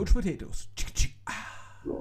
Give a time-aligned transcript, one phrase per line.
[0.00, 0.70] Coach Potatoes.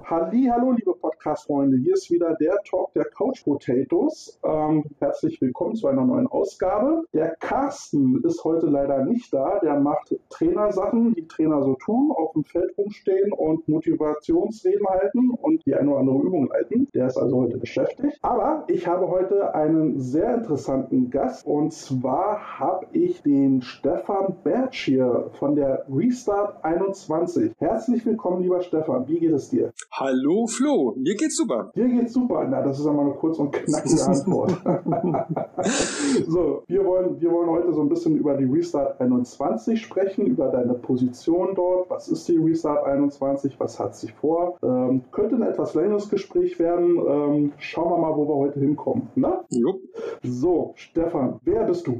[0.05, 1.78] Halli, hallo, liebe Podcast-Freunde.
[1.78, 4.39] Hier ist wieder der Talk der Couch Potatoes.
[4.42, 7.04] Ähm, herzlich willkommen zu einer neuen Ausgabe.
[7.14, 9.60] Der Carsten ist heute leider nicht da.
[9.60, 15.66] Der macht Trainersachen, die Trainer so tun, auf dem Feld rumstehen und Motivationsreden halten und
[15.66, 16.88] die eine oder andere Übung leiten.
[16.93, 18.18] Der ist also heute beschäftigt.
[18.21, 24.86] Aber ich habe heute einen sehr interessanten Gast und zwar habe ich den Stefan Bertsch
[24.86, 27.51] hier von der Restart 21.
[27.57, 29.06] Herzlich willkommen, lieber Stefan.
[29.10, 29.74] Wie geht es dir?
[29.92, 31.71] Hallo Flo, mir geht's super.
[31.75, 32.45] Dir geht's super.
[32.47, 34.52] Na, das ist einmal eine kurz und knackige Antwort.
[36.27, 40.49] so, wir wollen, wir wollen heute so ein bisschen über die Restart 21 sprechen, über
[40.49, 41.89] deine Position dort.
[41.89, 43.59] Was ist die Restart 21?
[43.59, 44.59] Was hat sich vor?
[44.61, 46.97] Ähm, könnte ein etwas längeres Gespräch werden.
[46.99, 49.09] Ähm, schauen wir mal, wo wir heute hinkommen.
[49.16, 49.41] Ne?
[49.49, 49.81] Jupp.
[50.21, 51.99] So, Stefan, wer bist du?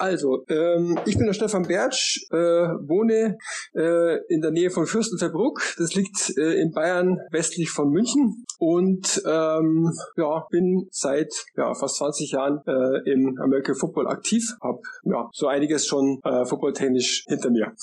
[0.00, 3.36] Also, ähm, ich bin der Stefan Bertsch, äh, wohne
[3.74, 5.60] äh, in der Nähe von Fürstenfeldbruck.
[5.76, 11.96] Das liegt äh, in Bayern westlich von München und ähm, ja, bin seit ja, fast
[11.96, 14.56] 20 Jahren äh, im American Football aktiv.
[14.62, 17.72] Hab ja so einiges schon äh, footballtechnisch hinter mir.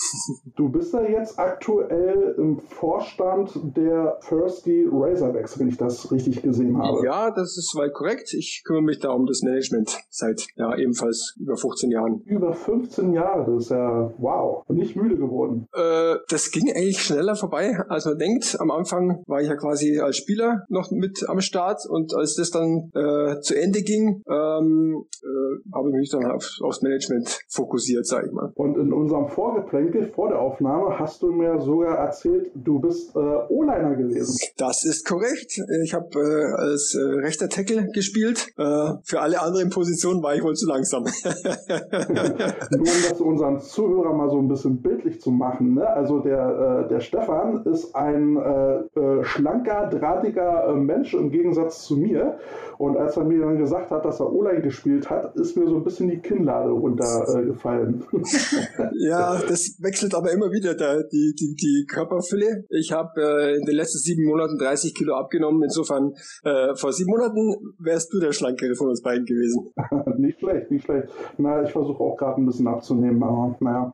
[0.55, 6.77] Du bist ja jetzt aktuell im Vorstand der Firsty Razorbacks, wenn ich das richtig gesehen
[6.77, 7.05] habe.
[7.05, 8.33] Ja, das ist weit korrekt.
[8.33, 12.06] Ich kümmere mich da um das Management seit ja ebenfalls über 15 Jahren.
[12.25, 14.63] Über 15 Jahre, das ist ja wow.
[14.67, 15.67] Und nicht müde geworden.
[15.73, 18.57] Äh, das ging eigentlich schneller vorbei, als man denkt.
[18.59, 22.51] Am Anfang war ich ja quasi als Spieler noch mit am Start und als das
[22.51, 28.05] dann äh, zu Ende ging, ähm, äh, habe ich mich dann auf, aufs Management fokussiert,
[28.05, 28.51] sag ich mal.
[28.55, 33.19] Und in unserem Vorgeplänkel vor der Aufnahme hast du mir sogar erzählt, du bist äh,
[33.19, 34.37] O-Liner gewesen.
[34.57, 35.59] Das ist korrekt.
[35.83, 38.47] Ich habe äh, als äh, rechter Tackle gespielt.
[38.57, 41.05] Äh, für alle anderen Positionen war ich wohl zu langsam.
[42.09, 45.75] Nur um das unseren Zuhörern mal so ein bisschen bildlich zu machen.
[45.75, 45.87] Ne?
[45.87, 51.83] Also der, äh, der Stefan ist ein äh, äh, schlanker, drahtiger äh, Mensch im Gegensatz
[51.83, 52.37] zu mir.
[52.77, 55.77] Und als er mir dann gesagt hat, dass er O-Line gespielt hat, ist mir so
[55.77, 58.03] ein bisschen die Kinnlade runtergefallen.
[58.99, 62.65] ja, das wechselt aber immer wieder da, die, die, die Körperfülle.
[62.69, 65.63] Ich habe äh, in den letzten sieben Monaten 30 Kilo abgenommen.
[65.63, 69.71] Insofern, äh, vor sieben Monaten wärst du der Schlankere von uns beiden gewesen.
[70.17, 71.07] nicht schlecht, nicht schlecht.
[71.37, 73.93] Na, ich versuche auch gerade ein bisschen abzunehmen, aber naja,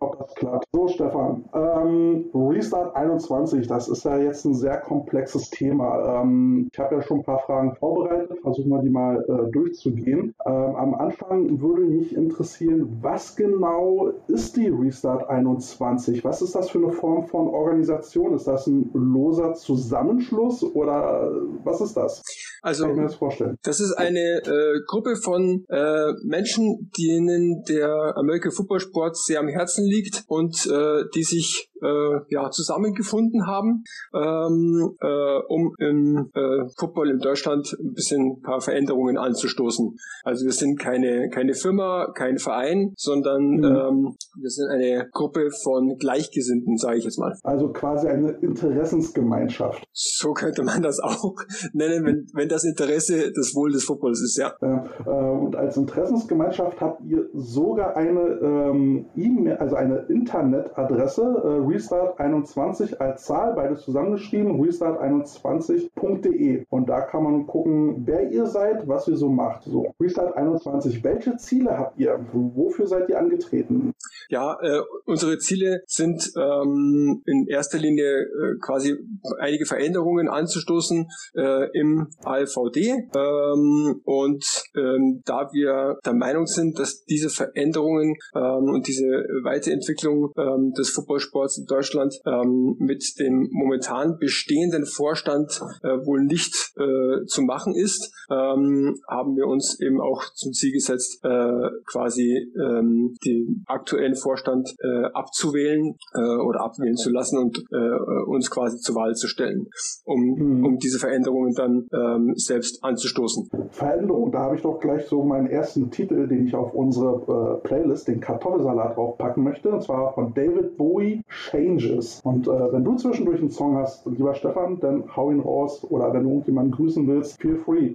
[0.00, 0.66] ob das klappt.
[0.72, 6.22] So, Stefan, ähm, Restart 21, das ist ja jetzt ein sehr komplexes Thema.
[6.22, 10.34] Ähm, ich habe ja schon ein paar Fragen vorbereitet, versuchen wir die mal äh, durchzugehen.
[10.46, 16.24] Ähm, am Anfang würde mich interessieren, was genau ist die Restart 21?
[16.24, 18.34] Was ist das für eine Form von Organisation?
[18.34, 21.30] Ist das ein loser Zusammenschluss oder
[21.64, 22.22] was ist das?
[22.62, 23.56] Also, Kann ich mir das vorstellen?
[23.62, 29.48] Das ist eine äh, Gruppe von äh, Menschen, denen der American Football Sport sehr am
[29.48, 36.68] Herzen liegt und äh, die sich äh, ja, zusammengefunden haben, ähm, äh, um im äh,
[36.78, 39.96] Football in Deutschland ein bisschen ein paar Veränderungen anzustoßen.
[40.24, 43.64] Also wir sind keine, keine Firma, kein Verein, sondern mhm.
[43.64, 47.34] ähm, wir sind eine Gruppe von Gleichgesinnten, sage ich jetzt mal.
[47.42, 49.84] Also quasi eine Interessensgemeinschaft.
[49.92, 51.34] So könnte man das auch
[51.72, 54.54] nennen, wenn, wenn das Interesse das Wohl des Footballs ist, ja.
[54.60, 61.22] äh, und als Interessensgemeinschaft habt ihr sogar eine ähm, E-Mail, also eine Internetadresse,
[61.66, 66.64] äh, Restart21 als Zahl, beides zusammengeschrieben, restart21.de.
[66.70, 69.64] Und da kann man gucken, wer ihr seid, was ihr so macht.
[69.64, 72.18] So, Restart21, welche Ziele habt ihr?
[72.32, 73.92] Wofür seid ihr angetreten?
[74.28, 78.96] Ja, äh, unsere Ziele sind ähm, in erster Linie äh, quasi
[79.38, 83.08] einige Veränderungen anzustoßen äh, im ALVD.
[83.14, 89.06] Ähm, und ähm, da wir der Meinung sind, dass diese Veränderungen ähm, und diese
[89.44, 96.72] Weiterentwicklung ähm, des Footballsports in Deutschland ähm, mit dem momentan bestehenden Vorstand äh, wohl nicht
[96.76, 102.52] äh, zu machen ist, ähm, haben wir uns eben auch zum Ziel gesetzt, äh, quasi
[102.58, 108.78] ähm, den aktuellen Vorstand äh, abzuwählen äh, oder abwählen zu lassen und äh, uns quasi
[108.78, 109.66] zur Wahl zu stellen,
[110.04, 110.64] um, mhm.
[110.64, 113.48] um diese Veränderungen dann ähm, selbst anzustoßen.
[113.70, 117.66] Veränderung, da habe ich doch gleich so meinen ersten Titel, den ich auf unsere äh,
[117.66, 122.20] Playlist, den Kartoffelsalat draufpacken möchte, und zwar von David Bowie, Changes.
[122.24, 126.12] Und äh, wenn du zwischendurch einen Song hast, lieber Stefan, dann hau ihn raus oder
[126.12, 127.94] wenn du irgendjemanden grüßen willst, feel free.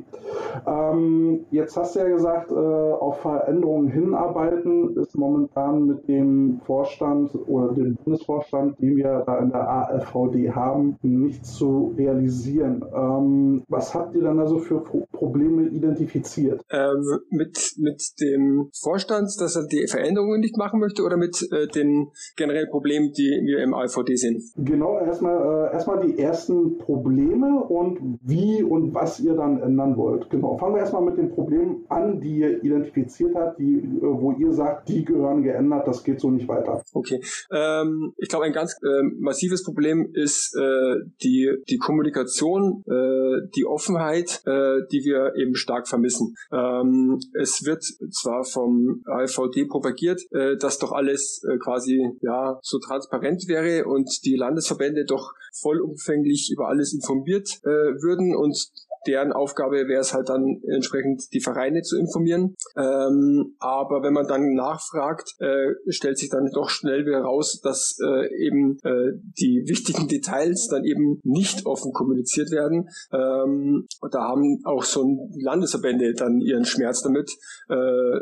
[0.67, 7.31] Ähm, jetzt hast du ja gesagt, äh, auf Veränderungen hinarbeiten ist momentan mit dem Vorstand
[7.47, 12.83] oder dem Bundesvorstand, den wir da in der AFVD haben, nicht zu realisieren.
[12.93, 16.61] Ähm, was habt ihr dann also für Probleme identifiziert?
[16.69, 21.67] Ähm, mit, mit dem Vorstand, dass er die Veränderungen nicht machen möchte oder mit äh,
[21.67, 24.41] den generellen Problemen, die wir im AVD sehen?
[24.57, 30.29] Genau, erstmal äh, erstmal die ersten Probleme und wie und was ihr dann ändern wollt.
[30.29, 30.57] Genau.
[30.57, 34.51] Fangen wir erstmal mit den Problemen an, die ihr identifiziert habt, die, äh, wo ihr
[34.53, 36.83] sagt, die gehören geändert, das geht so nicht weiter.
[36.93, 37.21] Okay.
[37.51, 43.65] Ähm, ich glaube, ein ganz äh, massives Problem ist äh, die, die Kommunikation, äh, die
[43.65, 46.35] Offenheit, äh, die wir eben stark vermissen.
[46.51, 53.85] Ähm, es wird zwar vom AfVD propagiert, dass doch alles quasi ja so transparent wäre
[53.85, 58.71] und die Landesverbände doch vollumfänglich über alles informiert äh, würden und
[59.07, 62.55] deren Aufgabe wäre es halt dann entsprechend die Vereine zu informieren.
[62.77, 67.97] Ähm, aber wenn man dann nachfragt, äh, stellt sich dann doch schnell wieder raus, dass
[68.03, 72.89] äh, eben äh, die wichtigen Details dann eben nicht offen kommuniziert werden.
[73.11, 77.31] Ähm, da haben auch so Landesverbände dann ihren Schmerz damit.
[77.69, 78.19] Äh,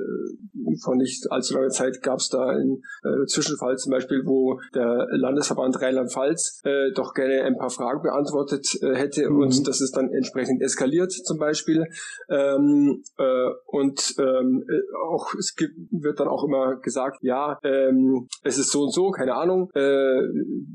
[0.83, 5.07] vor nicht allzu langer Zeit gab es da einen äh, Zwischenfall zum Beispiel, wo der
[5.11, 9.41] Landesverband Rheinland-Pfalz äh, doch gerne ein paar Fragen beantwortet äh, hätte mhm.
[9.41, 11.85] und das ist dann entsprechend eskaliert zum Beispiel.
[12.29, 18.27] Ähm, äh, und ähm, äh, auch es gibt, wird dann auch immer gesagt, ja, ähm,
[18.43, 20.21] es ist so und so, keine Ahnung, äh,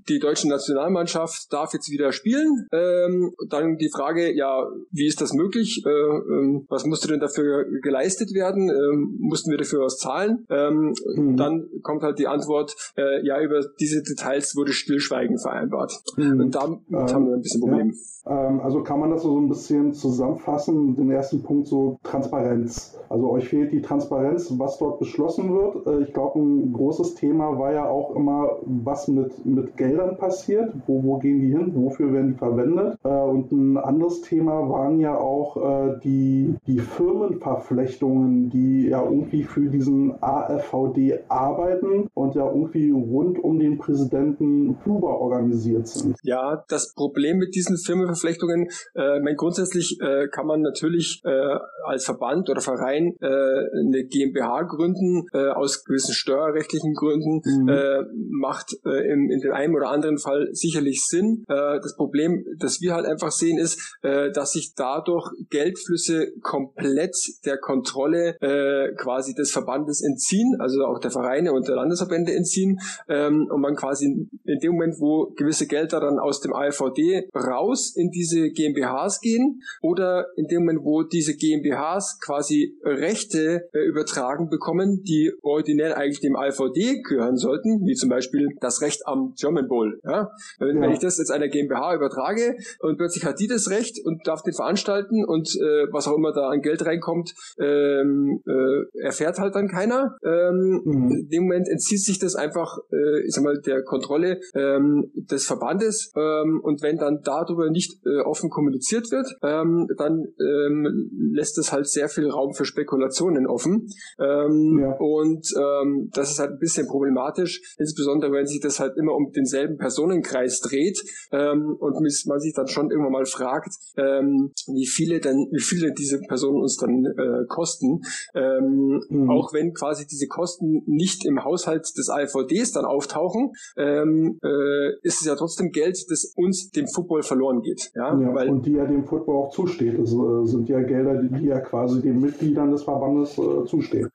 [0.08, 2.66] die deutsche Nationalmannschaft darf jetzt wieder spielen.
[2.72, 5.82] Ähm, dann die Frage, ja, wie ist das möglich?
[5.86, 8.68] Äh, äh, was musste denn dafür geleistet werden?
[8.68, 10.46] Äh, mussten wir dafür was zahlen?
[10.50, 11.36] Ähm, mhm.
[11.36, 15.92] Dann kommt halt die Antwort, äh, ja, über diese Details wurde Stillschweigen vereinbart.
[16.16, 16.40] Mhm.
[16.40, 17.92] Und damit ähm, haben wir ein bisschen Probleme.
[17.92, 18.48] Ja.
[18.48, 22.98] Ähm, also kann man das so ein bisschen zusammenfassen, den ersten Punkt so Transparenz.
[23.08, 25.86] Also euch fehlt die Transparenz, was dort beschlossen wird.
[25.86, 30.72] Äh, ich glaube, ein großes Thema war ja auch immer, was mit, mit Geldern passiert,
[30.86, 32.98] wo, wo gehen die hin, wofür werden die verwendet.
[33.04, 39.42] Äh, und ein anderes Thema waren ja auch äh, die, die Firmenverflechtungen, die ja irgendwie
[39.42, 46.16] für diesen AFVD arbeiten und ja irgendwie rund um den Präsidenten Huber organisiert sind.
[46.22, 51.58] Ja, das Problem mit diesen Firmenverflechtungen, äh, mein grundsätzlich Grundsätzlich äh, kann man natürlich äh,
[51.84, 57.68] als Verband oder Verein äh, eine GmbH gründen, äh, aus gewissen steuerrechtlichen Gründen, mhm.
[57.68, 61.44] äh, macht äh, in, in dem einen oder anderen Fall sicherlich Sinn.
[61.48, 67.16] Äh, das Problem, das wir halt einfach sehen, ist, äh, dass sich dadurch Geldflüsse komplett
[67.44, 72.78] der Kontrolle äh, quasi des Verbandes entziehen, also auch der Vereine und der Landesverbände entziehen
[73.08, 74.06] ähm, und man quasi
[74.44, 79.60] in dem Moment, wo gewisse Gelder dann aus dem AfVD raus in diese GmbHs gehen,
[79.82, 86.20] oder in dem Moment, wo diese GmbHs quasi Rechte äh, übertragen bekommen, die originell eigentlich
[86.20, 90.00] dem AVD gehören sollten, wie zum Beispiel das Recht am German Bowl.
[90.04, 90.30] Ja?
[90.58, 90.82] Wenn, ja.
[90.82, 94.42] wenn ich das jetzt einer GmbH übertrage und plötzlich hat die das Recht und darf
[94.42, 99.54] den veranstalten und äh, was auch immer da an Geld reinkommt, ähm, äh, erfährt halt
[99.54, 100.16] dann keiner.
[100.24, 101.10] Ähm, mhm.
[101.10, 105.46] In dem Moment entzieht sich das einfach, äh, ich sag mal, der Kontrolle ähm, des
[105.46, 111.10] Verbandes ähm, und wenn dann darüber nicht äh, offen kommuniziert wird, äh, ähm, dann ähm,
[111.32, 113.88] lässt es halt sehr viel Raum für Spekulationen offen.
[114.18, 114.96] Ähm, ja.
[114.98, 119.32] Und ähm, das ist halt ein bisschen problematisch, insbesondere wenn sich das halt immer um
[119.32, 121.00] denselben Personenkreis dreht
[121.32, 121.94] ähm, und
[122.26, 126.60] man sich dann schon irgendwann mal fragt, ähm, wie viele denn, wie viele diese Personen
[126.60, 128.00] uns dann äh, kosten.
[128.34, 129.30] Ähm, mhm.
[129.30, 135.20] Auch wenn quasi diese Kosten nicht im Haushalt des AVDs dann auftauchen, ähm, äh, ist
[135.20, 137.90] es ja trotzdem Geld, das uns dem Football verloren geht.
[137.94, 139.98] Ja, ja weil, und die ja dem Football auch zusteht.
[139.98, 144.08] Das äh, sind ja Gelder, die ja quasi den Mitgliedern des Verbandes äh, zustehen.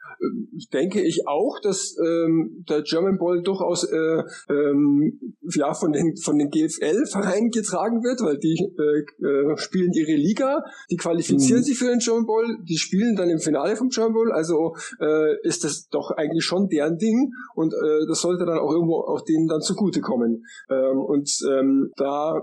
[0.74, 5.20] Denke ich auch, dass ähm, der German Ball durchaus äh, ähm,
[5.56, 10.64] ja, von den, von den GFL-Vereinen getragen wird, weil die äh, äh, spielen ihre Liga,
[10.92, 11.66] die qualifizieren mhm.
[11.66, 15.36] sich für den German Ball, die spielen dann im Finale vom German Ball, also äh,
[15.48, 17.74] ist das doch eigentlich schon deren Ding und
[18.08, 20.46] das sollte dann auch irgendwo auch denen dann zugutekommen.
[20.70, 22.34] Ähm, und ähm, da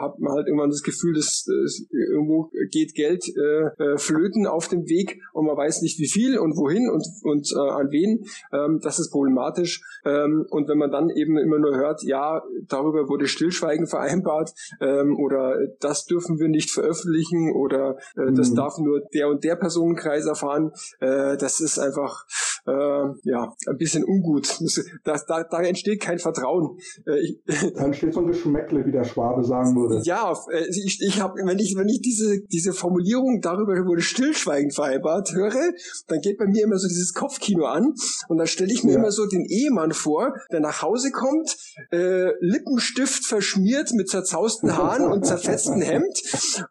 [0.00, 1.86] hat man halt irgendwann das Gefühl, dass, dass
[2.18, 6.38] irgendwo geht Geld äh, äh, flöten auf dem Weg und man weiß nicht wie viel
[6.38, 8.24] und wohin und, und äh, an wen.
[8.52, 9.82] Ähm, das ist problematisch.
[10.04, 15.16] Ähm, und wenn man dann eben immer nur hört, ja, darüber wurde Stillschweigen vereinbart ähm,
[15.18, 18.56] oder das dürfen wir nicht veröffentlichen oder äh, das mhm.
[18.56, 22.26] darf nur der und der Personenkreis erfahren, äh, das ist einfach
[22.68, 24.60] äh, ja, ein bisschen ungut.
[25.04, 26.78] Das, da, da entsteht kein Vertrauen.
[27.06, 27.40] Äh, ich,
[27.74, 30.02] da entsteht so ein Geschmäckle, wie der Schwabe sagen würde.
[30.04, 34.74] Ja, äh, ich, ich habe, wenn ich, wenn ich diese, diese Formulierung darüber wurde stillschweigend
[34.74, 35.72] vereinbart höre,
[36.08, 37.94] dann geht bei mir immer so dieses Kopfkino an
[38.28, 38.98] und dann stelle ich mir ja.
[38.98, 41.56] immer so den Ehemann vor, der nach Hause kommt,
[41.90, 46.22] äh, Lippenstift verschmiert mit zerzausten Haaren und zerfetzten Hemd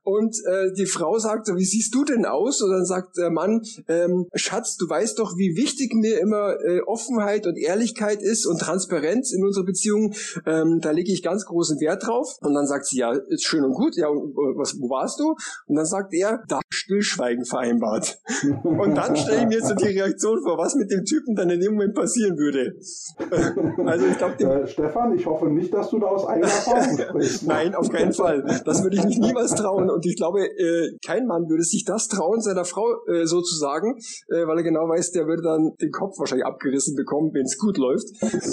[0.03, 2.61] und äh, die Frau sagt, wie siehst du denn aus?
[2.61, 6.81] Und dann sagt der Mann, ähm, Schatz, du weißt doch, wie wichtig mir immer äh,
[6.81, 10.13] Offenheit und Ehrlichkeit ist und Transparenz in unserer Beziehung.
[10.45, 12.37] Ähm, da lege ich ganz großen Wert drauf.
[12.41, 13.95] Und dann sagt sie, ja, ist schön und gut.
[13.95, 15.35] Ja, und, äh, was, wo warst du?
[15.67, 18.19] Und dann sagt er, da Stillschweigen vereinbart.
[18.63, 21.59] und dann stelle ich mir so die Reaktion vor, was mit dem Typen dann in
[21.59, 22.75] dem Moment passieren würde.
[23.85, 27.47] also ich glaube, äh, Stefan, ich hoffe nicht, dass du da aus eigener Erfahrung sprichst.
[27.47, 28.43] Nein, auf keinen Fall.
[28.65, 29.89] Das würde ich mich niemals trauen.
[29.89, 33.55] Und ich glaube, äh, kein Mann würde sich das trauen, seiner Frau äh, so zu
[33.55, 33.95] sagen,
[34.29, 37.57] äh, weil er genau weiß, der würde dann den Kopf wahrscheinlich abgerissen bekommen, wenn es
[37.57, 38.07] gut läuft.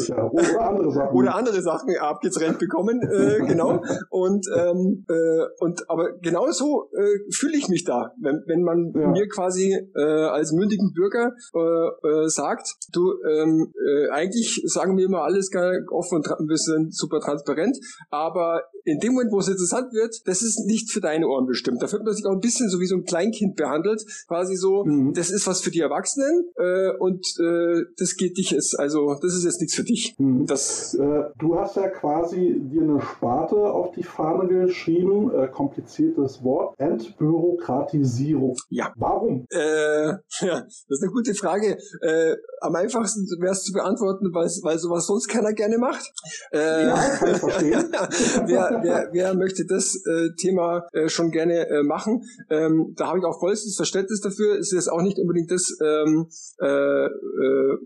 [0.08, 1.16] Ja, oder andere Sachen.
[1.16, 3.82] Oder andere Sachen abgetrennt bekommen, äh, genau.
[4.10, 8.92] Und, ähm, äh, und aber genau so äh, fühle ich mich da, wenn, wenn man
[8.94, 9.08] ja.
[9.08, 15.06] mir quasi äh, als mündigen Bürger äh, äh, sagt, du, ähm, äh, eigentlich sagen wir
[15.06, 15.50] immer alles
[15.90, 17.78] offen und wir sind super transparent,
[18.10, 21.82] aber in dem Moment, wo es interessant wird, das ist nicht für deine Ohren bestimmt.
[21.82, 24.84] Da fühlt man sich auch ein bisschen so wie so ein Kleinkind behandelt, quasi so,
[24.84, 25.14] mhm.
[25.14, 29.34] das ist was für die Erwachsenen äh, und äh, das geht dich jetzt, also das
[29.34, 30.14] ist jetzt nichts für dich.
[30.18, 30.46] Mhm.
[30.46, 36.42] Das, äh, du hast ja quasi dir eine Sparte auf die Fahne geschrieben, äh, kompliziertes
[36.42, 38.56] Wort, Entbürokratisierung.
[38.70, 38.92] Ja.
[38.96, 39.46] Warum?
[39.50, 40.06] Äh,
[40.40, 41.76] ja, das ist eine gute Frage.
[42.00, 46.10] Äh, am einfachsten wäre es zu beantworten, weil, weil sowas sonst keiner gerne macht.
[46.52, 47.84] Äh, ja, kann ich verstehen.
[48.46, 52.22] wer, wer, wer möchte das äh, Thema äh, schon gerne äh, machen?
[52.48, 54.58] Ähm, da habe ich auch vollstes Verständnis dafür.
[54.58, 57.76] Es ist auch nicht unbedingt das, ähm, äh, äh,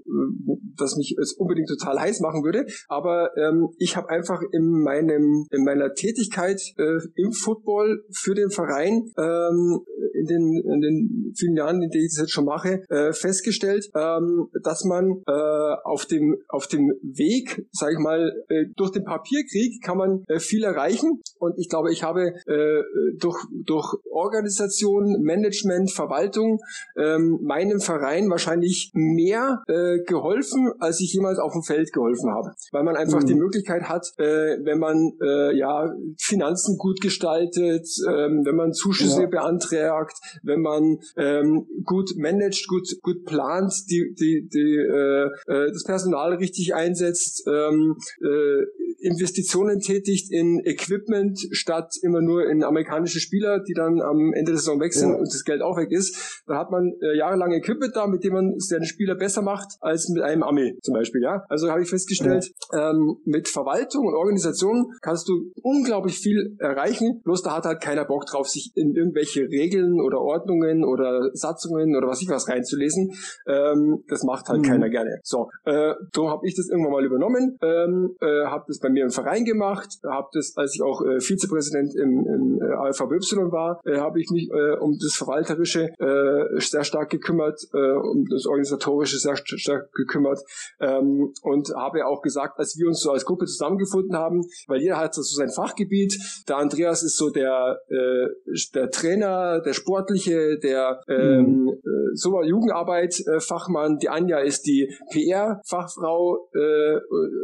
[0.77, 2.67] das mich es unbedingt total heiß machen würde.
[2.88, 8.50] Aber ähm, ich habe einfach in meinem in meiner Tätigkeit äh, im Football für den
[8.50, 9.81] Verein ähm,
[10.15, 13.88] in den in den vielen Jahren, in denen ich das jetzt schon mache, äh, festgestellt,
[13.95, 19.05] ähm, dass man äh, auf dem auf dem Weg, sage ich mal, äh, durch den
[19.05, 21.21] Papierkrieg kann man äh, viel erreichen.
[21.38, 22.83] Und ich glaube, ich habe äh,
[23.18, 26.61] durch durch Organisation, Management, Verwaltung
[26.97, 32.52] ähm, meinem Verein wahrscheinlich mehr äh, geholfen, als ich jemals auf dem Feld geholfen habe.
[32.73, 33.26] Weil man einfach mhm.
[33.26, 39.23] die Möglichkeit hat, äh, wenn man äh, ja Finanzen gut gestaltet, ähm, wenn man Zuschüsse
[39.23, 39.28] ja.
[39.28, 45.85] beantragt, wenn man ähm, gut managt, gut gut plant, die die die äh, äh, das
[45.85, 48.64] Personal richtig einsetzt, ähm, äh,
[49.00, 54.58] Investitionen tätigt in Equipment statt immer nur in amerikanische Spieler, die dann am Ende der
[54.58, 55.16] Saison wechseln ja.
[55.16, 56.42] und das Geld auch weg ist.
[56.47, 60.08] Da hat man äh, jahrelang Equipment da, mit dem man seine Spieler besser macht als
[60.08, 61.23] mit einem Ami zum Beispiel.
[61.23, 62.90] Ja, also habe ich festgestellt, ja.
[62.90, 67.20] ähm, mit Verwaltung und Organisation kannst du unglaublich viel erreichen.
[67.25, 71.97] Bloß da hat halt keiner Bock drauf, sich in irgendwelche Regeln oder Ordnungen oder Satzungen
[71.97, 73.12] oder was ich was reinzulesen.
[73.47, 74.64] Ähm, das macht halt mhm.
[74.64, 75.20] keiner gerne.
[75.23, 79.04] So, äh, so habe ich das irgendwann mal übernommen, ähm, äh, habe das bei mir
[79.04, 83.18] im Verein gemacht, habe das, als ich auch äh, Vizepräsident im, im äh, AVY
[83.50, 88.26] war, äh, habe ich mich äh, um das Verwalterische äh, sehr stark gekümmert, äh, um
[88.30, 90.40] das Organisatorische sehr stark gekümmert
[90.80, 94.98] ähm, und habe auch gesagt, als wir uns so als Gruppe zusammengefunden haben, weil jeder
[94.98, 98.28] hat so sein Fachgebiet, der Andreas ist so der, äh,
[98.75, 101.68] der Trainer, der Sportliche, der ähm, mhm.
[101.68, 107.00] äh, so Jugendarbeit äh, Fachmann, die Anja ist die PR-Fachfrau, äh,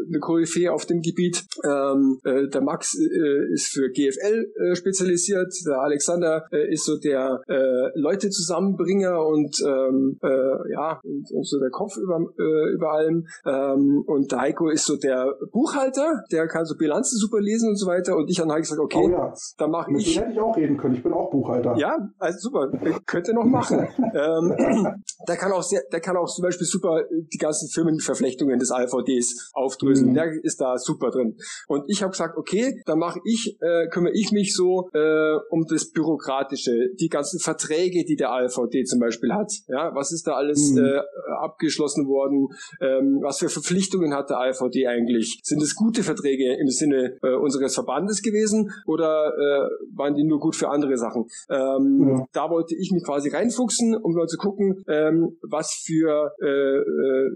[0.08, 5.52] eine Koryphäe auf dem Gebiet, ähm, äh, der Max äh, ist für GFL äh, spezialisiert,
[5.66, 11.47] der Alexander äh, ist so der äh, Leute Zusammenbringer und ähm, äh, ja und, und,
[11.47, 16.23] so der Kopf über, äh, über allem ähm, und der Heiko ist so der Buchhalter,
[16.30, 19.11] der kann so Bilanzen super lesen und so weiter und ich habe gesagt, okay, oh
[19.11, 19.35] ja.
[19.59, 20.16] dann mache ich.
[20.16, 21.76] Mit hätte ich auch reden können, ich bin auch Buchhalter.
[21.76, 22.71] Ja, also super,
[23.06, 23.88] könnte noch machen.
[24.14, 28.71] ähm, der kann auch sehr, der kann auch zum Beispiel super die ganzen Firmenverflechtungen des
[28.71, 30.11] AVDs aufdröseln.
[30.11, 30.14] Mhm.
[30.14, 31.37] Der ist da super drin.
[31.68, 35.64] Und ich habe gesagt, okay, dann mache ich, äh, kümmere ich mich so äh, um
[35.68, 39.52] das Bürokratische, die ganzen Verträge, die der AVD zum Beispiel hat.
[39.68, 40.84] Ja, was ist da alles mhm.
[40.84, 41.00] äh,
[41.40, 42.49] abgeschlossen worden?
[42.80, 45.40] Ähm, was für Verpflichtungen hat der AVD eigentlich?
[45.42, 50.40] Sind es gute Verträge im Sinne äh, unseres Verbandes gewesen oder äh, waren die nur
[50.40, 51.26] gut für andere Sachen?
[51.49, 52.26] Ähm, ja.
[52.32, 57.30] Da wollte ich mich quasi reinfuchsen, um mal zu gucken, ähm, was für äh, äh,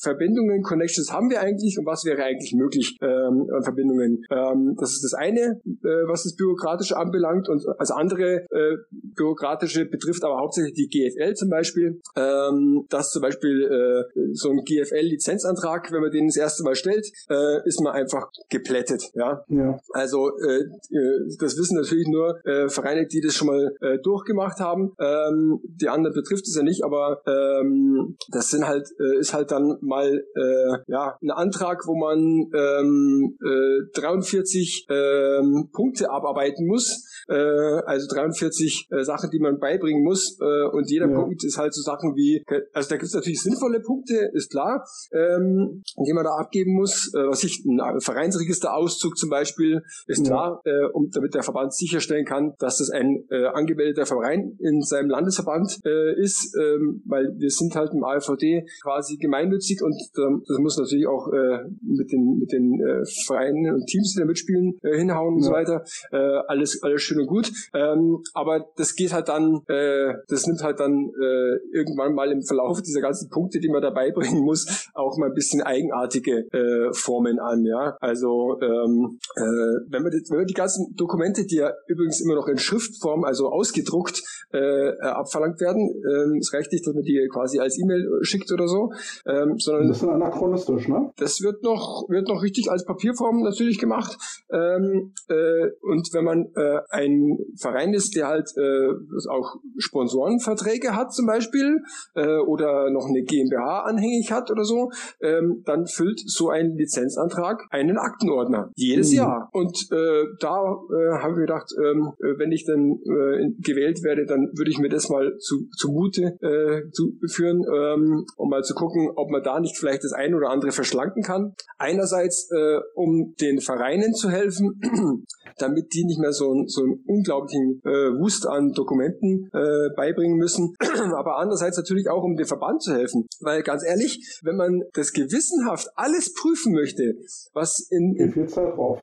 [0.00, 2.96] Verbindungen, Connections haben wir eigentlich und was wäre eigentlich möglich.
[3.00, 4.22] Ähm, Verbindungen.
[4.30, 10.24] Ähm, das ist das eine, was das Bürokratische anbelangt und als andere äh, Bürokratische betrifft
[10.24, 16.02] aber hauptsächlich die GFL zum Beispiel, ähm, dass zum Beispiel äh, so ein GFL-Lizenzantrag, wenn
[16.02, 19.10] man den das erste Mal stellt, äh, ist man einfach geplättet.
[19.14, 19.78] Ja, ja.
[19.92, 24.60] also äh, äh, das wissen natürlich nur äh, Vereine, die das schon mal äh, durchgemacht
[24.60, 24.92] haben.
[24.98, 29.50] Ähm, die anderen betrifft es ja nicht, aber ähm, das sind halt äh, ist halt
[29.50, 37.04] dann mal äh, ja ein Antrag, wo man ähm, äh, 43 ähm, Punkte abarbeiten muss
[37.28, 41.14] äh, also 43 äh, Sachen, die man beibringen muss äh, und jeder ja.
[41.14, 44.84] Punkt ist halt so Sachen wie, also da gibt es natürlich sinnvolle Punkte, ist klar,
[45.12, 50.32] ähm, die man da abgeben muss, äh, was ich, ein Vereinsregisterauszug zum Beispiel, ist ja.
[50.32, 54.82] klar, äh, um, damit der Verband sicherstellen kann, dass das ein äh, angemeldeter Verein in
[54.82, 60.42] seinem Landesverband äh, ist, ähm, weil wir sind halt im AfVD quasi gemeinnützig und äh,
[60.46, 64.26] das muss natürlich auch äh, mit den, mit den äh, Vereinen und Teams, die da
[64.26, 65.36] mitspielen, äh, hinhauen ja.
[65.36, 65.84] und so weiter.
[66.12, 67.50] Äh, alles, alles schön schön und gut.
[67.72, 72.42] Ähm, aber das geht halt dann, äh, das nimmt halt dann äh, irgendwann mal im
[72.42, 76.92] Verlauf dieser ganzen Punkte, die man dabei bringen muss, auch mal ein bisschen eigenartige äh,
[76.92, 77.64] Formen an.
[77.64, 79.40] Ja, also ähm, äh,
[79.88, 83.24] wenn man die, wenn man die ganzen Dokumente, die ja übrigens immer noch in Schriftform,
[83.24, 88.20] also ausgedruckt äh, abverlangt werden, ähm, es reicht nicht, dass man die quasi als E-Mail
[88.22, 88.92] schickt oder so,
[89.26, 91.10] ähm, sondern das ist anachronistisch, ne?
[91.16, 94.16] Das wird noch wird noch richtig als Papierform natürlich gemacht
[94.50, 98.88] ähm, äh, und wenn man äh, ein Verein ist, der halt äh,
[99.28, 101.80] auch Sponsorenverträge hat zum Beispiel
[102.14, 107.66] äh, oder noch eine GmbH anhängig hat oder so, ähm, dann füllt so ein Lizenzantrag
[107.70, 109.16] einen Aktenordner jedes mhm.
[109.16, 109.48] Jahr.
[109.52, 114.50] Und äh, da äh, haben wir gedacht, ähm, wenn ich dann äh, gewählt werde, dann
[114.54, 119.10] würde ich mir das mal zu, zugute äh, zu führen, ähm, um mal zu gucken,
[119.16, 121.54] ob man da nicht vielleicht das ein oder andere verschlanken kann.
[121.78, 124.80] Einerseits, äh, um den Vereinen zu helfen,
[125.58, 130.74] damit die nicht mehr so, so unglaublichen äh, Wust an Dokumenten äh, beibringen müssen,
[131.16, 133.26] aber andererseits natürlich auch, um dem Verband zu helfen.
[133.40, 137.14] Weil ganz ehrlich, wenn man das gewissenhaft alles prüfen möchte,
[137.52, 138.16] was in...
[138.16, 139.00] in viel Zeit drauf.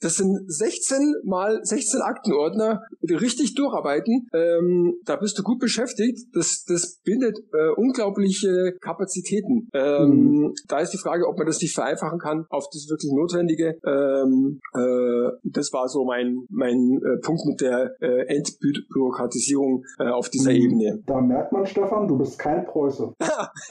[0.00, 4.28] Das sind 16 mal 16 Aktenordner, die richtig durcharbeiten.
[4.32, 6.28] Ähm, da bist du gut beschäftigt.
[6.34, 9.68] Das, das bindet äh, unglaubliche Kapazitäten.
[9.72, 10.54] Ähm, mhm.
[10.68, 13.78] Da ist die Frage, ob man das nicht vereinfachen kann auf das wirklich Notwendige.
[13.84, 20.28] Ähm, äh, das war so mein, mein äh, Punkt mit der äh, Entbürokratisierung äh, auf
[20.28, 20.56] dieser mhm.
[20.56, 21.02] Ebene.
[21.06, 23.14] Da merkt man, Stefan, du bist kein Preuße.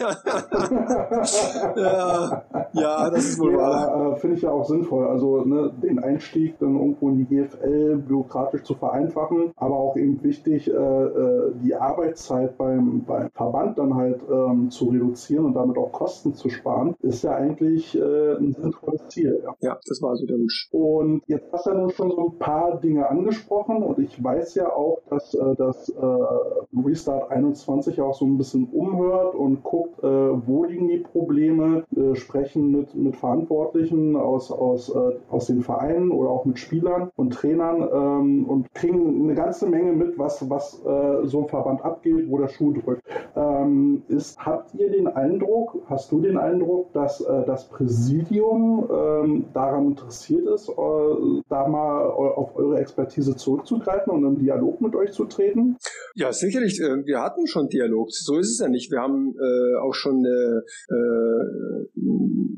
[1.75, 4.13] ja, ja, das ist wohl ja, wahr.
[4.13, 5.07] Äh, Finde ich ja auch sinnvoll.
[5.07, 10.21] Also ne, den Einstieg dann irgendwo in die GFL bürokratisch zu vereinfachen, aber auch eben
[10.23, 15.77] wichtig, äh, äh, die Arbeitszeit beim, beim Verband dann halt ähm, zu reduzieren und damit
[15.77, 19.41] auch Kosten zu sparen, ist ja eigentlich äh, ein sinnvolles Ziel.
[19.43, 19.53] Ja.
[19.61, 20.69] ja, das war so der Wunsch.
[20.71, 24.55] Und jetzt hast du ja nun schon so ein paar Dinge angesprochen und ich weiß
[24.55, 25.93] ja auch, dass das
[26.75, 32.95] Restart 21 auch so ein bisschen umhört und guckt, wo liegen die Probleme, sprechen mit,
[32.95, 34.93] mit Verantwortlichen aus, aus,
[35.29, 39.67] aus den Vereinen Vereinen oder auch mit Spielern und Trainern ähm, und kriegen eine ganze
[39.67, 43.03] Menge mit, was, was äh, so ein Verband abgeht, wo der Schuh drückt.
[43.35, 49.45] Ähm, ist, habt ihr den Eindruck, hast du den Eindruck, dass äh, das Präsidium ähm,
[49.53, 55.11] daran interessiert ist, äh, da mal auf eure Expertise zurückzugreifen und im Dialog mit euch
[55.11, 55.77] zu treten?
[56.15, 56.79] Ja, sicherlich.
[56.81, 58.11] Äh, wir hatten schon Dialog.
[58.11, 58.91] So ist es ja nicht.
[58.91, 61.87] Wir haben äh, auch schon eine äh,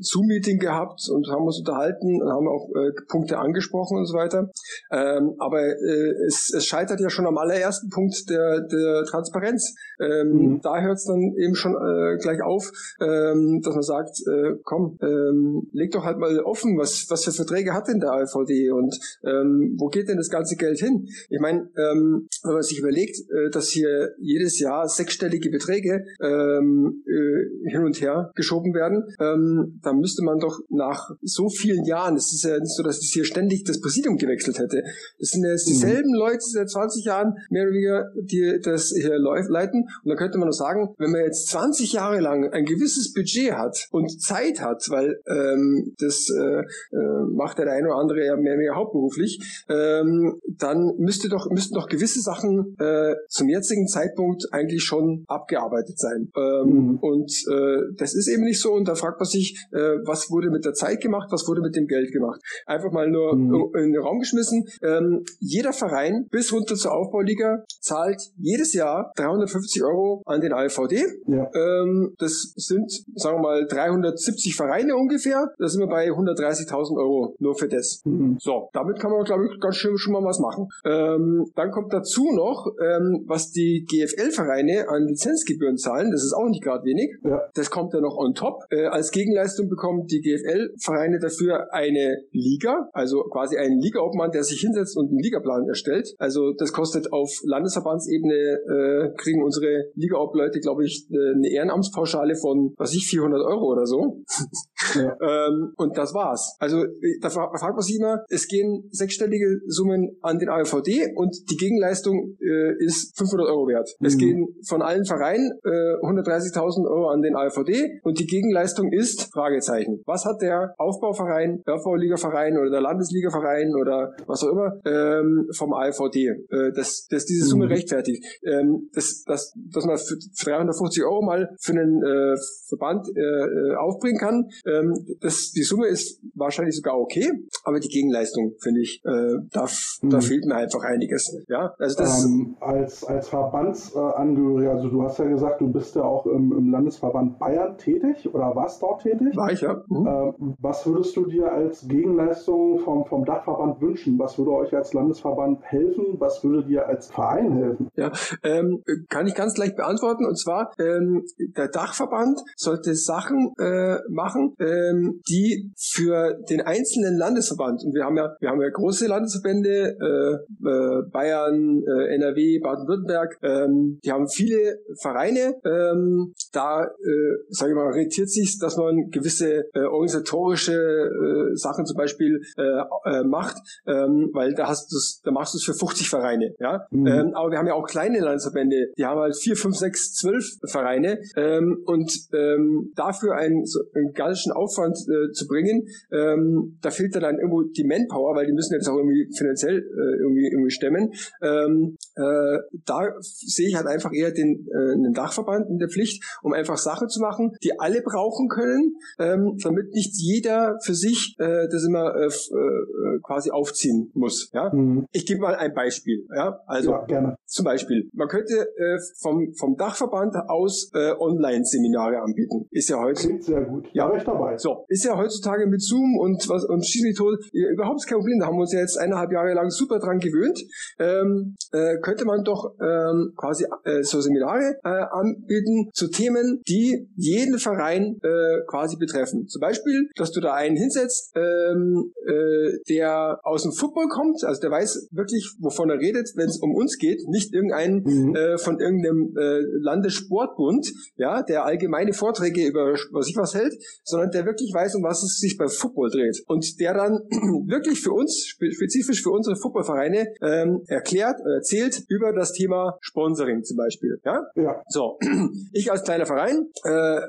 [0.00, 2.68] Zoom-Meeting gehabt und haben uns unterhalten, haben auch
[3.08, 4.50] Punkte angesprochen und so weiter.
[4.90, 9.74] Ähm, aber äh, es, es scheitert ja schon am allerersten Punkt der, der Transparenz.
[10.00, 10.60] Ähm, mhm.
[10.62, 14.98] Da hört es dann eben schon äh, gleich auf, ähm, dass man sagt, äh, komm,
[15.02, 18.96] ähm, leg doch halt mal offen, was, was für Verträge hat denn der AVD und
[19.24, 21.06] ähm, wo geht denn das ganze Geld hin?
[21.28, 27.02] Ich meine, ähm, wenn man sich überlegt, äh, dass hier jedes Jahr sechsstellige Beträge ähm,
[27.06, 32.16] äh, hin und her geschoben werden, ähm, dann müsste man doch nach so vielen Jahren,
[32.16, 34.82] es ist ja nicht so, dass es hier ständig das Präsidium gewechselt hätte.
[35.18, 35.72] Das sind jetzt mhm.
[35.72, 36.18] dieselben mhm.
[36.18, 39.88] Leute seit 20 Jahren, mehr oder weniger, die das hier leiten.
[40.02, 43.52] Und dann könnte man noch sagen, wenn man jetzt 20 Jahre lang ein gewisses Budget
[43.52, 48.36] hat und Zeit hat, weil ähm, das äh, äh, macht der eine oder andere ja
[48.36, 54.52] mehr, mehr hauptberuflich, ähm, dann müsste doch, müssten doch gewisse Sachen äh, zum jetzigen Zeitpunkt
[54.52, 56.30] eigentlich schon abgearbeitet sein.
[56.36, 56.98] Ähm, mhm.
[57.00, 58.72] Und äh, das ist eben nicht so.
[58.72, 61.76] Und da fragt man sich, äh, was wurde mit der Zeit gemacht, was wurde mit
[61.76, 62.40] dem Geld gemacht.
[62.66, 63.76] Einfach mal nur nur mhm.
[63.76, 64.68] in den Raum geschmissen.
[64.82, 71.04] Ähm, jeder Verein bis runter zur Aufbauliga zahlt jedes Jahr 350 Euro an den AVD.
[71.26, 71.50] Ja.
[71.54, 75.52] Ähm, das sind, sagen wir mal, 370 Vereine ungefähr.
[75.58, 78.02] Da sind wir bei 130.000 Euro nur für das.
[78.04, 78.36] Mhm.
[78.40, 80.68] So, damit kann man, glaube ich, ganz schön schon mal was machen.
[80.84, 86.10] Ähm, dann kommt dazu noch, ähm, was die GFL-Vereine an Lizenzgebühren zahlen.
[86.10, 87.16] Das ist auch nicht gerade wenig.
[87.24, 87.42] Ja.
[87.54, 88.64] Das kommt ja noch on top.
[88.70, 94.60] Äh, als Gegenleistung bekommen die GFL-Vereine dafür eine Liga, also quasi einen Liga-Obmann, der sich
[94.60, 96.14] hinsetzt und einen Ligaplan erstellt.
[96.18, 102.74] Also das kostet auf Landesverbandsebene, äh, kriegen unsere Liga-Ob-Leute, glaube ich, äh, eine Ehrenamtspauschale von,
[102.76, 104.22] was ich, 400 Euro oder so.
[104.94, 105.16] Ja.
[105.48, 106.56] ähm, und das war's.
[106.58, 106.84] Also
[107.20, 112.36] da fragt man sich immer, es gehen sechsstellige Summen an den AVD und die Gegenleistung
[112.40, 113.88] äh, ist 500 Euro wert.
[113.98, 114.06] Mhm.
[114.06, 119.32] Es gehen von allen Vereinen äh, 130.000 Euro an den AVD und die Gegenleistung ist
[119.32, 120.02] Fragezeichen.
[120.06, 125.72] Was hat der Aufbauverein, der Aufbauligaverein oder der Landesligaverein oder was auch immer ähm, vom
[125.72, 127.72] AVD, äh, dass, dass diese Summe mhm.
[127.72, 128.24] rechtfertigt.
[128.44, 132.36] Ähm, dass, dass, dass man für 350 Euro mal für einen äh,
[132.68, 137.30] Verband äh, äh, aufbringen kann, ähm, das, die Summe ist wahrscheinlich sogar okay,
[137.64, 139.66] aber die Gegenleistung, finde ich, äh, da,
[140.02, 141.36] da fehlt mir einfach einiges.
[141.48, 146.02] Ja, also das ähm, als, als Verbandsangehöriger, also du hast ja gesagt, du bist ja
[146.02, 149.36] auch im, im Landesverband Bayern tätig oder warst dort tätig?
[149.36, 149.82] War ich, ja.
[149.88, 150.06] Mhm.
[150.06, 154.18] Ähm, was würdest du dir als Gegenleistung vom, vom Dachverband wünschen?
[154.18, 156.16] Was würde euch als Landesverband helfen?
[156.18, 157.88] Was würde dir als Verein helfen?
[157.94, 160.26] Ja, ähm, kann ich ganz leicht beantworten.
[160.26, 161.24] Und zwar, ähm,
[161.56, 168.16] der Dachverband sollte Sachen äh, machen, ähm, die für den einzelnen Landesverband, und wir haben
[168.16, 174.28] ja, wir haben ja große Landesverbände, äh, äh, Bayern, äh, NRW, Baden-Württemberg, ähm, die haben
[174.28, 175.54] viele Vereine.
[175.64, 181.86] Ähm, da, äh, sage ich mal, rentiert sich, dass man gewisse äh, organisatorische äh, Sachen
[181.86, 182.62] zum Beispiel äh,
[183.04, 186.86] äh, macht, ähm, weil da hast du's, da machst du es für 50 Vereine, ja.
[186.90, 187.06] Mhm.
[187.06, 190.44] Ähm, aber wir haben ja auch kleine Landesverbände, die haben halt vier, fünf, sechs, zwölf
[190.66, 194.12] Vereine ähm, und ähm, dafür einen, so einen
[194.50, 198.74] gallischen Aufwand äh, zu bringen, ähm, da fehlt dann irgendwo die Manpower, weil die müssen
[198.74, 201.12] jetzt auch irgendwie finanziell äh, irgendwie irgendwie stemmen.
[201.42, 206.22] Ähm, äh, da sehe ich halt einfach eher den, äh, einen Dachverband in der Pflicht,
[206.42, 211.36] um einfach Sachen zu machen, die alle brauchen können, ähm, damit nicht jeder für sich
[211.38, 214.50] äh, das immer äh, äh, quasi aufziehen muss.
[214.52, 214.72] Ja?
[214.72, 215.06] Mhm.
[215.12, 216.26] Ich gebe mal ein Beispiel.
[216.34, 216.60] Ja?
[216.66, 222.66] Also ja, zum Beispiel, man könnte äh, vom, vom Dachverband aus äh, Online-Seminare anbieten.
[222.70, 223.20] Ist ja heute.
[223.20, 223.88] Klingt sehr gut.
[223.92, 224.58] Ja, recht dabei.
[224.58, 228.38] So, ist ja heutzutage mit Zoom und was und schieß mich tot, überhaupt kein Problem.
[228.40, 230.60] Da haben wir uns ja jetzt eineinhalb Jahre lang super dran gewöhnt.
[230.98, 237.08] Ähm, äh, könnte man doch ähm, quasi äh, so Seminare äh, anbieten zu Themen, die
[237.16, 239.46] jeden Verein äh, quasi betreffen.
[239.48, 244.60] Zum Beispiel, dass du da einen hinsetzt, ähm, äh, der aus dem Football kommt, also
[244.60, 248.34] der weiß wirklich, wovon er redet, wenn es um uns geht, nicht irgendein mhm.
[248.34, 253.74] äh, von irgendeinem äh, Landessportbund, ja, der allgemeine Vorträge über was ich was hält,
[254.04, 256.42] sondern der wirklich weiß, um was es sich bei Football dreht.
[256.46, 257.12] Und der dann
[257.66, 263.76] wirklich für uns, spezifisch für unsere Footballvereine, ähm, erklärt, erzählt über das Thema Sponsoring zum
[263.76, 264.20] Beispiel.
[264.24, 264.42] Ja?
[264.56, 264.82] ja.
[264.88, 265.18] So,
[265.72, 267.20] ich als kleiner Verein äh,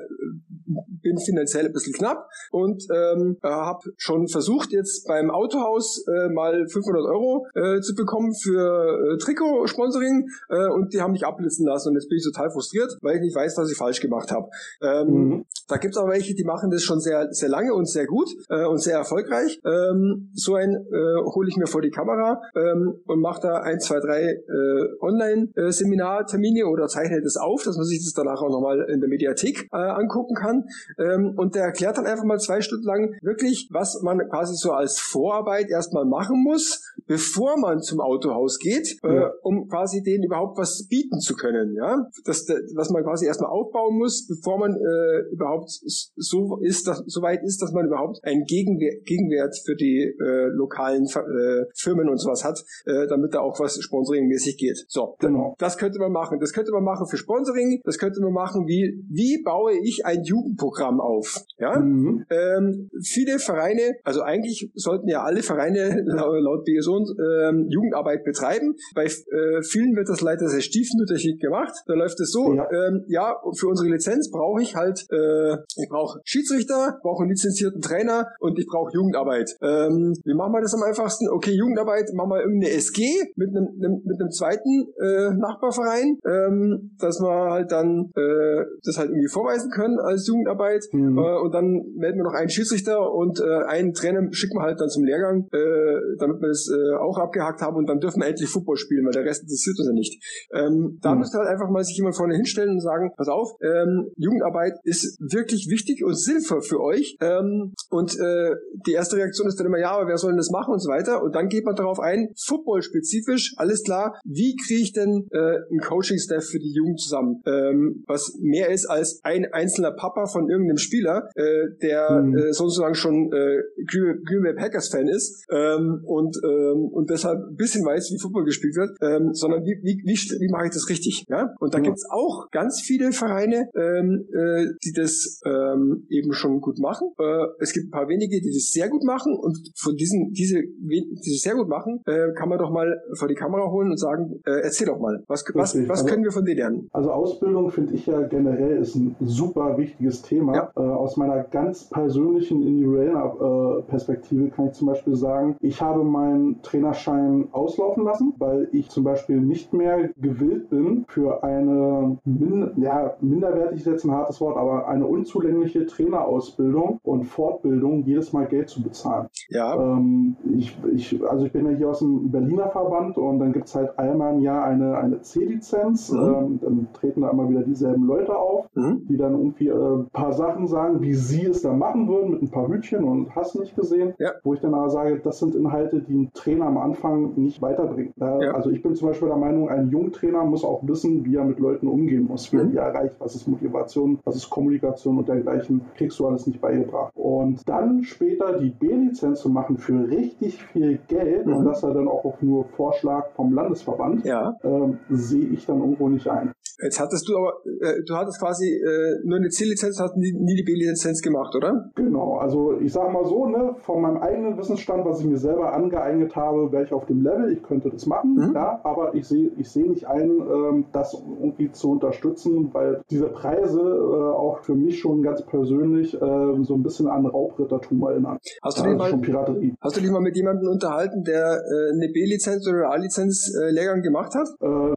[1.02, 6.66] bin finanziell ein bisschen knapp und ähm, habe schon versucht, jetzt beim Autohaus äh, mal
[6.68, 11.90] 500 Euro äh, zu bekommen für äh, Trikotsponsoring äh, und die haben mich abblitzen lassen
[11.90, 14.48] und jetzt bin ich total frustriert, weil ich nicht weiß, was ich falsch gemacht habe.
[14.80, 15.44] Ähm, mhm.
[15.68, 18.28] Da gibt es aber welche, die machen das schon sehr, sehr lange und sehr gut
[18.48, 19.60] äh, und sehr erfolgreich.
[19.64, 23.80] Ähm, so ein äh, hole ich mir vor die Kamera ähm, und mache da ein,
[23.80, 28.86] zwei, drei äh, Online-Seminartermine oder zeichne das auf, dass man sich das danach auch nochmal
[28.88, 30.64] in der Mediathek äh, angucken kann.
[30.98, 34.72] Ähm, und der erklärt dann einfach mal zwei Stunden lang wirklich, was man quasi so
[34.72, 39.32] als Vorarbeit erstmal machen muss, bevor man zum Autohaus geht, äh, ja.
[39.42, 41.74] um quasi denen überhaupt was bieten zu können.
[41.74, 47.02] Ja, das, was man quasi erstmal aufbauen muss, bevor man äh, überhaupt so ist, dass,
[47.06, 52.08] so weit ist, dass man überhaupt einen Gegenwert, Gegenwert für die äh, lokalen äh, Firmen
[52.08, 54.84] und sowas hat, äh, damit da auch was sponsoringmäßig geht.
[54.88, 55.54] So, genau.
[55.58, 56.38] das könnte man machen.
[56.40, 57.80] Das könnte man machen für Sponsoring.
[57.84, 61.44] Das könnte man machen, wie wie baue ich ein Jugendprogramm auf?
[61.58, 62.24] Ja, mhm.
[62.30, 68.74] ähm, viele Vereine, also eigentlich sollten ja alle Vereine laut BSO Person ähm, Jugendarbeit betreiben.
[68.94, 71.72] Bei äh, vielen wird das leider sehr stiefmütterlich gemacht.
[71.86, 75.88] Da läuft es so, ja, ähm, ja für unsere Lizenz brauche ich halt, äh, ich
[75.88, 79.56] brauche Schiedsrichter, brauche einen lizenzierten Trainer und ich brauche Jugendarbeit.
[79.62, 81.28] Ähm, wie machen wir das am einfachsten?
[81.30, 83.02] Okay, Jugendarbeit, machen wir irgendeine SG
[83.36, 88.98] mit einem, einem mit einem zweiten äh, Nachbarverein, ähm, dass wir halt dann äh, das
[88.98, 91.18] halt irgendwie vorweisen können als Jugendarbeit mhm.
[91.18, 94.80] äh, und dann melden wir noch einen Schiedsrichter und äh, einen Trainer schicken wir halt
[94.80, 98.28] dann zum Lehrgang, äh, damit wir das äh, auch abgehakt haben und dann dürfen wir
[98.28, 100.48] endlich Football spielen, weil der Rest interessiert uns ja nicht.
[100.52, 101.20] Ähm, da mhm.
[101.20, 105.18] müsste halt einfach mal sich jemand vorne hinstellen und sagen, pass auf, ähm, Jugendarbeit ist
[105.20, 108.54] wirklich wichtig und sinnvoll für euch ähm, und äh,
[108.86, 110.90] die erste Reaktion ist dann immer, ja, aber wer soll denn das machen und so
[110.90, 115.56] weiter und dann geht man darauf ein, Football-spezifisch, alles klar, wie kriege ich denn äh,
[115.70, 120.48] ein Coaching-Staff für die Jugend zusammen, ähm, was mehr ist als ein einzelner Papa von
[120.48, 122.36] irgendeinem Spieler, äh, der mhm.
[122.36, 126.36] äh, sozusagen schon äh, Green Bay Packers Fan ist ähm, und
[126.72, 130.14] ähm, und deshalb ein bisschen weiß, wie Football gespielt wird, ähm, sondern wie, wie, wie,
[130.14, 131.24] wie mache ich das richtig?
[131.28, 131.54] Ja?
[131.60, 131.84] Und da ja.
[131.84, 137.12] gibt's auch ganz viele Vereine, ähm, äh, die das ähm, eben schon gut machen.
[137.18, 140.62] Äh, es gibt ein paar wenige, die das sehr gut machen und von diesen, diese,
[140.62, 143.98] die das sehr gut machen, äh, kann man doch mal vor die Kamera holen und
[143.98, 146.88] sagen, äh, erzähl doch mal, was, was, was also, können wir von dir lernen?
[146.92, 150.54] Also Ausbildung finde ich ja generell ist ein super wichtiges Thema.
[150.54, 150.72] Ja.
[150.76, 156.04] Äh, aus meiner ganz persönlichen individuellen äh, Perspektive kann ich zum Beispiel sagen, ich habe
[156.04, 162.70] meinen Trainerschein auslaufen lassen, weil ich zum Beispiel nicht mehr gewillt bin, für eine, min
[162.76, 168.46] ja, minderwertig ist jetzt ein hartes Wort, aber eine unzulängliche Trainerausbildung und Fortbildung jedes Mal
[168.46, 169.28] Geld zu bezahlen.
[169.48, 169.74] Ja.
[169.74, 173.68] Ähm, ich, ich, also ich bin ja hier aus dem Berliner Verband und dann gibt
[173.68, 176.12] es halt einmal im Jahr eine, eine C-Lizenz.
[176.12, 176.18] Mhm.
[176.18, 179.06] Ähm, dann treten da immer wieder dieselben Leute auf, mhm.
[179.08, 182.42] die dann irgendwie ein äh, paar Sachen sagen, wie sie es da machen würden, mit
[182.42, 184.14] ein paar Hütchen und hast nicht gesehen.
[184.18, 184.32] Ja.
[184.42, 188.14] Wo ich dann aber sage, das sind Inhalte, die ein Trainer am Anfang nicht weiterbringt.
[188.18, 188.36] Ja.
[188.52, 191.58] Also ich bin zum Beispiel der Meinung, ein Jungtrainer muss auch wissen, wie er mit
[191.58, 192.70] Leuten umgehen muss, wie er mhm.
[192.72, 197.12] die erreicht, was ist Motivation, was ist Kommunikation und dergleichen, kriegst du alles nicht beigebracht.
[197.14, 201.56] Und dann später die B-Lizenz zu machen für richtig viel Geld mhm.
[201.56, 204.56] und das er dann auch auf nur Vorschlag vom Landesverband, ja.
[204.64, 206.52] ähm, sehe ich dann irgendwo nicht ein.
[206.82, 210.56] Jetzt hattest du aber, äh, du hattest quasi äh, nur eine C-Lizenz, hast nie, nie
[210.56, 211.90] die B-Lizenz gemacht, oder?
[211.94, 215.72] Genau, also ich sage mal so, ne, von meinem eigenen Wissensstand, was ich mir selber
[215.72, 218.52] angeeignet habe, wäre ich auf dem Level, ich könnte das machen, mhm.
[218.54, 223.28] ja, aber ich sehe ich seh nicht ein, ähm, das irgendwie zu unterstützen, weil diese
[223.28, 226.18] Preise äh, auch für mich schon ganz persönlich äh,
[226.62, 228.38] so ein bisschen an Raubrittertum erinnern.
[228.62, 229.74] Hast du, ja, mal, Piraterie.
[229.80, 234.02] hast du dich mal mit jemandem unterhalten, der äh, eine B-Lizenz oder A-Lizenz äh, Lehrgang
[234.02, 234.48] gemacht hat?
[234.60, 234.94] Äh,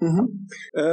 [0.00, 0.46] Mhm.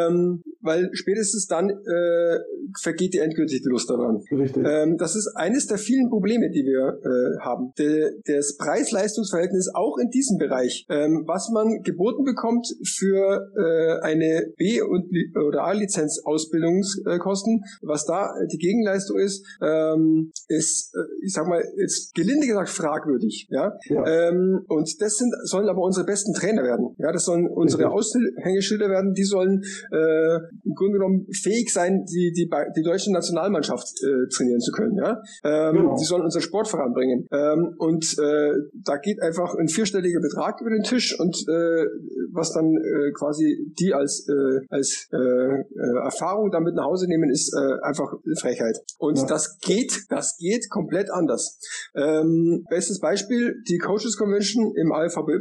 [0.07, 2.39] Ähm, weil spätestens dann äh,
[2.81, 4.21] vergeht die endgültig die Lust daran.
[4.31, 4.63] Richtig.
[4.65, 7.73] Ähm, das ist eines der vielen Probleme, die wir äh, haben.
[7.77, 10.85] De, das Preis-Leistungs-Verhältnis auch in diesem Bereich.
[10.89, 18.33] Ähm, was man geboten bekommt für äh, eine B- und oder A-Lizenz Ausbildungskosten, was da
[18.51, 23.47] die Gegenleistung ist, ähm, ist, äh, ich sag mal, ist gelinde gesagt fragwürdig.
[23.49, 23.77] Ja.
[23.85, 24.05] ja.
[24.05, 26.95] Ähm, und das sind sollen aber unsere besten Trainer werden.
[26.97, 29.13] Ja, das sollen unsere Aushängeschilder werden.
[29.13, 34.61] Die sollen äh, im Grunde genommen fähig sein, die, die, die deutsche Nationalmannschaft äh, trainieren
[34.61, 34.97] zu können.
[34.97, 35.21] Ja?
[35.43, 35.95] Ähm, genau.
[35.97, 37.27] Die sollen unseren Sport voranbringen.
[37.31, 41.85] Ähm, und äh, da geht einfach ein vierstelliger Betrag über den Tisch und äh,
[42.31, 47.29] was dann äh, quasi die als, äh, als äh, äh, Erfahrung damit nach Hause nehmen,
[47.29, 48.77] ist äh, einfach Frechheit.
[48.97, 49.25] Und ja.
[49.25, 51.59] das geht, das geht komplett anders.
[51.95, 55.35] Ähm, bestes Beispiel, die Coaches Convention im ALVBY.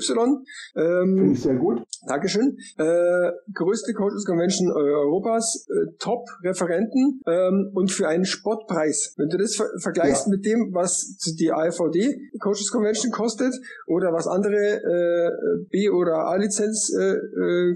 [0.77, 1.83] Ähm, Finde ich sehr gut.
[2.07, 2.57] Dankeschön.
[2.77, 4.73] Äh, größte Coaches Convention äh,
[5.05, 9.15] Europas, äh, Top-Referenten ähm, und für einen Spottpreis.
[9.17, 10.31] Wenn du das ver vergleichst ja.
[10.31, 13.55] mit dem, was die AFVD Coaches Convention kostet
[13.87, 17.75] oder was andere äh, B- oder A-Lizenz äh, äh,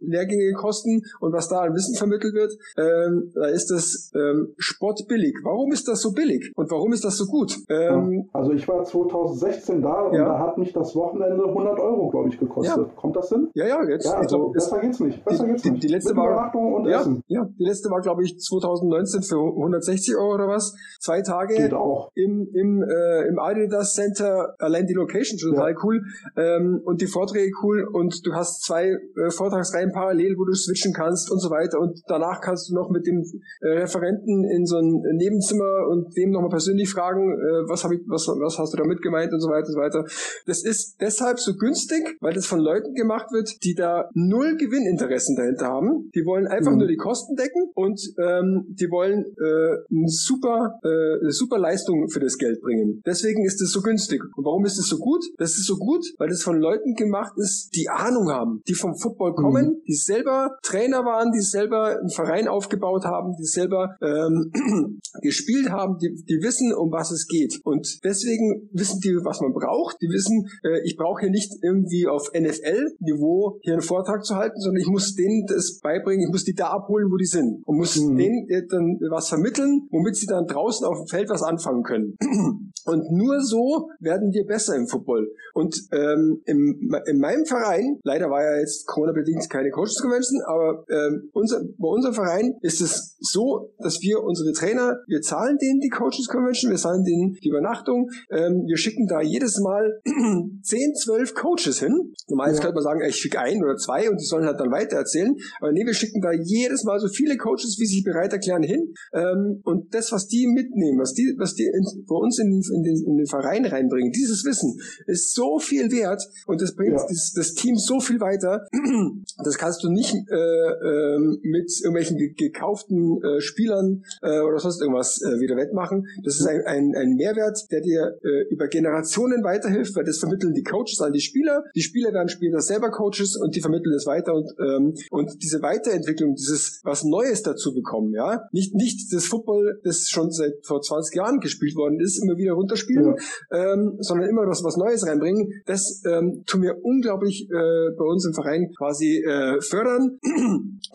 [0.00, 5.34] Lehrgänge kosten und was da an Wissen vermittelt wird, ähm, da ist das ähm, spottbillig.
[5.42, 7.56] Warum ist das so billig und warum ist das so gut?
[7.68, 10.24] Ähm, also ich war 2016 da und ja.
[10.24, 12.76] da hat mich das Wochenende 100 Euro, glaube ich, gekostet.
[12.76, 12.92] Ja.
[12.96, 13.50] Kommt das hin?
[13.54, 14.06] Ja, ja, jetzt.
[14.06, 15.24] Ja, also glaub, besser geht's nicht.
[15.24, 15.82] Besser die, geht's nicht.
[15.82, 16.16] Die, letzte
[16.54, 17.22] war, und ja, Essen.
[17.26, 20.74] Ja, die letzte war, glaube ich, 2019 für 160 Euro oder was.
[21.00, 22.10] Zwei Tage Geht auch.
[22.14, 24.54] im, im, äh, im Adidas Center.
[24.58, 26.02] Allein die Location schon total cool.
[26.36, 27.86] Ähm, und die Vorträge cool.
[27.92, 31.80] Und du hast zwei äh, Vortragsreihen parallel, wo du switchen kannst und so weiter.
[31.80, 33.24] Und danach kannst du noch mit dem
[33.60, 38.00] äh, Referenten in so ein Nebenzimmer und dem nochmal persönlich fragen, äh, was, hab ich,
[38.06, 40.04] was, was hast du damit gemeint und so weiter und so weiter.
[40.46, 45.36] Das ist deshalb so günstig, weil das von Leuten gemacht wird, die da null Gewinninteressen
[45.36, 46.10] dahinter haben.
[46.14, 46.78] Die wollen einfach mhm.
[46.78, 52.08] nur die Kosten decken und ähm, die wollen äh, eine super, äh, eine super Leistung
[52.08, 53.02] für das Geld bringen.
[53.06, 54.22] Deswegen ist es so günstig.
[54.36, 55.24] Und warum ist es so gut?
[55.38, 58.96] Das ist so gut, weil es von Leuten gemacht ist, die Ahnung haben, die vom
[58.96, 59.82] Football kommen, mhm.
[59.86, 64.52] die selber Trainer waren, die selber einen Verein aufgebaut haben, die selber ähm,
[65.22, 67.60] gespielt haben, die, die wissen, um was es geht.
[67.64, 69.96] Und deswegen wissen die, was man braucht.
[70.02, 74.60] Die wissen, äh, ich brauche hier nicht irgendwie auf NFL-Niveau hier einen Vortrag zu halten,
[74.60, 77.62] sondern ich muss denen das beibringen, ich muss die da abholen, wo die sind.
[77.64, 78.16] Und muss mhm.
[78.16, 82.16] denen dann was vermitteln, womit sie dann draußen auf dem Feld was anfangen können.
[82.86, 85.30] Und nur so werden wir besser im Football.
[85.54, 90.84] Und ähm, im, in meinem Verein, leider war ja jetzt Corona-bedingt keine Coaches Convention, aber
[90.90, 95.80] ähm, unser, bei unserem Verein ist es so, dass wir unsere Trainer, wir zahlen denen
[95.80, 100.00] die Coaches Convention, wir zahlen denen die Übernachtung, ähm, wir schicken da jedes Mal
[100.62, 102.12] 10, 12 Coaches hin.
[102.28, 102.64] Normalerweise ja.
[102.64, 105.34] könnte man sagen, ich schicke ein oder zwei und die sollen halt dann weiter erzählen.
[105.60, 108.94] Aber nee, wir schicken da jedes Mal so viele Coaches, wie sich bereit erklären, hin.
[109.12, 112.82] Ähm, und das, was die mitnehmen, was die, was die in, bei uns in, in,
[112.82, 117.06] den, in den Verein reinbringen, dieses Wissen ist so viel wert und das bringt ja.
[117.08, 118.66] das, das, Team so viel weiter.
[119.44, 125.20] Das kannst du nicht äh, äh, mit irgendwelchen gekauften äh, Spielern äh, oder sonst irgendwas
[125.22, 126.06] äh, wieder wettmachen.
[126.22, 130.54] Das ist ein, ein, ein Mehrwert, der dir äh, über Generationen weiterhilft, weil das vermitteln
[130.54, 131.64] die Coaches an die Spieler.
[131.74, 135.62] Die Spieler werden später selber Coaches und die vermitteln das weiter und ähm, und diese
[135.62, 140.80] Weiterentwicklung, dieses was Neues dazu bekommen, ja, nicht nicht das Football, das schon seit vor
[140.80, 143.16] 20 Jahren gespielt worden ist, immer wieder runterspielen,
[143.50, 143.72] ja.
[143.72, 145.62] ähm, sondern immer was was Neues reinbringen.
[145.66, 150.18] Das ähm, tun wir unglaublich äh, bei uns im Verein quasi äh, fördern.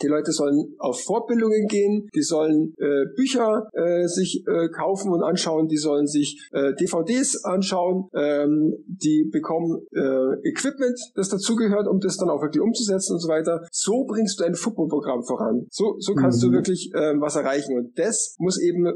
[0.02, 5.24] Die Leute sollen auf Fortbildungen gehen, die sollen äh, Bücher äh, sich äh, kaufen und
[5.24, 12.00] anschauen, die sollen sich äh, DVDs anschauen, ähm, die bekommen äh, Equipment, das dazugehört, um
[12.00, 13.68] das dann auch wirklich umzusetzen und so weiter.
[13.72, 15.68] So bringst du ein Footballprogramm voran.
[15.70, 16.48] So, so kannst mhm.
[16.48, 17.78] du wirklich äh, was erreichen.
[17.78, 18.88] Und das muss eben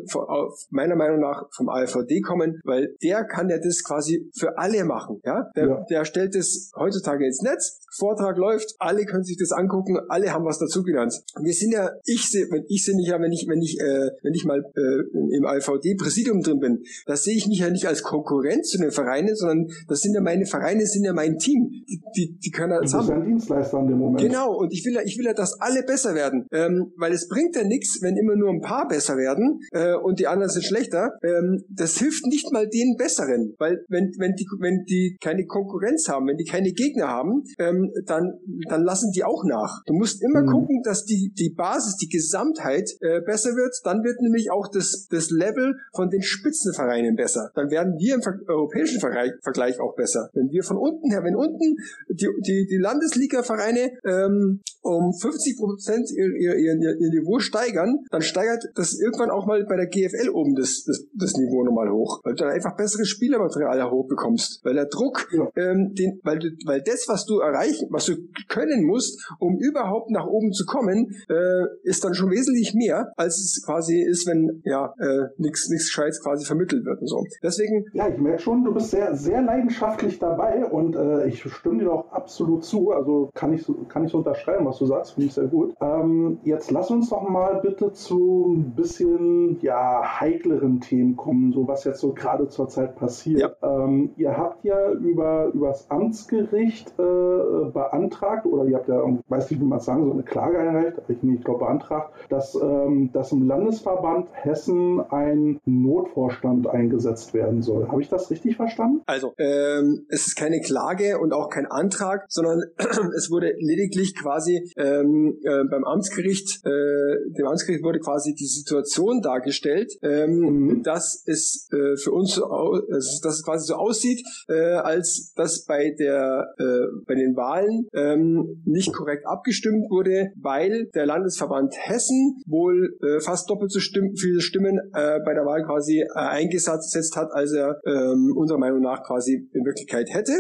[0.69, 5.21] meiner Meinung nach vom AFVD kommen, weil der kann ja das quasi für alle machen.
[5.23, 5.49] Ja?
[5.56, 5.86] Der, ja.
[5.89, 10.45] der stellt das heutzutage ins Netz, Vortrag läuft, alle können sich das angucken, alle haben
[10.45, 11.13] was dazugelernt.
[11.41, 14.10] Wir sind ja, ich sehe, wenn ich sehe nicht ja, wenn ich, wenn ich, äh,
[14.23, 18.02] wenn ich mal äh, im AVD-Präsidium drin bin, da sehe ich mich ja nicht als
[18.02, 21.69] Konkurrenz zu den Vereinen, sondern das sind ja meine Vereine, sind ja mein Team.
[21.88, 23.12] Die, die, die können ja zusammen.
[23.12, 24.21] ein Dienstleister in dem Moment.
[24.21, 26.46] Genau, und ich will ja, ich will ja, dass alle besser werden.
[26.52, 30.20] Ähm, weil es bringt ja nichts, wenn immer nur ein paar besser werden äh, und
[30.20, 31.13] die anderen sind schlechter.
[31.24, 33.56] Ähm, das hilft nicht mal den Besseren.
[33.58, 37.92] Weil wenn, wenn die, wenn die keine Konkurrenz haben, wenn die keine Gegner haben, ähm,
[38.06, 38.39] dann,
[38.70, 39.82] dann lassen die auch nach.
[39.86, 40.48] Du musst immer mhm.
[40.48, 43.76] gucken, dass die, die Basis, die Gesamtheit äh, besser wird.
[43.84, 47.52] Dann wird nämlich auch das, das Level von den Spitzenvereinen besser.
[47.56, 50.30] Dann werden wir im europäischen Vergleich auch besser.
[50.34, 51.78] Wenn wir von unten her, wenn unten
[52.10, 58.22] die, die, die Landesliga-Vereine ähm, um 50 Prozent ihr, ihr, ihr, ihr Niveau steigern, dann
[58.22, 62.19] steigert das irgendwann auch mal bei der GFL oben das, das, das Niveau nochmal hoch.
[62.24, 64.62] Weil du dann einfach besseres Spielermaterial hochbekommst.
[64.63, 65.48] Weil der Druck, ja.
[65.56, 68.15] ähm, den, weil, du, weil das, was du erreichen, was du
[68.50, 73.38] können musst, um überhaupt nach oben zu kommen, äh, ist dann schon wesentlich mehr, als
[73.38, 77.24] es quasi ist, wenn ja äh, nichts nichts Scheiß quasi vermittelt wird und so.
[77.41, 77.86] Deswegen.
[77.93, 81.91] Ja, ich merke schon, du bist sehr sehr leidenschaftlich dabei und äh, ich stimme dir
[81.91, 82.91] auch absolut zu.
[82.91, 85.75] Also kann ich kann ich so unterschreiben, was du sagst, finde ich sehr gut.
[85.81, 91.67] Ähm, jetzt lass uns doch mal bitte zu ein bisschen ja heikleren Themen kommen, so
[91.67, 93.57] was jetzt so gerade zur Zeit passiert.
[93.62, 93.83] Ja.
[93.83, 99.62] Ähm, ihr habt ja über übers Amtsgericht äh, beantragt oder ihr habt ja, weiß nicht,
[99.62, 103.47] wie man sagen, so eine Klage eingereicht, ich nicht, glaube beantragt, dass, ähm, dass im
[103.47, 107.88] Landesverband Hessen ein Notvorstand eingesetzt werden soll.
[107.88, 109.01] Habe ich das richtig verstanden?
[109.05, 112.62] Also, ähm, es ist keine Klage und auch kein Antrag, sondern
[113.15, 119.21] es wurde lediglich quasi ähm, äh, beim Amtsgericht, äh, dem Amtsgericht wurde quasi die Situation
[119.21, 120.84] dargestellt, ähm, mhm.
[120.84, 126.54] dass es äh, für uns, dass es quasi so aussieht, äh, als dass bei der
[126.58, 133.19] äh, bei den Wahlen ähm, nicht korrekt abgestimmt wurde, weil der Landesverband Hessen wohl äh,
[133.19, 137.54] fast doppelt so stimm viele Stimmen äh, bei der Wahl quasi äh, eingesetzt hat, als
[137.54, 140.34] er ähm, unserer Meinung nach quasi in Wirklichkeit hätte.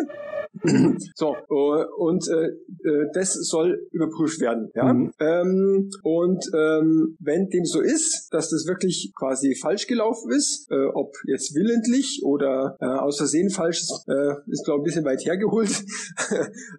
[1.15, 2.49] so, uh, und äh,
[2.87, 4.69] äh, das soll über, überprüft werden.
[4.75, 4.93] Ja?
[4.93, 5.11] Mhm.
[5.19, 10.85] Ähm, und ähm, wenn dem so ist, dass das wirklich quasi falsch gelaufen ist, äh,
[10.93, 15.05] ob jetzt willentlich oder äh, aus Versehen falsch ist, äh, ist glaube ich ein bisschen
[15.05, 15.69] weit hergeholt,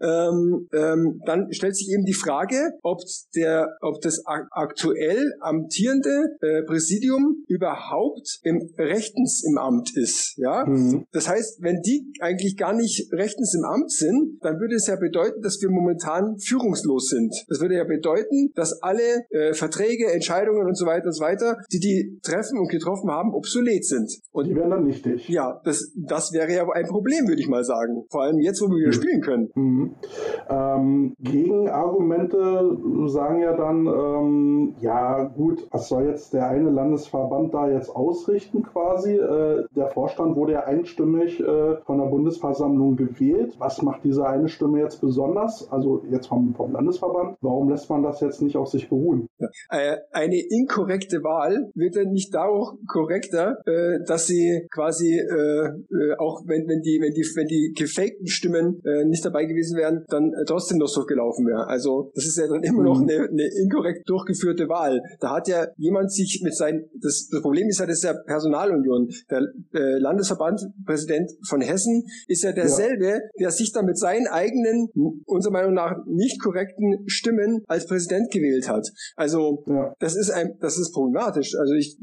[0.00, 3.00] ähm, ähm, dann stellt sich eben die Frage, ob
[3.34, 10.34] der, ob das aktuell amtierende äh, Präsidium überhaupt im rechtens im Amt ist.
[10.36, 11.06] Ja, mhm.
[11.12, 14.96] das heißt, wenn die eigentlich gar nicht rechtens im Amt sind, dann würde es ja
[14.96, 17.23] bedeuten, dass wir momentan führungslos sind.
[17.48, 21.56] Das würde ja bedeuten, dass alle äh, Verträge, Entscheidungen und so weiter und so weiter,
[21.72, 24.10] die die treffen und getroffen haben, obsolet sind.
[24.32, 25.28] Und die wären dann nichtig.
[25.28, 28.04] Ja, das, das wäre ja ein Problem, würde ich mal sagen.
[28.10, 28.92] Vor allem jetzt, wo wir wieder mhm.
[28.92, 29.50] spielen können.
[29.54, 29.94] Mhm.
[30.48, 37.68] Ähm, Gegenargumente sagen ja dann, ähm, ja gut, was soll jetzt der eine Landesverband da
[37.68, 39.14] jetzt ausrichten quasi?
[39.14, 43.54] Äh, der Vorstand wurde ja einstimmig äh, von der Bundesversammlung gewählt.
[43.58, 45.70] Was macht diese eine Stimme jetzt besonders?
[45.70, 47.03] Also jetzt vom, vom Landesverband.
[47.40, 49.28] Warum lässt man das jetzt nicht auf sich beruhen?
[49.70, 55.70] Äh, eine inkorrekte Wahl wird dann nicht dadurch korrekter, äh, dass sie quasi äh,
[56.18, 60.32] auch wenn, wenn die wenn die wenn die gefakten Stimmen nicht dabei gewesen wären, dann
[60.46, 61.66] trotzdem noch so gelaufen wäre.
[61.66, 63.08] Also das ist ja dann immer noch mhm.
[63.08, 65.00] eine, eine inkorrekt durchgeführte Wahl.
[65.20, 68.14] Da hat ja jemand sich mit seinen das, das Problem ist ja, das ist ja
[68.14, 69.08] Personalunion.
[69.30, 69.40] Der
[69.74, 73.20] äh, Landesverband Präsident von Hessen ist ja derselbe, ja.
[73.38, 74.88] der sich dann mit seinen eigenen,
[75.26, 78.90] unserer Meinung nach nicht korrekten Stimmen als Präsident gewählt hat.
[79.16, 79.94] Also ja.
[79.98, 81.54] das ist ein, das ist problematisch.
[81.58, 81.96] Also ich,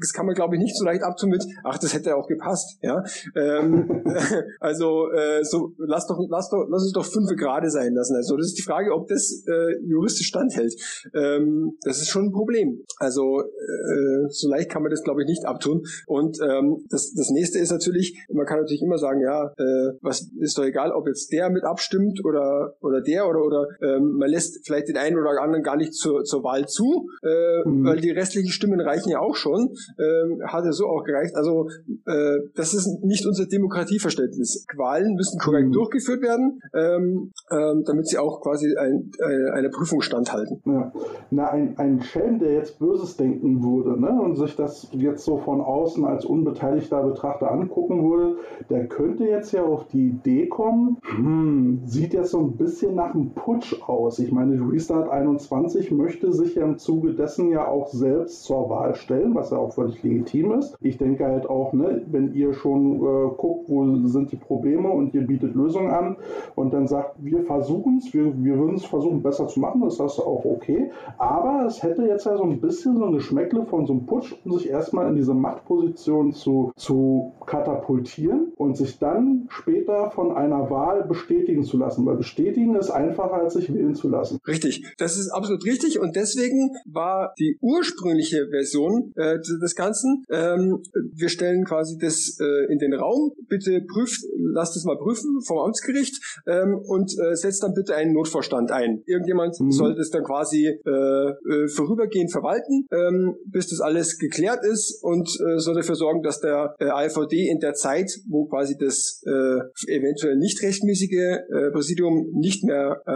[0.00, 2.78] das kann man glaube ich nicht so leicht abtun mit, ach, das hätte auch gepasst.
[2.82, 3.02] Ja,
[3.36, 4.04] ähm,
[4.60, 8.16] also äh, so lass doch, lass doch, lass es doch fünf Grade sein lassen.
[8.16, 10.74] Also das ist die Frage, ob das äh, juristisch standhält.
[11.14, 12.82] Ähm, das ist schon ein Problem.
[12.98, 15.82] Also äh, so leicht kann man das glaube ich nicht abtun.
[16.06, 20.30] Und ähm, das, das nächste ist natürlich, man kann natürlich immer sagen, ja, äh, was
[20.40, 23.66] ist doch egal, ob jetzt der mit abstimmt oder oder der oder oder
[23.98, 27.68] ähm, man lässt vielleicht den einen oder anderen gar nicht zur, zur Wahl zu, äh,
[27.68, 27.84] mhm.
[27.84, 29.74] weil die restlichen Stimmen reichen ja auch schon.
[29.98, 31.34] Ähm, hat ja so auch gereicht.
[31.36, 31.68] Also
[32.06, 34.66] äh, das ist nicht unser Demokratieverständnis.
[34.76, 35.72] Wahlen müssen korrekt mhm.
[35.72, 40.60] durchgeführt werden, ähm, ähm, damit sie auch quasi ein, äh, einer Prüfung standhalten.
[40.64, 40.92] Ja.
[41.30, 45.38] Na, ein, ein Schelm, der jetzt Böses denken würde ne, und sich das jetzt so
[45.38, 48.36] von außen als unbeteiligter Betrachter angucken würde,
[48.70, 53.14] der könnte jetzt ja auf die Idee kommen, hm, sieht jetzt so ein bisschen nach
[53.14, 54.18] einem Putsch aus.
[54.18, 58.94] Ich meine, Restart 21 möchte sich ja im Zuge dessen ja auch selbst zur Wahl
[58.94, 60.76] stellen, was ja auch völlig legitim ist.
[60.80, 65.14] Ich denke halt auch, ne, wenn ihr schon äh, guckt, wo sind die Probleme und
[65.14, 66.16] ihr bietet Lösungen an
[66.54, 70.00] und dann sagt, wir versuchen es, wir, wir würden es versuchen besser zu machen, ist
[70.00, 70.90] das auch okay.
[71.18, 74.34] Aber es hätte jetzt ja so ein bisschen so ein Geschmäckle von so einem Putsch,
[74.44, 80.70] um sich erstmal in diese Machtposition zu, zu katapultieren und sich dann später von einer
[80.70, 82.06] Wahl bestätigen zu lassen.
[82.06, 84.38] Weil bestätigen ist einfacher, als sich wählen zu lassen.
[84.46, 90.82] Richtig, das ist absolut richtig und deswegen war die ursprüngliche Version äh, des Ganzen, ähm,
[91.12, 94.22] wir stellen quasi das äh, in den Raum, bitte prüft,
[94.52, 99.02] lasst es mal prüfen vom Amtsgericht ähm, und äh, setzt dann bitte einen Notvorstand ein.
[99.06, 99.70] Irgendjemand mhm.
[99.70, 105.28] soll das dann quasi äh, äh, vorübergehend verwalten, ähm, bis das alles geklärt ist und
[105.40, 109.92] äh, soll dafür sorgen, dass der äh, AVD in der Zeit, wo quasi das äh,
[109.92, 113.10] eventuell nicht rechtmäßige äh, Präsidium nicht mehr äh,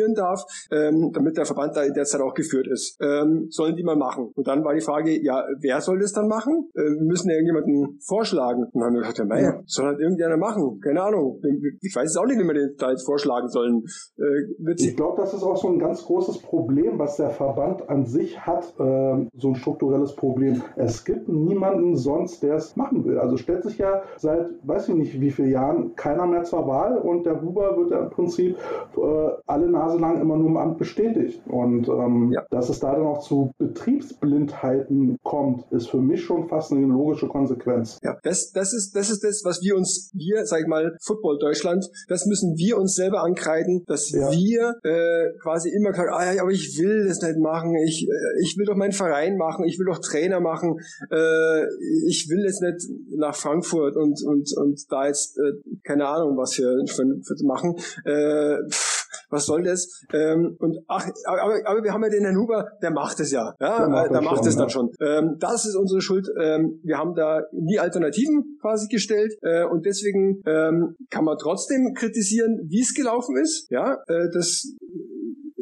[0.00, 2.98] amtieren darf, ähm, damit der Verband da in der Zeit auch geführt ist.
[3.00, 4.32] Ähm, sollen die mal machen.
[4.34, 6.68] Und dann war die Frage, ja, wer soll das dann machen?
[6.74, 8.64] Äh, wir müssen ja irgendjemanden vorschlagen.
[8.64, 10.80] Und dann haben wir gesagt, ja, naja, soll halt irgendeiner machen.
[10.82, 11.40] Keine Ahnung.
[11.80, 13.84] Ich weiß es auch nicht, wie wir den da jetzt vorschlagen sollen.
[14.18, 18.06] Äh, ich glaube, das ist auch so ein ganz großes Problem, was der Verband an
[18.06, 20.62] sich hat, äh, so ein strukturelles Problem.
[20.76, 23.18] Es gibt niemanden sonst, der es machen will.
[23.18, 26.98] Also stellt sich ja seit, weiß ich nicht wie vielen Jahren, keiner mehr zur Wahl
[26.98, 28.56] und der Huber wird ja im Prinzip
[28.96, 31.40] äh, alle Nase lang immer nur im Amt bestätigt.
[31.46, 32.44] Und ähm, ja.
[32.50, 37.28] dass es da dann auch zu Betriebsblindheiten kommt, ist für mich schon fast eine logische
[37.28, 37.98] Konsequenz.
[38.02, 41.38] Ja, das, das, ist, das ist das, was wir uns, wir, sag ich mal, Football
[41.38, 44.30] Deutschland, das müssen wir uns selber ankreiden, dass ja.
[44.30, 48.42] wir äh, quasi immer sagen, ah ja, aber ich will das nicht machen, ich, äh,
[48.42, 50.78] ich will doch meinen Verein machen, ich will doch Trainer machen,
[51.10, 51.64] äh,
[52.06, 55.52] ich will jetzt nicht nach Frankfurt und, und, und da jetzt, äh,
[55.84, 57.76] keine Ahnung, was wir für, für machen.
[58.04, 58.89] Äh, pff,
[59.28, 60.04] was soll das?
[60.12, 63.54] Ähm, und ach, aber, aber wir haben ja den Herrn Huber, der macht es ja.
[63.60, 64.70] Ja, der macht, äh, macht es dann ja.
[64.70, 64.90] schon.
[65.00, 66.28] Ähm, das ist unsere Schuld.
[66.40, 71.94] Ähm, wir haben da nie Alternativen quasi gestellt äh, und deswegen ähm, kann man trotzdem
[71.94, 73.70] kritisieren, wie es gelaufen ist.
[73.70, 74.74] Ja, äh, das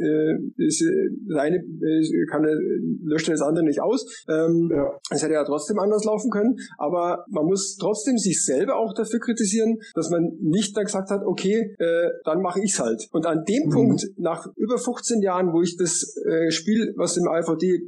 [0.01, 2.45] äh, ist, äh, das eine äh, kann,
[3.05, 4.25] löscht das andere nicht aus.
[4.29, 4.91] Ähm, ja.
[5.11, 9.21] Es hätte ja trotzdem anders laufen können, aber man muss trotzdem sich selber auch dafür
[9.21, 13.09] kritisieren, dass man nicht dann gesagt hat, okay, äh, dann mache ich's halt.
[13.13, 13.71] Und an dem mhm.
[13.71, 17.81] Punkt, nach über 15 Jahren, wo ich das äh, Spiel, was im AVD äh,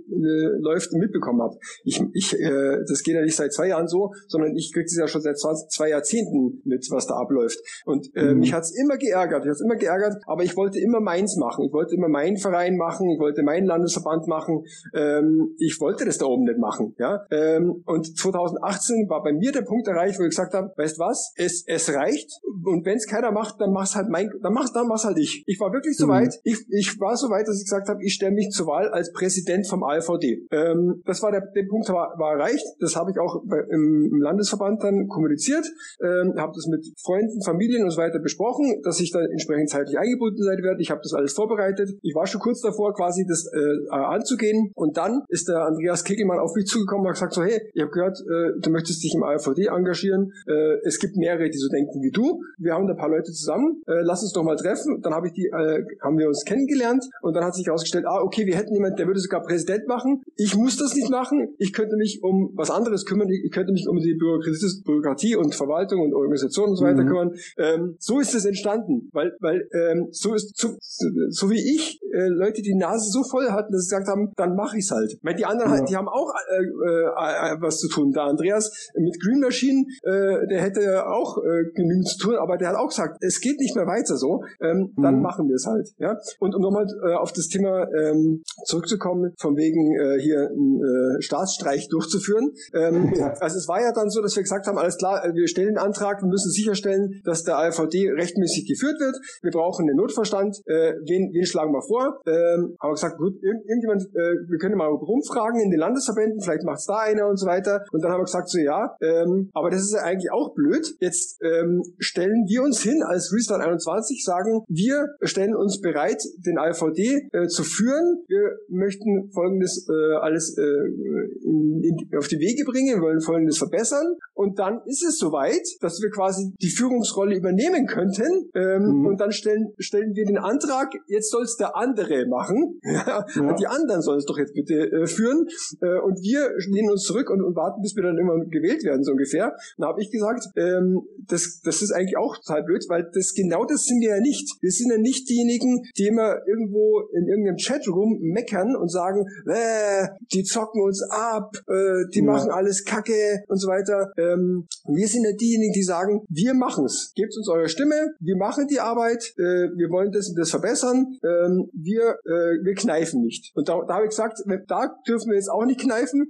[0.61, 4.57] läuft, mitbekommen habe, ich, ich, äh, das geht ja nicht seit zwei Jahren so, sondern
[4.57, 7.59] ich kriege das ja schon seit 20, zwei Jahrzehnten mit, was da abläuft.
[7.85, 8.41] Und äh, mhm.
[8.41, 11.65] mich hat's immer geärgert, mich hat's immer geärgert, aber ich wollte immer meins machen.
[11.65, 14.65] Ich wollte immer meinen Verein machen, ich wollte meinen Landesverband machen.
[14.95, 16.95] Ähm, ich wollte das da oben nicht machen.
[16.99, 17.27] Ja?
[17.31, 21.33] Ähm, und 2018 war bei mir der Punkt erreicht, wo ich gesagt habe, weißt was,
[21.37, 22.31] es, es reicht.
[22.65, 25.45] Und wenn es keiner macht, dann mach's halt mein, dann mach's, dann mach's halt ich.
[25.47, 26.11] Ich war wirklich so mhm.
[26.11, 26.35] weit.
[26.45, 29.13] Ich, ich war so weit, dass ich gesagt habe, ich stelle mich zur Wahl als
[29.13, 30.47] Präsident vom AVD.
[30.51, 32.65] Ähm, das war der, der Punkt war, war erreicht.
[32.81, 35.67] Das habe ich auch bei, im, im, Landesverband dann kommuniziert.
[36.03, 39.99] Ähm, habe das mit Freunden, Familien und so weiter besprochen, dass ich da entsprechend zeitlich
[39.99, 40.81] eingebunden sein werde.
[40.81, 41.90] Ich habe das alles vorbereitet.
[42.03, 44.73] Ich war schon kurz davor, quasi das äh, anzugehen.
[44.75, 47.83] Und dann ist der Andreas Kegelmann auf mich zugekommen und hat gesagt so, hey, ich
[47.83, 50.33] habe gehört, äh, du möchtest dich im AVD engagieren.
[50.47, 52.43] Äh, es gibt mehrere, die so denken wie du.
[52.59, 53.83] Wir haben da ein paar Leute zusammen.
[53.87, 55.01] Äh, lass uns doch mal treffen.
[55.03, 58.21] Dann habe ich die, äh, haben wir uns kennengelernt und dann hat sich herausgestellt, ah,
[58.23, 60.23] okay, wir hätten jemanden, der würde sogar Präsident machen.
[60.37, 61.55] Ich muss das nicht machen.
[61.59, 63.29] Ich könnte mich um was anderes kümmern.
[63.29, 67.09] Ich könnte mich um die Bürokratie und Verwaltung und Organisation und so weiter mhm.
[67.09, 67.35] kümmern.
[67.59, 71.80] Ähm, so ist es entstanden, weil, weil ähm, so ist so, so wie ich
[72.13, 75.19] äh, Leute die Nase so voll hatten, dass sie gesagt haben, dann mache ich's halt.
[75.23, 75.79] Weil die anderen, ja.
[75.79, 78.13] halt, die haben auch äh, äh, was zu tun.
[78.13, 82.71] Da Andreas mit Green Machine, äh, der hätte auch äh, genügend zu tun, aber der
[82.71, 84.43] hat auch gesagt, es geht nicht mehr weiter so.
[84.61, 85.03] Ähm, mhm.
[85.03, 85.89] Dann machen wir es halt.
[85.99, 86.17] Ja.
[86.39, 91.23] Und um nochmal äh, auf das Thema ähm, zurückzukommen, von wegen äh, hier einen äh,
[91.23, 92.53] Staatsstreich durchzuführen.
[92.75, 93.35] Ähm, ja.
[93.41, 95.79] Also es war ja dann so, dass wir gesagt haben, alles klar, wir stellen einen
[95.79, 99.17] Antrag, wir müssen sicherstellen, dass der AVD rechtmäßig geführt wird.
[99.43, 100.57] Wir brauchen den Notverstand.
[100.67, 102.21] Äh, wen, wen schlagen wir vor?
[102.27, 106.41] Ähm, haben wir gesagt, gut, irgend, irgendjemand, äh, wir können mal rumfragen in den Landesverbänden,
[106.41, 107.85] vielleicht macht es da einer und so weiter.
[107.93, 110.95] Und dann haben wir gesagt, so ja, ähm, aber das ist ja eigentlich auch blöd.
[111.01, 116.59] Jetzt ähm, stellen wir uns hin als Restart 21, sagen, wir stellen uns bereit, den
[116.59, 118.23] AVD äh, zu führen.
[118.29, 123.59] Wir möchten folgendes äh, alles äh, in, in, auf die Wege bringen, wir wollen folgendes
[123.59, 124.17] verbessern.
[124.35, 128.51] Und dann ist es soweit, dass wir quasi die Führungsrolle übernehmen könnten.
[128.55, 129.07] Ähm, mhm.
[129.07, 132.81] Und dann stellen, stellen wir den Antrag, jetzt soll es der andere machen.
[132.83, 133.53] Ja, ja.
[133.55, 135.47] Die anderen sollen es doch jetzt bitte äh, führen.
[135.81, 139.05] Äh, und wir lehnen uns zurück und, und, warten, bis wir dann immer gewählt werden,
[139.05, 139.55] so ungefähr.
[139.79, 143.65] Da habe ich gesagt, ähm, das, das ist eigentlich auch total blöd, weil das genau
[143.65, 144.57] das sind wir ja nicht.
[144.61, 150.09] Wir sind ja nicht diejenigen, die immer irgendwo in irgendeinem Chatroom meckern und sagen, äh,
[150.33, 152.25] die zocken uns ab, äh, die ja.
[152.25, 154.13] machen alles Kacke und so weiter.
[154.17, 157.13] Ähm, wir sind ja diejenigen, die sagen, wir machen's.
[157.15, 161.19] Gebt uns eure Stimme, wir machen die Arbeit, äh, wir wollen das und das verbessern,
[161.51, 163.53] ähm, wir, äh, wir kneifen nicht.
[163.55, 164.39] Und da, da habe ich gesagt,
[164.69, 166.29] da dürfen wir jetzt auch nicht kneifen.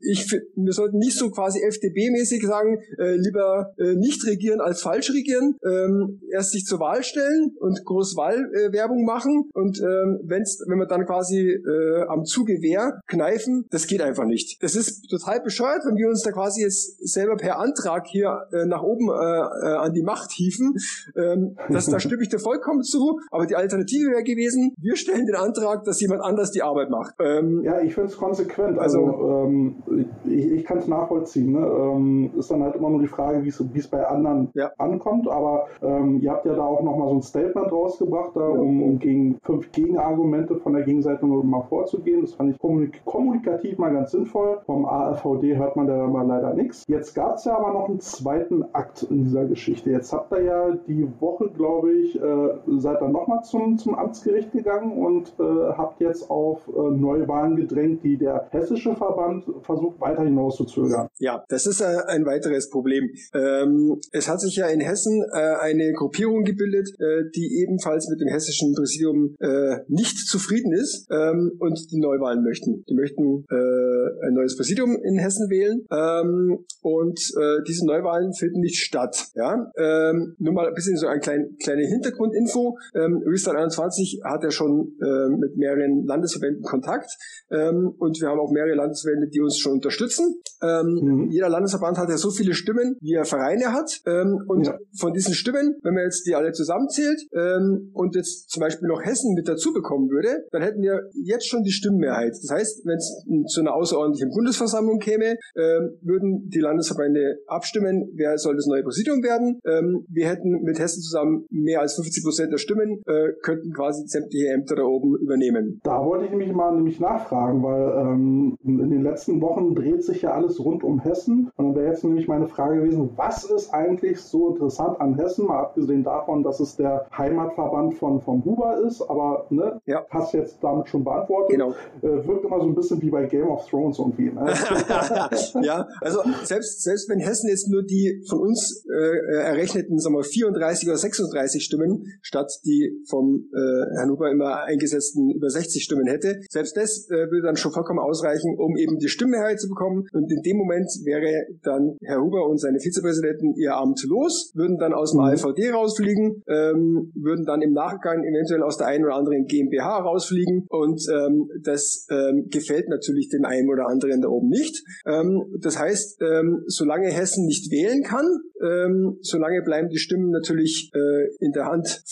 [0.00, 5.10] Ich, wir sollten nicht so quasi FDP-mäßig sagen, äh, lieber äh, nicht regieren als falsch
[5.12, 10.62] regieren, ähm, erst sich zur Wahl stellen und groß Wahlwerbung äh, machen und ähm, wenn's,
[10.66, 14.62] wenn wir dann quasi äh, am Zuge wehr kneifen, das geht einfach nicht.
[14.62, 18.66] Das ist total bescheuert, wenn wir uns da quasi jetzt selber per Antrag hier äh,
[18.66, 20.74] nach oben äh, äh, an die Macht hieven.
[21.16, 25.26] Ähm, das, da stimme ich dir vollkommen zu, aber die Alternative wäre gewesen, wir stellen
[25.26, 27.14] den Antrag, dass jemand anders die Arbeit macht.
[27.20, 28.78] Ähm, ja, ich finde es konsequent.
[28.78, 29.76] Also, also ähm,
[30.24, 31.52] ich, ich kann es nachvollziehen.
[31.52, 31.66] Ne?
[31.66, 34.70] Ähm, ist dann halt immer nur die Frage, wie es bei anderen ja.
[34.78, 35.28] ankommt.
[35.28, 38.98] Aber ähm, ihr habt ja da auch nochmal so ein Statement rausgebracht, da, um, um
[38.98, 42.22] gegen fünf Gegenargumente von der Gegenseite mal vorzugehen.
[42.22, 44.60] Das fand ich kommunik kommunikativ mal ganz sinnvoll.
[44.66, 46.84] Vom AfVD hört man da mal leider nichts.
[46.88, 49.90] Jetzt gab es ja aber noch einen zweiten Akt in dieser Geschichte.
[49.90, 52.48] Jetzt habt ihr ja die Woche, glaube ich, äh,
[52.78, 55.42] seid dann nochmal zum, zum Amtsgericht gegangen und äh,
[55.76, 61.08] habt jetzt auf äh, Neuwahlen gedrängt, die der hessische Verband versucht weiter hinauszuzögern.
[61.18, 63.10] Ja, das ist äh, ein weiteres Problem.
[63.34, 68.20] Ähm, es hat sich ja in Hessen äh, eine Gruppierung gebildet, äh, die ebenfalls mit
[68.20, 72.84] dem hessischen Präsidium äh, nicht zufrieden ist ähm, und die Neuwahlen möchten.
[72.88, 77.18] Die möchten ein neues Präsidium in Hessen wählen ähm, und
[77.66, 79.28] diese Neuwahlen finden nicht statt.
[79.34, 79.70] Ja?
[79.76, 82.78] Ähm, nur mal ein bisschen so eine klein, kleine Hintergrundinfo.
[82.94, 87.10] Ähm, Restart 21 hat ja schon äh, mit mehreren Landesverbänden Kontakt
[87.50, 90.40] ähm, und wir haben auch mehrere Landesverbände, die uns schon unterstützen.
[90.62, 91.30] Ähm, mhm.
[91.30, 94.78] Jeder Landesverband hat ja so viele Stimmen, wie er Vereine hat ähm, und ja.
[94.98, 99.02] von diesen Stimmen, wenn man jetzt die alle zusammenzählt ähm, und jetzt zum Beispiel noch
[99.04, 102.32] Hessen mit dazu bekommen würde, dann hätten wir jetzt schon die Stimmenmehrheit.
[102.42, 108.38] Das heißt, wenn es zu einer außerordentlichen Bundesversammlung käme, ähm, würden die Landesverbände abstimmen, wer
[108.38, 109.60] soll das neue Präsidium werden.
[109.64, 113.97] Ähm, wir hätten mit Hessen zusammen mehr als 50 Prozent der Stimmen, äh, könnten quasi
[113.98, 115.80] quasi sämtliche Ämter da oben übernehmen.
[115.82, 120.22] Da wollte ich mich mal nämlich nachfragen, weil ähm, in den letzten Wochen dreht sich
[120.22, 121.50] ja alles rund um Hessen.
[121.56, 125.46] Und dann wäre jetzt nämlich meine Frage gewesen, was ist eigentlich so interessant an Hessen,
[125.46, 130.04] mal abgesehen davon, dass es der Heimatverband von, von Huber ist, aber ne, ja.
[130.10, 131.50] hast jetzt damit schon beantwortet.
[131.50, 131.74] Genau.
[132.02, 134.30] Äh, wirkt immer so ein bisschen wie bei Game of Thrones irgendwie.
[134.30, 134.46] Ne?
[135.62, 140.24] ja, also selbst, selbst wenn Hessen jetzt nur die von uns äh, errechneten sagen wir,
[140.24, 146.06] 34 oder 36 Stimmen statt die vom äh, Herrn Huber immer eingesetzten über 60 Stimmen
[146.06, 150.06] hätte, selbst das äh, würde dann schon vollkommen ausreichen, um eben die Stimmmehrheit zu bekommen.
[150.12, 154.78] Und in dem Moment wäre dann Herr Huber und seine Vizepräsidenten ihr Amt los, würden
[154.78, 155.26] dann aus dem mhm.
[155.26, 160.66] AVD rausfliegen, ähm, würden dann im Nachgang eventuell aus der einen oder anderen GmbH rausfliegen
[160.68, 164.82] und ähm, das ähm, gefällt natürlich dem einen oder anderen da oben nicht.
[165.06, 168.26] Ähm, das heißt, ähm, solange Hessen nicht wählen kann,
[168.60, 172.02] ähm, solange bleiben die Stimmen natürlich äh, in der Hand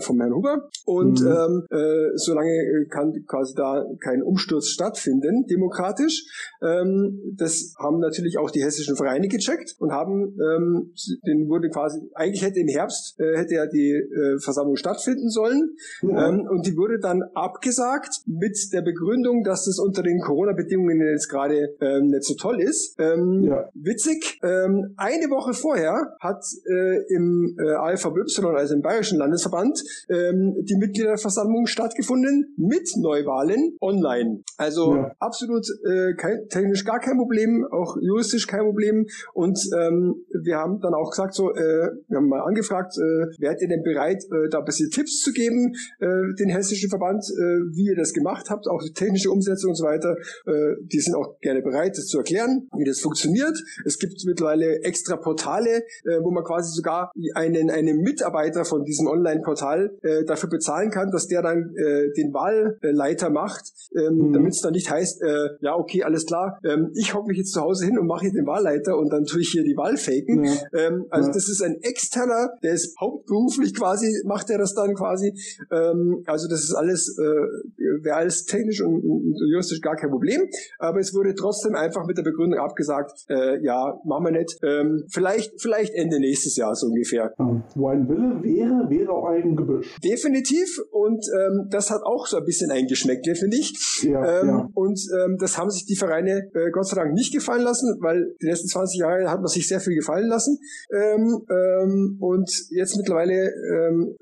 [0.00, 1.66] vom Herrn Huber und mhm.
[1.70, 6.24] ähm, äh, solange äh, kann quasi da kein Umsturz stattfinden, demokratisch.
[6.62, 10.92] Ähm, das haben natürlich auch die hessischen Vereine gecheckt und haben, ähm,
[11.26, 15.74] den wurde quasi, eigentlich hätte im Herbst, äh, hätte ja die äh, Versammlung stattfinden sollen
[16.02, 16.28] ja.
[16.28, 21.28] ähm, und die wurde dann abgesagt mit der Begründung, dass das unter den Corona-Bedingungen jetzt
[21.28, 22.96] gerade ähm, nicht so toll ist.
[22.98, 23.68] Ähm, ja.
[23.74, 30.54] Witzig, ähm, eine Woche vorher hat äh, im äh, AFVY, also im Bayerischen Landesverband, ähm,
[30.62, 30.76] die
[31.14, 34.42] Mitgliederversammlung stattgefunden mit Neuwahlen online.
[34.56, 35.14] Also ja.
[35.18, 39.06] absolut äh, kein, technisch gar kein Problem, auch juristisch kein Problem.
[39.32, 43.62] Und ähm, wir haben dann auch gesagt, so, äh, wir haben mal angefragt, äh, wärt
[43.62, 46.06] ihr denn bereit, äh, da ein bisschen Tipps zu geben, äh,
[46.38, 49.84] den hessischen Verband, äh, wie ihr das gemacht habt, auch die technische Umsetzung und so
[49.84, 50.16] weiter.
[50.46, 53.56] Äh, die sind auch gerne bereit, das zu erklären, wie das funktioniert.
[53.84, 59.06] Es gibt mittlerweile extra Portale, äh, wo man quasi sogar einen, einen Mitarbeiter von diesem
[59.06, 64.32] Online-Portal äh, dafür bezahlen kann, dass der dann äh, den Wahlleiter macht, ähm, mhm.
[64.32, 67.52] damit es dann nicht heißt, äh, ja, okay, alles klar, ähm, ich hocke mich jetzt
[67.52, 69.96] zu Hause hin und mache hier den Wahlleiter und dann tue ich hier die Wahl
[69.96, 70.44] faken.
[70.44, 70.52] Ja.
[70.72, 71.34] Ähm, also ja.
[71.34, 75.34] das ist ein externer, der ist hauptberuflich quasi, macht er das dann quasi.
[75.70, 80.48] Ähm, also das ist alles, äh, wäre alles technisch und, und, juristisch gar kein Problem.
[80.78, 84.58] Aber es wurde trotzdem einfach mit der Begründung abgesagt, äh, ja, machen wir nicht.
[84.62, 87.32] Ähm, vielleicht, vielleicht Ende nächstes Jahr so ungefähr.
[87.74, 89.96] Wo ein Wille wäre, wäre auch ein Gebüsch.
[90.02, 90.80] Definitiv.
[90.94, 94.04] Und ähm, das hat auch so ein bisschen eingeschmeckt, finde ich.
[94.04, 94.70] Ja, ähm, ja.
[94.74, 98.36] Und ähm, das haben sich die Vereine äh, Gott sei Dank nicht gefallen lassen, weil
[98.40, 100.56] die letzten 20 Jahre hat man sich sehr viel gefallen lassen.
[100.92, 104.14] Ähm, ähm, und jetzt mittlerweile ähm,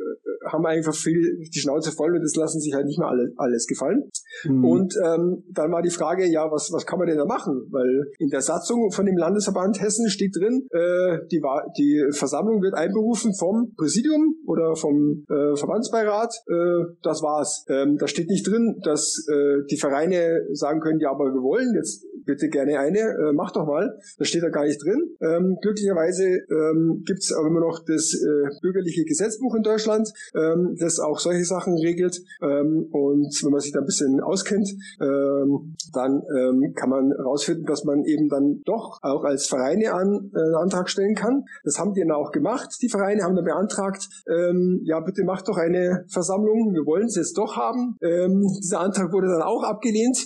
[0.53, 3.67] haben einfach viel die Schnauze voll und das lassen sich halt nicht mehr alle, alles
[3.67, 4.11] gefallen.
[4.45, 4.65] Mhm.
[4.65, 7.67] Und ähm, dann war die Frage, ja, was, was kann man denn da machen?
[7.71, 11.43] Weil in der Satzung von dem Landesverband Hessen steht drin, äh, die,
[11.79, 16.35] die Versammlung wird einberufen vom Präsidium oder vom äh, Verbandsbeirat.
[16.49, 17.65] Äh, das war's.
[17.69, 21.75] Ähm, da steht nicht drin, dass äh, die Vereine sagen können, ja, aber wir wollen
[21.75, 23.99] jetzt bitte gerne eine, äh, mach doch mal.
[24.19, 25.17] Das steht da gar nicht drin.
[25.21, 30.77] Ähm, glücklicherweise ähm, gibt es aber immer noch das äh, bürgerliche Gesetzbuch in Deutschland, ähm,
[30.79, 32.21] das auch solche Sachen regelt.
[32.43, 34.69] Ähm, und wenn man sich da ein bisschen auskennt,
[35.01, 40.31] ähm, dann ähm, kann man herausfinden, dass man eben dann doch auch als Vereine an,
[40.35, 41.45] äh, einen Antrag stellen kann.
[41.65, 42.77] Das haben die dann auch gemacht.
[42.83, 47.17] Die Vereine haben dann beantragt, ähm, ja bitte macht doch eine Versammlung, wir wollen es
[47.17, 47.97] jetzt doch haben.
[48.03, 50.19] Ähm, dieser Antrag wurde dann auch abgelehnt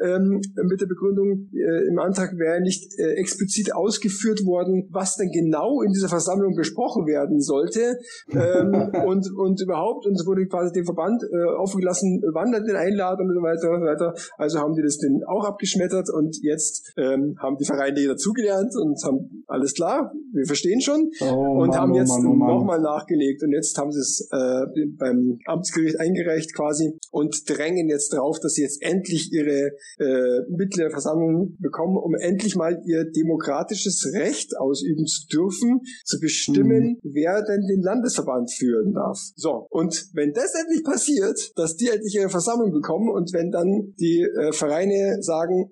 [0.00, 5.30] ähm, mit der Begründung, äh, im Antrag wäre nicht äh, explizit ausgeführt worden, was denn
[5.30, 7.98] genau in dieser Versammlung besprochen werden sollte.
[8.30, 12.76] Ähm, und, und überhaupt, und es wurde quasi dem Verband äh, aufgelassen, wann er den
[12.76, 14.14] einladen und so weiter und so weiter.
[14.38, 19.02] Also haben die das denn auch abgeschmettert und jetzt ähm, haben die Vereine dazugelernt und
[19.04, 21.10] haben alles klar, wir verstehen schon.
[21.20, 24.86] Oh, und Mann, haben oh jetzt oh, nochmal nachgelegt und jetzt haben sie es äh,
[24.98, 31.29] beim Amtsgericht eingereicht quasi und drängen jetzt drauf, dass sie jetzt endlich ihre äh, Mitgliederversammlung
[31.58, 37.10] bekommen, um endlich mal ihr demokratisches Recht ausüben zu dürfen, zu bestimmen, mhm.
[37.12, 39.18] wer denn den Landesverband führen darf.
[39.36, 43.94] So, und wenn das endlich passiert, dass die endlich ihre Versammlung bekommen und wenn dann
[43.98, 45.70] die äh, Vereine sagen,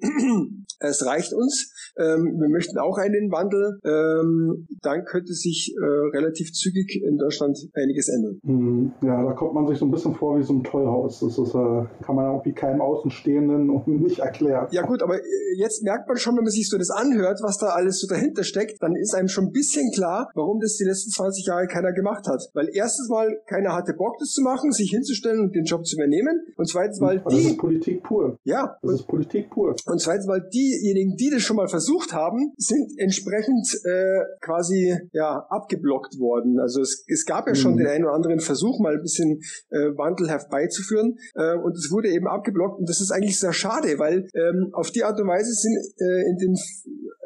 [0.80, 6.52] es reicht uns, ähm, wir möchten auch einen Wandel, ähm, dann könnte sich äh, relativ
[6.52, 8.40] zügig in Deutschland einiges ändern.
[8.42, 8.92] Mhm.
[9.02, 11.20] Ja, da kommt man sich so ein bisschen vor wie so ein Tollhaus.
[11.20, 14.68] Das ist, äh, kann man irgendwie keinem Außenstehenden nicht erklären.
[14.70, 15.22] Ja gut, aber äh,
[15.56, 18.44] jetzt merkt man schon, wenn man sich so das anhört, was da alles so dahinter
[18.44, 21.92] steckt, dann ist einem schon ein bisschen klar, warum das die letzten 20 Jahre keiner
[21.92, 22.48] gemacht hat.
[22.54, 25.96] Weil erstens mal keiner hatte Bock, das zu machen, sich hinzustellen und den Job zu
[25.96, 26.40] übernehmen.
[26.56, 27.24] Und zweitens mal die...
[27.24, 28.38] Das ist Politik pur.
[28.44, 28.76] Ja.
[28.82, 29.74] Das ist Politik pur.
[29.86, 34.96] Und zweitens mal die diejenigen, die das schon mal versucht haben, sind entsprechend äh, quasi
[35.12, 36.58] ja abgeblockt worden.
[36.60, 37.78] Also es, es gab ja schon mhm.
[37.78, 39.40] den einen oder anderen Versuch, mal ein bisschen
[39.70, 43.98] äh, Wandel herbeizuführen äh, und es wurde eben abgeblockt und das ist eigentlich sehr schade,
[43.98, 46.56] weil ähm, auf die Art und Weise sind äh, in den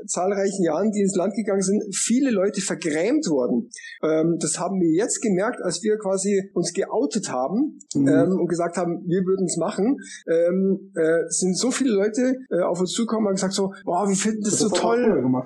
[0.07, 3.71] zahlreichen Jahren, die ins Land gegangen sind, viele Leute vergrämt worden.
[4.03, 8.09] Ähm, das haben wir jetzt gemerkt, als wir quasi uns geoutet haben mhm.
[8.09, 9.99] ähm, und gesagt haben, wir würden es machen.
[10.27, 14.17] Ähm, äh, sind so viele Leute äh, auf uns zugekommen und gesagt so, boah, wir
[14.17, 15.03] finden das, das so toll.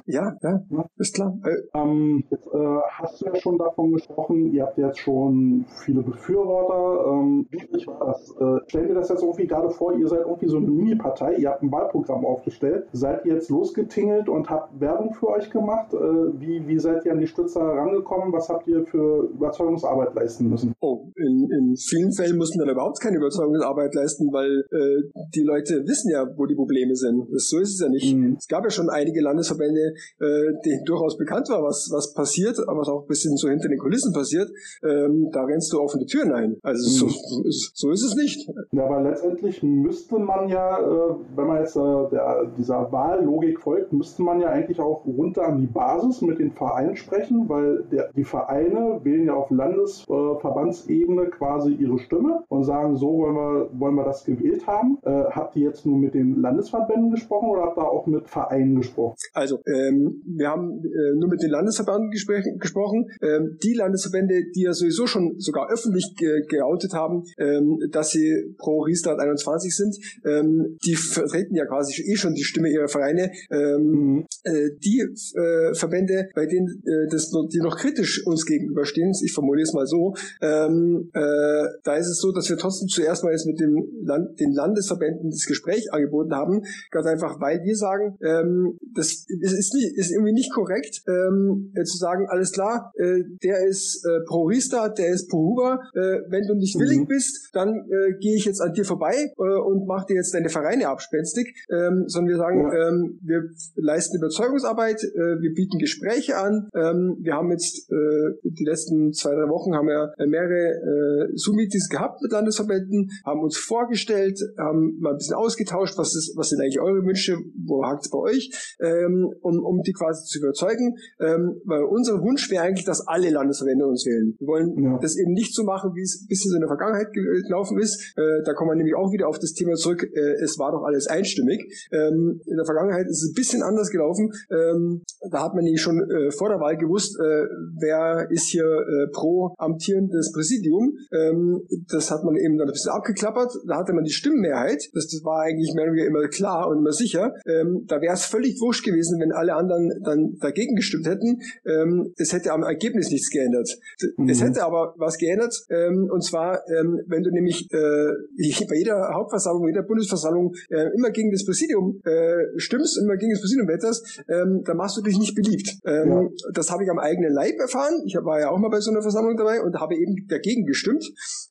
[0.07, 1.39] Ja, ja, ja, ist klar.
[1.45, 6.03] Äh, ähm, jetzt äh, hast du ja schon davon gesprochen, ihr habt jetzt schon viele
[6.03, 7.13] Befürworter.
[7.13, 8.31] Ähm, wie war das?
[8.39, 11.51] Äh, stell dir das jetzt irgendwie gerade vor, ihr seid irgendwie so eine Mini-Partei, ihr
[11.51, 15.93] habt ein Wahlprogramm aufgestellt, seid ihr jetzt losgetingelt und habt Werbung für euch gemacht.
[15.93, 18.33] Äh, wie, wie seid ihr an die Stützer herangekommen?
[18.33, 20.75] Was habt ihr für Überzeugungsarbeit leisten müssen?
[20.81, 25.03] Oh, in, in vielen Fällen mussten wir überhaupt keine Überzeugungsarbeit leisten, weil äh,
[25.35, 27.27] die Leute wissen ja, wo die Probleme sind.
[27.33, 28.15] Das, so ist es ja nicht.
[28.15, 28.37] Mhm.
[28.39, 32.81] Es gab ja schon einige Landesverbände, äh, denen durchaus bekannt war, was, was passiert, aber
[32.81, 34.51] was auch ein bisschen so hinter den Kulissen passiert.
[34.83, 36.57] Ähm, da rennst du offene Türen ein.
[36.63, 37.11] Also mhm.
[37.11, 38.49] so, so ist es nicht.
[38.73, 43.93] Ja, aber letztendlich müsste man ja, äh, wenn man jetzt äh, der, dieser Wahllogik folgt,
[43.93, 48.11] müsste man ja eigentlich auch runter an die Basis mit den Vereinen sprechen, weil der,
[48.15, 53.81] die Vereine wählen ja auf Landesverbandsebene äh, quasi ihre Stimme und sagen, so wollen wir,
[53.81, 54.99] wollen wir das gewählt haben.
[55.03, 58.77] Äh, habt ihr jetzt nur mit den Landesverbänden gesprochen oder habt ihr auch mit Vereinen
[58.77, 59.17] gesprochen?
[59.33, 63.07] Also, ähm, wir haben äh, nur mit den Landesverbänden gesprochen.
[63.23, 68.55] Ähm, die Landesverbände, die ja sowieso schon sogar öffentlich ge geoutet haben, ähm, dass sie
[68.59, 73.31] pro Restart 21 sind, ähm, die vertreten ja quasi eh schon die Stimme ihrer Vereine.
[73.51, 79.33] Ähm, äh, die äh, Verbände, bei denen äh, das, die noch kritisch uns gegenüberstehen, ich
[79.33, 83.33] formuliere es mal so, ähm, äh, da ist es so, dass wir trotzdem zuerst mal
[83.33, 88.17] jetzt mit dem Land, den Landesverbänden das Gespräch angeboten haben, ganz einfach, weil wir sagen,
[88.23, 93.23] ähm, das ist, nicht, ist irgendwie nicht korrekt, ähm, äh, zu sagen, alles klar, äh,
[93.43, 97.07] der ist äh, pro Riester, der ist pro Huber, äh, wenn du nicht willig mhm.
[97.07, 100.49] bist, dann äh, gehe ich jetzt an dir vorbei äh, und mache dir jetzt deine
[100.49, 102.89] Vereine abspenstig, ähm, sondern wir sagen, ja.
[102.89, 103.43] ähm, wir
[103.77, 106.69] leisten Überzeugungsarbeit, äh, wir bieten Gespräche an.
[106.75, 111.89] Ähm, wir haben jetzt äh, die letzten zwei, drei Wochen haben wir mehrere äh, Zoom-Meetings
[111.89, 116.61] gehabt mit Landesverbänden, haben uns vorgestellt, haben mal ein bisschen ausgetauscht, was ist, was sind
[116.61, 118.51] eigentlich eure Wünsche, wo hakt es bei euch,
[118.81, 120.97] ähm, um, um die quasi zu überzeugen.
[121.21, 124.35] Ähm, weil unser Wunsch wäre eigentlich, dass alle Landesverbände uns wählen.
[124.39, 124.99] Wir wollen ja.
[125.01, 128.15] das eben nicht so machen, wie es bisher in der Vergangenheit gelaufen ist.
[128.17, 130.85] Äh, da kommen wir nämlich auch wieder auf das Thema zurück, äh, es war doch
[130.85, 131.89] alles einstimmig.
[131.93, 134.33] Ähm, in der Vergangenheit ist es ein bisschen anders gelaufen.
[134.51, 137.45] Ähm, da hat man nämlich schon äh, vor der Wahl gewusst, äh,
[137.81, 140.93] wer ist hier äh, pro amtierendes Präsidium.
[141.13, 143.53] Ähm, das hat man eben dann ein bisschen abgeklappert.
[143.67, 144.83] Da hatte man die Stimmenmehrheit.
[144.95, 147.33] Das, das war eigentlich mehr oder weniger immer klar und immer sicher.
[147.47, 151.41] Ähm, da wäre es völlig wurscht gewesen, wenn alle anderen dann dagegen gestimmt hätten.
[151.65, 153.69] Ähm, es hätte am Ergebnis nichts geändert.
[154.17, 154.29] Mhm.
[154.29, 155.55] Es hätte aber was geändert.
[155.71, 160.89] Ähm, und zwar, ähm, wenn du nämlich äh, bei jeder Hauptversammlung, bei jeder Bundesversammlung äh,
[160.95, 163.86] immer gegen das Präsidium äh, stimmst, immer gegen das Präsidium wetterst,
[164.29, 165.79] ähm, dann machst du dich nicht beliebt.
[165.85, 166.51] Ähm, ja.
[166.53, 168.03] Das habe ich am eigenen Leib erfahren.
[168.07, 171.05] Ich war ja auch mal bei so einer Versammlung dabei und habe eben dagegen gestimmt.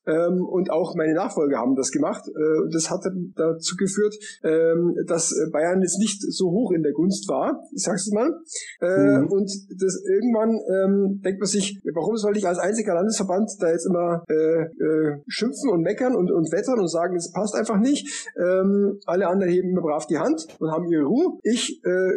[0.07, 2.23] Ähm, und auch meine Nachfolger haben das gemacht.
[2.27, 3.01] Äh, das hat
[3.35, 8.09] dazu geführt, ähm, dass Bayern jetzt nicht so hoch in der Gunst war, ich sag's
[8.11, 8.31] mal.
[8.81, 9.27] Äh, mhm.
[9.27, 13.85] Und das irgendwann ähm, denkt man sich, warum soll ich als einziger Landesverband da jetzt
[13.85, 18.29] immer äh, äh, schimpfen und meckern und, und wettern und sagen, es passt einfach nicht.
[18.37, 21.39] Ähm, alle anderen heben immer brav die Hand und haben ihre Ruhe.
[21.43, 22.11] Ich äh,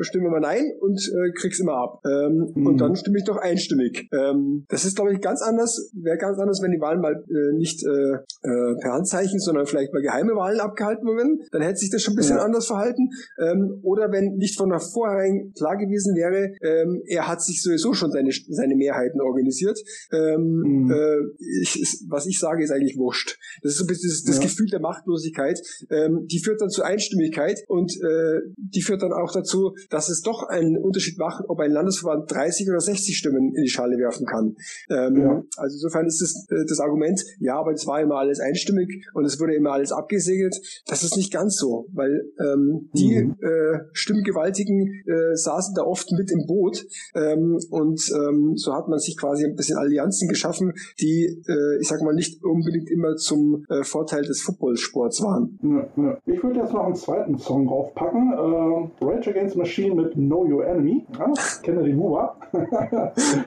[0.00, 2.00] stimme immer nein und äh, krieg's immer ab.
[2.04, 2.66] Ähm, mhm.
[2.66, 4.08] Und dann stimme ich doch einstimmig.
[4.12, 7.56] Ähm, das ist, glaube ich, ganz anders, wäre ganz anders, wenn die Wahlen mal äh,
[7.56, 11.40] nicht äh, äh, per Handzeichen, sondern vielleicht mal geheime Wahlen abgehalten würden.
[11.50, 12.44] Dann hätte sich das schon ein bisschen ja.
[12.44, 13.10] anders verhalten.
[13.38, 18.10] Ähm, oder wenn nicht von vornherein klar gewesen wäre, ähm, er hat sich sowieso schon
[18.10, 19.78] seine, seine Mehrheiten organisiert.
[20.12, 20.90] Ähm, mhm.
[20.90, 21.18] äh,
[21.60, 23.38] ich, was ich sage, ist eigentlich wurscht.
[23.62, 24.42] Das ist so ein bisschen das, das ja.
[24.42, 25.60] Gefühl der Machtlosigkeit.
[25.90, 29.41] Ähm, die führt dann zu Einstimmigkeit und äh, die führt dann auch dazu,
[29.90, 33.68] dass es doch einen Unterschied macht, ob ein Landesverband 30 oder 60 Stimmen in die
[33.68, 34.56] Schale werfen kann.
[34.90, 35.42] Ähm, ja.
[35.56, 39.24] Also insofern ist das, äh, das Argument, ja, aber es war immer alles einstimmig und
[39.24, 40.56] es wurde immer alles abgesegelt.
[40.86, 43.36] Das ist nicht ganz so, weil ähm, die mhm.
[43.40, 46.84] äh, Stimmgewaltigen äh, saßen da oft mit im Boot
[47.14, 51.88] ähm, und ähm, so hat man sich quasi ein bisschen Allianzen geschaffen, die, äh, ich
[51.88, 55.58] sag mal, nicht unbedingt immer zum äh, Vorteil des Footballsports waren.
[55.62, 56.18] Ja, ja.
[56.26, 58.32] Ich würde jetzt noch einen zweiten Song draufpacken.
[58.32, 61.06] Äh, Rage Against Machine mit Know Your Enemy.
[61.18, 62.36] Ja, kenne den Huber.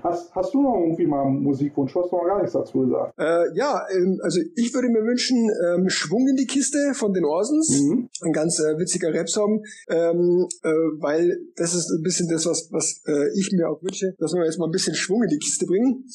[0.03, 1.93] hast, hast du noch irgendwie mal einen Musikwunsch?
[1.93, 3.13] Du hast noch gar nichts dazu gesagt.
[3.19, 7.23] Äh, ja, ähm, also ich würde mir wünschen, ähm, Schwung in die Kiste von den
[7.23, 7.81] Orsons.
[7.81, 8.09] Mhm.
[8.23, 10.69] Ein ganz äh, witziger Rap-Song, ähm, äh,
[10.99, 14.43] weil das ist ein bisschen das, was, was äh, ich mir auch wünsche, dass wir
[14.43, 16.05] jetzt mal ein bisschen Schwung in die Kiste bringen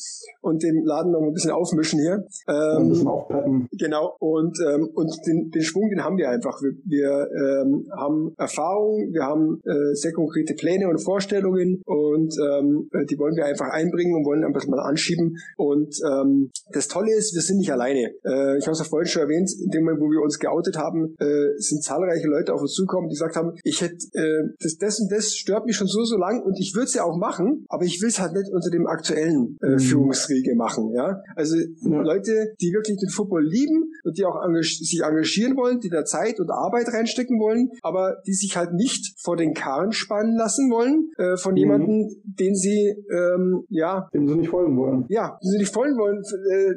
[0.40, 2.24] und den Laden noch ein bisschen aufmischen hier.
[2.48, 3.68] Ähm, ein bisschen aufpeppen.
[3.78, 6.60] Genau, und, ähm, und den, den Schwung, den haben wir einfach.
[6.60, 12.88] Wir, wir ähm, haben Erfahrung, wir haben äh, sehr konkrete Pläne und Vorstellungen und ähm,
[13.08, 15.36] die wollen wir einfach einbringen und wollen einfach mal anschieben.
[15.56, 18.12] Und ähm, das Tolle ist, wir sind nicht alleine.
[18.24, 20.76] Äh, ich habe es ja vorhin schon erwähnt, in dem Moment, wo wir uns geoutet
[20.76, 24.76] haben, äh, sind zahlreiche Leute auf uns zugekommen, die gesagt haben, ich hätte äh, das,
[24.78, 27.16] das und das stört mich schon so, so lang und ich würde es ja auch
[27.16, 29.78] machen, aber ich will es halt nicht unter dem aktuellen äh, mhm.
[29.78, 30.92] Führungsriege machen.
[30.94, 31.22] Ja?
[31.36, 32.00] Also ja.
[32.02, 36.04] Leute, die wirklich den Football lieben und die auch engag sich engagieren wollen, die da
[36.04, 40.70] Zeit und Arbeit reinstecken wollen, aber die sich halt nicht vor den Karren spannen lassen
[40.70, 41.58] wollen äh, von mhm.
[41.58, 45.04] jemandem, den sie ähm, ja dem sie nicht folgen wollen.
[45.08, 46.74] Ja, dem sie nicht folgen wollen, äh,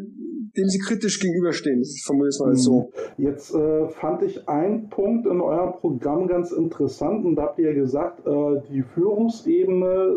[0.57, 1.81] dem sie kritisch gegenüberstehen.
[1.81, 2.57] Ich formuliere es mal mhm.
[2.57, 2.91] so.
[3.17, 7.71] Jetzt äh, fand ich einen Punkt in eurem Programm ganz interessant und da habt ihr
[7.71, 10.13] ja gesagt, äh, die Führungsebene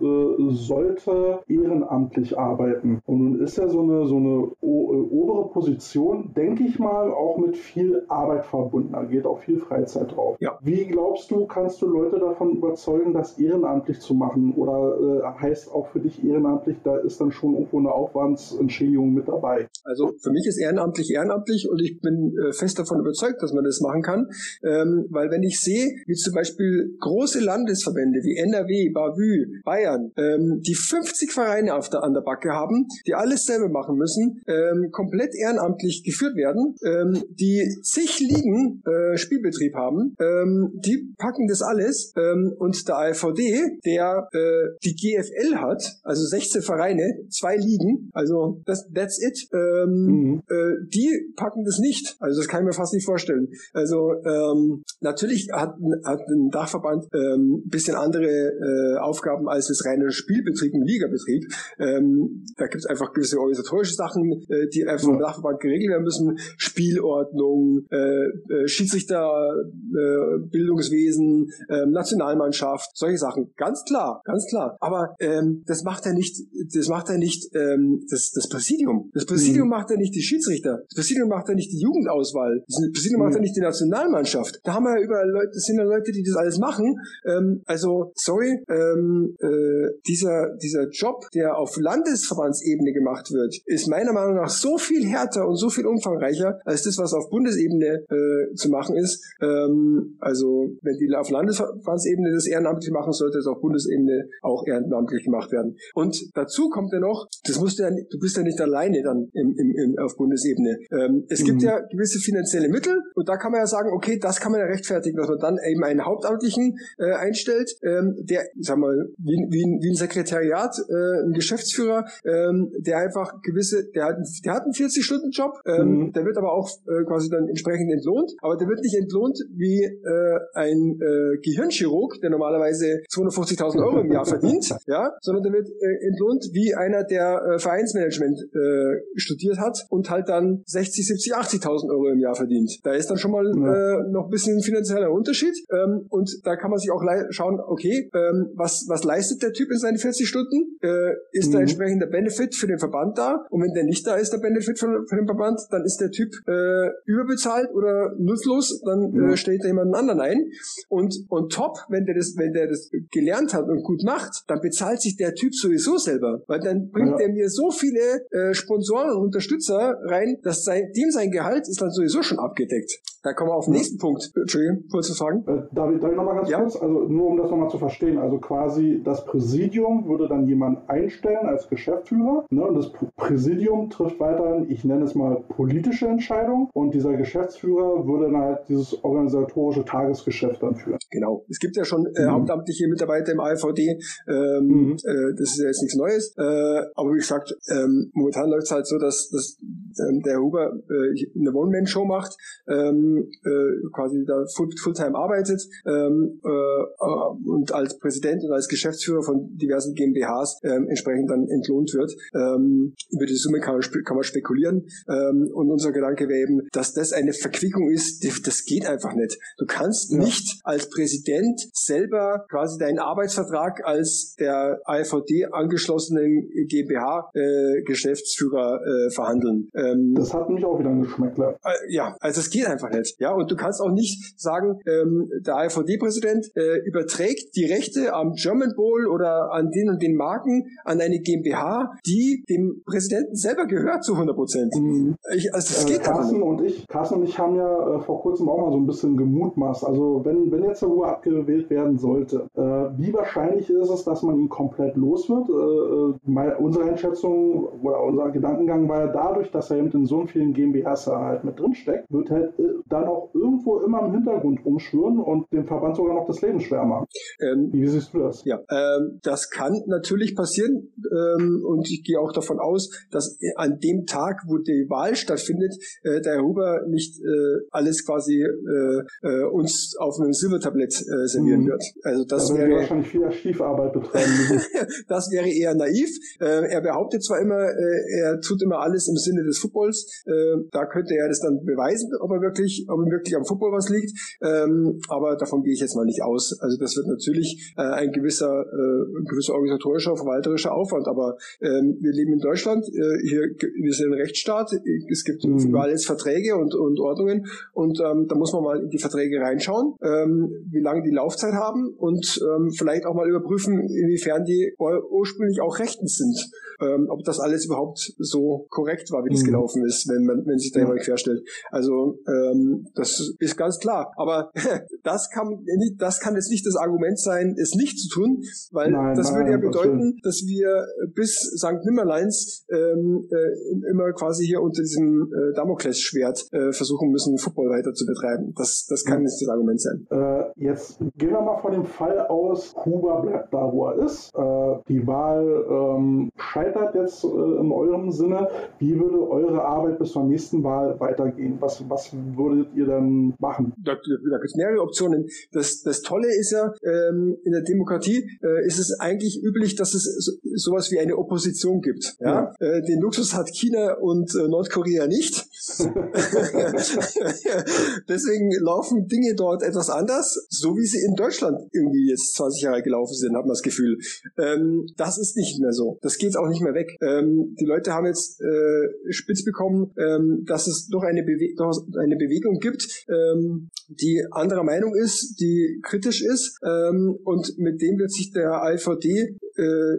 [0.00, 3.00] äh, sollte ehrenamtlich arbeiten.
[3.06, 7.56] Und nun ist ja so eine, so eine obere Position, denke ich mal, auch mit
[7.56, 8.92] viel Arbeit verbunden.
[8.92, 10.36] Da geht auch viel Freizeit drauf.
[10.40, 10.58] Ja.
[10.62, 14.54] Wie glaubst du, kannst du Leute davon überzeugen, das ehrenamtlich zu machen?
[14.54, 19.28] Oder äh, heißt auch für dich ehrenamtlich, da ist dann schon irgendwo eine Aufwandsentschädigung mit
[19.28, 19.68] dabei?
[19.84, 23.64] Also für mich ist ehrenamtlich ehrenamtlich und ich bin äh, fest davon überzeugt, dass man
[23.64, 24.28] das machen kann.
[24.62, 30.60] Ähm, weil wenn ich sehe, wie zum Beispiel große Landesverbände wie NRW, Bavü, Bayern, ähm,
[30.66, 34.88] die 50 Vereine auf der, an der Backe haben, die alles selber machen müssen, ähm,
[34.90, 41.62] komplett ehrenamtlich geführt werden, ähm, die zig Ligen äh, Spielbetrieb haben, ähm, die packen das
[41.80, 48.10] alles ähm, und der AfVD, der äh, die GFL hat, also 16 Vereine, zwei Ligen,
[48.12, 50.42] also das, that's it, ähm, mhm.
[50.48, 52.16] äh, die packen das nicht.
[52.20, 53.48] Also das kann ich mir fast nicht vorstellen.
[53.72, 55.74] Also ähm, natürlich hat,
[56.04, 61.44] hat ein Dachverband ähm, bisschen andere äh, Aufgaben als das reine Spielbetrieb und Ligabetrieb.
[61.78, 66.04] Ähm, da gibt es einfach gewisse organisatorische Sachen, äh, die einfach vom Dachverband geregelt werden
[66.04, 66.38] müssen.
[66.56, 68.26] Spielordnung, äh,
[68.60, 73.52] äh, Schiedsrichter, äh, Bildungswesen, äh, Nationalmannschaft, solche Sachen.
[73.56, 74.76] Ganz klar, ganz klar.
[74.80, 76.36] Aber ähm, das macht ja nicht,
[76.74, 79.10] das macht ja nicht ähm, das, das Präsidium.
[79.14, 79.70] Das Präsidium mhm.
[79.70, 80.82] macht ja nicht die Schiedsrichter.
[80.88, 82.62] Das Präsidium macht ja nicht die Jugendauswahl.
[82.66, 83.26] Das Präsidium mhm.
[83.26, 84.60] macht ja nicht die Nationalmannschaft.
[84.64, 86.96] Da haben wir ja überall Leute, das sind ja Leute, die das alles machen.
[87.26, 94.12] Ähm, also, sorry, ähm, äh, dieser, dieser Job, der auf Landesverbandsebene gemacht wird, ist meiner
[94.12, 98.54] Meinung nach so viel härter und so viel umfangreicher als das, was auf Bundesebene äh,
[98.60, 99.24] zu machen ist.
[99.40, 105.24] Ähm, also, wenn die auf Landesverbandsebene das ehrenamtlich machen, sollte es auf Bundesebene auch ehrenamtlich
[105.24, 105.76] gemacht werden.
[105.94, 109.28] Und dazu kommt ja noch, das musst du ja, du bist ja nicht alleine dann
[109.32, 110.78] im, im, im, auf Bundesebene.
[110.92, 111.46] Ähm, es mhm.
[111.46, 114.60] gibt ja gewisse finanzielle Mittel und da kann man ja sagen, okay, das kann man
[114.60, 119.46] ja rechtfertigen, dass man dann eben einen Hauptamtlichen äh, einstellt, ähm, der, sag mal, wie,
[119.50, 124.62] wie, wie ein Sekretariat, äh, ein Geschäftsführer, ähm, der einfach gewisse, der hat, der hat
[124.62, 126.12] einen 40-Stunden-Job, ähm, mhm.
[126.12, 129.82] der wird aber auch äh, quasi dann entsprechend entlohnt, aber der wird nicht entlohnt wie
[129.82, 135.68] äh, ein äh, Gehirnchirurg, der normalerweise 250.000 Euro im Jahr verdient, ja, sondern der wird
[135.68, 141.34] äh, entlohnt wie einer, der äh, Vereinsmanagement äh, studiert hat und halt dann 60, 70,
[141.34, 142.80] 80.000 Euro im Jahr verdient.
[142.82, 144.00] Da ist dann schon mal ja.
[144.00, 147.60] äh, noch ein bisschen ein finanzieller Unterschied ähm, und da kann man sich auch schauen,
[147.60, 150.76] okay, ähm, was, was leistet der Typ in seinen 40 Stunden?
[150.82, 151.52] Äh, ist mhm.
[151.52, 153.44] da entsprechend der Benefit für den Verband da?
[153.50, 156.10] Und wenn der nicht da ist, der Benefit für, für den Verband, dann ist der
[156.10, 159.30] Typ äh, überbezahlt oder nutzlos, dann mhm.
[159.30, 160.50] äh, stellt er jemanden anderen ein.
[160.88, 164.60] Und, und top, wenn der das, wenn der das gelernt hat und gut macht, dann
[164.60, 166.42] bezahlt sich der Typ sowieso selber.
[166.46, 167.26] Weil dann bringt ja.
[167.26, 171.80] er mir so viele äh, Sponsoren und Unterstützer rein, dass sein, dem sein Gehalt ist
[171.80, 173.00] dann sowieso schon abgedeckt.
[173.22, 174.30] Da kommen wir auf den nächsten Punkt.
[174.34, 175.44] Entschuldigung, kurze Fragen.
[175.46, 176.60] Äh, darf, ich, darf ich nochmal ganz ja?
[176.60, 176.76] kurz?
[176.76, 178.18] Also nur um das nochmal zu verstehen.
[178.18, 182.46] Also quasi das Präsidium würde dann jemand einstellen als Geschäftsführer.
[182.48, 182.62] Ne?
[182.62, 186.68] Und das Präsidium trifft weiterhin, ich nenne es mal politische Entscheidungen.
[186.72, 190.98] Und dieser Geschäftsführer würde dann halt dieses organisatorische Tagesgeschäft dann führen.
[191.10, 191.44] Genau.
[191.50, 192.30] Es gibt ja schon äh, mhm.
[192.30, 193.98] hauptamtliche Mitarbeiter im AVD.
[194.28, 194.92] Ähm, mhm.
[194.92, 196.34] äh, das ist ja jetzt nichts Neues.
[196.38, 200.72] Äh, aber wie gesagt, ähm, momentan läuft es halt so, dass, dass ähm, der Huber
[200.72, 202.34] äh, eine One-Man-Show macht,
[202.66, 209.22] ähm, äh, quasi da full, Fulltime arbeitet ähm, äh, und als Präsident und als Geschäftsführer
[209.22, 212.12] von diversen GmbHs ähm, entsprechend dann entlohnt wird.
[212.34, 214.86] Ähm, über die Summe kann man, kann man spekulieren.
[215.08, 219.38] Ähm, und unser Gedanke wäre eben, dass das eine Verquickung ist, das geht einfach nicht.
[219.58, 220.18] Du kannst ja.
[220.18, 229.10] nicht als Präsident selber quasi deinen Arbeitsvertrag als der AfD angeschlossenen GmbH äh, Geschäftsführer äh,
[229.10, 229.68] verhandeln.
[229.74, 231.58] Ähm, das hat mich auch wieder ein Geschmäckler.
[231.64, 232.99] Äh, ja, also es geht einfach nicht.
[233.18, 238.32] Ja, und du kannst auch nicht sagen, ähm, der AfD-Präsident äh, überträgt die Rechte am
[238.34, 243.66] German Bowl oder an den und den Marken an eine GmbH, die dem Präsidenten selber
[243.66, 244.74] gehört zu 100 Prozent.
[244.76, 245.16] Mhm.
[245.52, 248.48] also das geht äh, Carsten und ich, Carsten und ich haben ja äh, vor kurzem
[248.48, 249.84] auch mal so ein bisschen gemutmaßt.
[249.84, 254.22] Also wenn, wenn jetzt der Ruhe abgewählt werden sollte, äh, wie wahrscheinlich ist es, dass
[254.22, 255.48] man ihn komplett los wird?
[255.48, 260.24] Äh, äh unsere Einschätzung oder unser Gedankengang war ja dadurch, dass er eben in so
[260.26, 262.52] vielen GmbHs halt mit drinsteckt, wird halt
[262.90, 266.84] dann auch irgendwo immer im Hintergrund rumschwören und dem Verband sogar noch das Leben schwer
[266.84, 267.06] machen.
[267.40, 268.44] Ähm, wie siehst du das?
[268.44, 273.78] Ja, ähm, das kann natürlich passieren ähm, und ich gehe auch davon aus, dass an
[273.78, 279.02] dem Tag, wo die Wahl stattfindet, äh, der Herr Huber nicht äh, alles quasi äh,
[279.22, 281.68] äh, uns auf einem Silbertablett äh, servieren mhm.
[281.68, 281.82] wird.
[282.02, 284.60] Also das da wäre wahrscheinlich viel Stiefarbeit betreiben müssen.
[285.08, 286.10] das wäre eher naiv.
[286.40, 290.24] Äh, er behauptet zwar immer, er tut immer alles im Sinne des Footballs.
[290.70, 293.88] Da könnte er das dann beweisen, ob er wirklich, ob ihm wirklich am Football was
[293.88, 294.12] liegt.
[294.42, 296.58] Ähm, aber davon gehe ich jetzt mal nicht aus.
[296.60, 301.06] Also das wird natürlich äh, ein gewisser, äh, ein gewisser organisatorischer, verwalterischer Aufwand.
[301.08, 302.84] Aber ähm, wir leben in Deutschland.
[302.88, 304.72] Äh, hier, wir sind ein Rechtsstaat.
[305.10, 305.58] Es gibt mhm.
[305.58, 307.46] überall jetzt Verträge und, und Ordnungen.
[307.72, 311.54] Und ähm, da muss man mal in die Verträge reinschauen, ähm, wie lange die Laufzeit
[311.54, 316.50] haben und ähm, vielleicht auch mal überprüfen, inwiefern die ursprünglich auch rechtens sind
[316.80, 319.46] ähm, ob das alles überhaupt so korrekt war, wie das mhm.
[319.46, 321.42] gelaufen ist, wenn man, wenn sich da jemand querstellt.
[321.70, 324.12] Also ähm, das ist ganz klar.
[324.16, 324.50] Aber
[325.02, 328.90] das kann nicht, das kann jetzt nicht das Argument sein, es nicht zu tun, weil
[328.90, 331.84] nein, das nein, würde ja bedeuten, dass wir bis St.
[331.84, 337.92] Nimmerleins ähm, äh, immer quasi hier unter diesem äh, Damoklesschwert äh, versuchen müssen, Football weiter
[337.92, 338.52] zu betreiben.
[338.56, 340.06] Das, das kann nicht das Argument sein.
[340.10, 344.32] Äh, jetzt gehen wir mal von dem Fall aus, Kuba bleibt da, wo er ist.
[344.34, 348.48] Äh, die Wahl ähm, scheitert scheitert jetzt äh, in eurem Sinne,
[348.78, 351.56] wie würde eure Arbeit bis zur nächsten Wahl weitergehen?
[351.60, 353.72] Was, was würdet ihr dann machen?
[353.78, 355.28] Da, da gibt es mehrere Optionen.
[355.52, 359.94] Das, das Tolle ist ja, ähm, in der Demokratie äh, ist es eigentlich üblich, dass
[359.94, 362.16] es so, sowas wie eine Opposition gibt.
[362.20, 362.52] Ja?
[362.60, 362.66] ja.
[362.66, 365.46] Äh, den Luxus hat China und äh, Nordkorea nicht.
[368.08, 372.82] Deswegen laufen Dinge dort etwas anders, so wie sie in Deutschland irgendwie jetzt 20 Jahre
[372.82, 373.98] gelaufen sind, hat man das Gefühl.
[374.38, 375.98] Ähm, das ist nicht mehr so.
[376.02, 376.96] Das geht auch nicht mehr weg.
[377.02, 381.54] Ähm, die Leute haben jetzt äh, spitz bekommen, ähm, dass es doch eine, Bewe
[381.98, 387.98] eine Bewegung gibt, ähm, die anderer Meinung ist, die kritisch ist ähm, und mit dem
[387.98, 389.98] wird sich der AfD äh,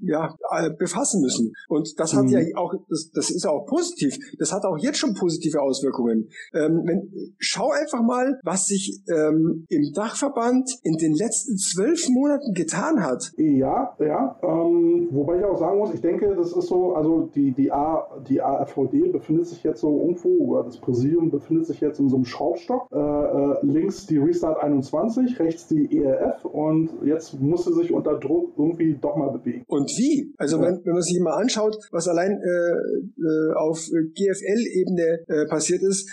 [0.00, 1.52] ja, äh, befassen müssen.
[1.68, 2.30] Und das hat mhm.
[2.30, 4.16] ja auch, das, das ist ja auch positiv.
[4.38, 6.28] Das hat auch jetzt schon positive Auswirkungen.
[6.54, 12.54] Ähm, wenn, schau einfach mal, was sich ähm, im Dachverband in den letzten zwölf Monaten
[12.54, 13.32] getan hat.
[13.36, 14.38] Ja, ja.
[14.42, 18.22] Ähm, wobei ich auch sagen muss, ich denke, das ist so, also die, die, A,
[18.28, 22.16] die AfVD befindet sich jetzt so irgendwo, oder das Präsidium befindet sich jetzt in so
[22.16, 22.88] einem Schraubstock.
[22.92, 28.18] Äh, äh, links die Restart 21, rechts die ERF und jetzt muss sie sich unter
[28.18, 28.69] Druck irgendwie
[29.00, 29.64] doch mal bewegen.
[29.66, 30.32] Und wie?
[30.36, 30.64] Also ja.
[30.64, 32.72] wenn, wenn man sich mal anschaut, was allein äh,
[33.20, 36.08] äh auf GFL-Ebene äh, passiert ist,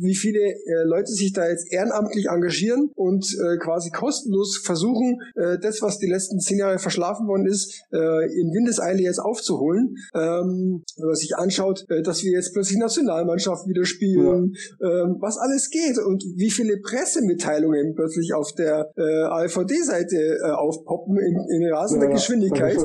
[0.00, 5.58] wie viele äh, Leute sich da jetzt ehrenamtlich engagieren und äh, quasi kostenlos versuchen, äh,
[5.58, 9.96] das, was die letzten zehn Jahre verschlafen worden ist, äh, in Windeseile jetzt aufzuholen.
[10.14, 15.04] Ähm, wenn man sich anschaut, äh, dass wir jetzt plötzlich Nationalmannschaft wieder spielen, ja.
[15.04, 21.16] ähm, was alles geht und wie viele Pressemitteilungen plötzlich auf der äh, AfD-Seite äh, aufpoppen
[21.18, 22.76] in, in rasender ja, Geschwindigkeit.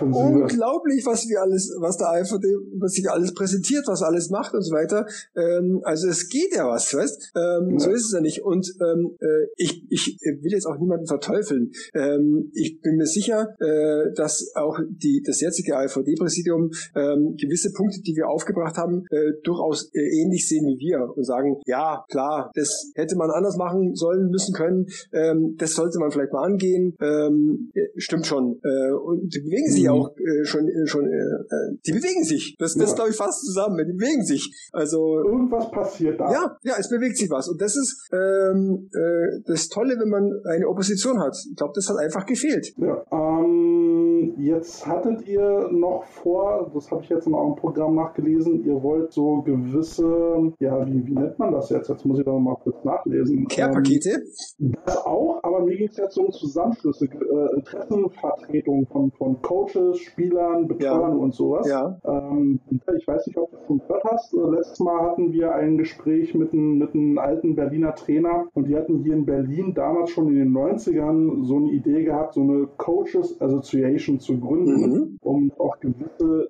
[0.00, 4.62] Unglaublich, was wir alles, was der AfD, was sich alles präsentiert, was alles macht und
[4.62, 5.06] so weiter.
[5.36, 7.32] Ähm, also es geht ja was, weißt?
[7.36, 7.78] Ähm, ja.
[7.78, 8.42] So ist es ja nicht.
[8.42, 11.70] Und ähm, äh, ich, ich will jetzt auch niemanden verteufeln.
[11.94, 18.00] Ähm, ich bin mir sicher, äh, dass auch die, das jetzige AfD-Präsidium ähm, gewisse Punkte,
[18.00, 22.50] die wir aufgebracht haben, äh, durchaus äh, ähnlich sehen wie wir und sagen, ja, klar,
[22.54, 26.94] das hätte man anders machen sollen, müssen können, ähm, das sollte man vielleicht mal angehen.
[27.00, 28.60] Ähm, äh, stimmt schon.
[28.62, 29.90] Äh, und die bewegen sich mhm.
[29.90, 32.56] auch äh, schon, äh, schon äh, äh die bewegen sich.
[32.58, 32.96] Das, das ja.
[32.96, 33.78] glaube ich fast zusammen.
[33.86, 34.52] Die bewegen sich.
[34.72, 36.32] Also irgendwas passiert da.
[36.32, 37.48] Ja, ja, es bewegt sich was.
[37.48, 41.36] Und das ist ähm, äh, das Tolle, wenn man eine Opposition hat.
[41.50, 42.72] Ich glaube, das hat einfach gefehlt.
[42.76, 48.64] Ja, ähm, jetzt hattet ihr noch vor, das habe ich jetzt in eurem Programm nachgelesen,
[48.64, 51.88] ihr wollt so gewisse, ja, wie, wie nennt man das jetzt?
[51.88, 53.46] Jetzt muss ich doch mal kurz nachlesen.
[53.48, 54.22] Care-Pakete?
[54.60, 59.98] Ähm, das auch, aber mir geht es jetzt um Zusammenschlüsse, äh, Interessenvertretung von, von Coaches,
[59.98, 61.22] Spielern, Betreuern ja.
[61.22, 61.68] und sowas.
[61.68, 61.98] Ja.
[62.04, 64.34] Ähm, ich weiß nicht, ob du schon gehört hast.
[64.34, 68.68] Äh, letztes Mal hatten wir ein Gespräch mit einem, mit einem alten Berliner Trainer und
[68.68, 72.42] die hatten hier in Berlin damals schon in den 90ern so eine Idee gehabt, so
[72.42, 75.18] eine Coaches Association zu gründen, mhm.
[75.22, 76.48] um auch gewisse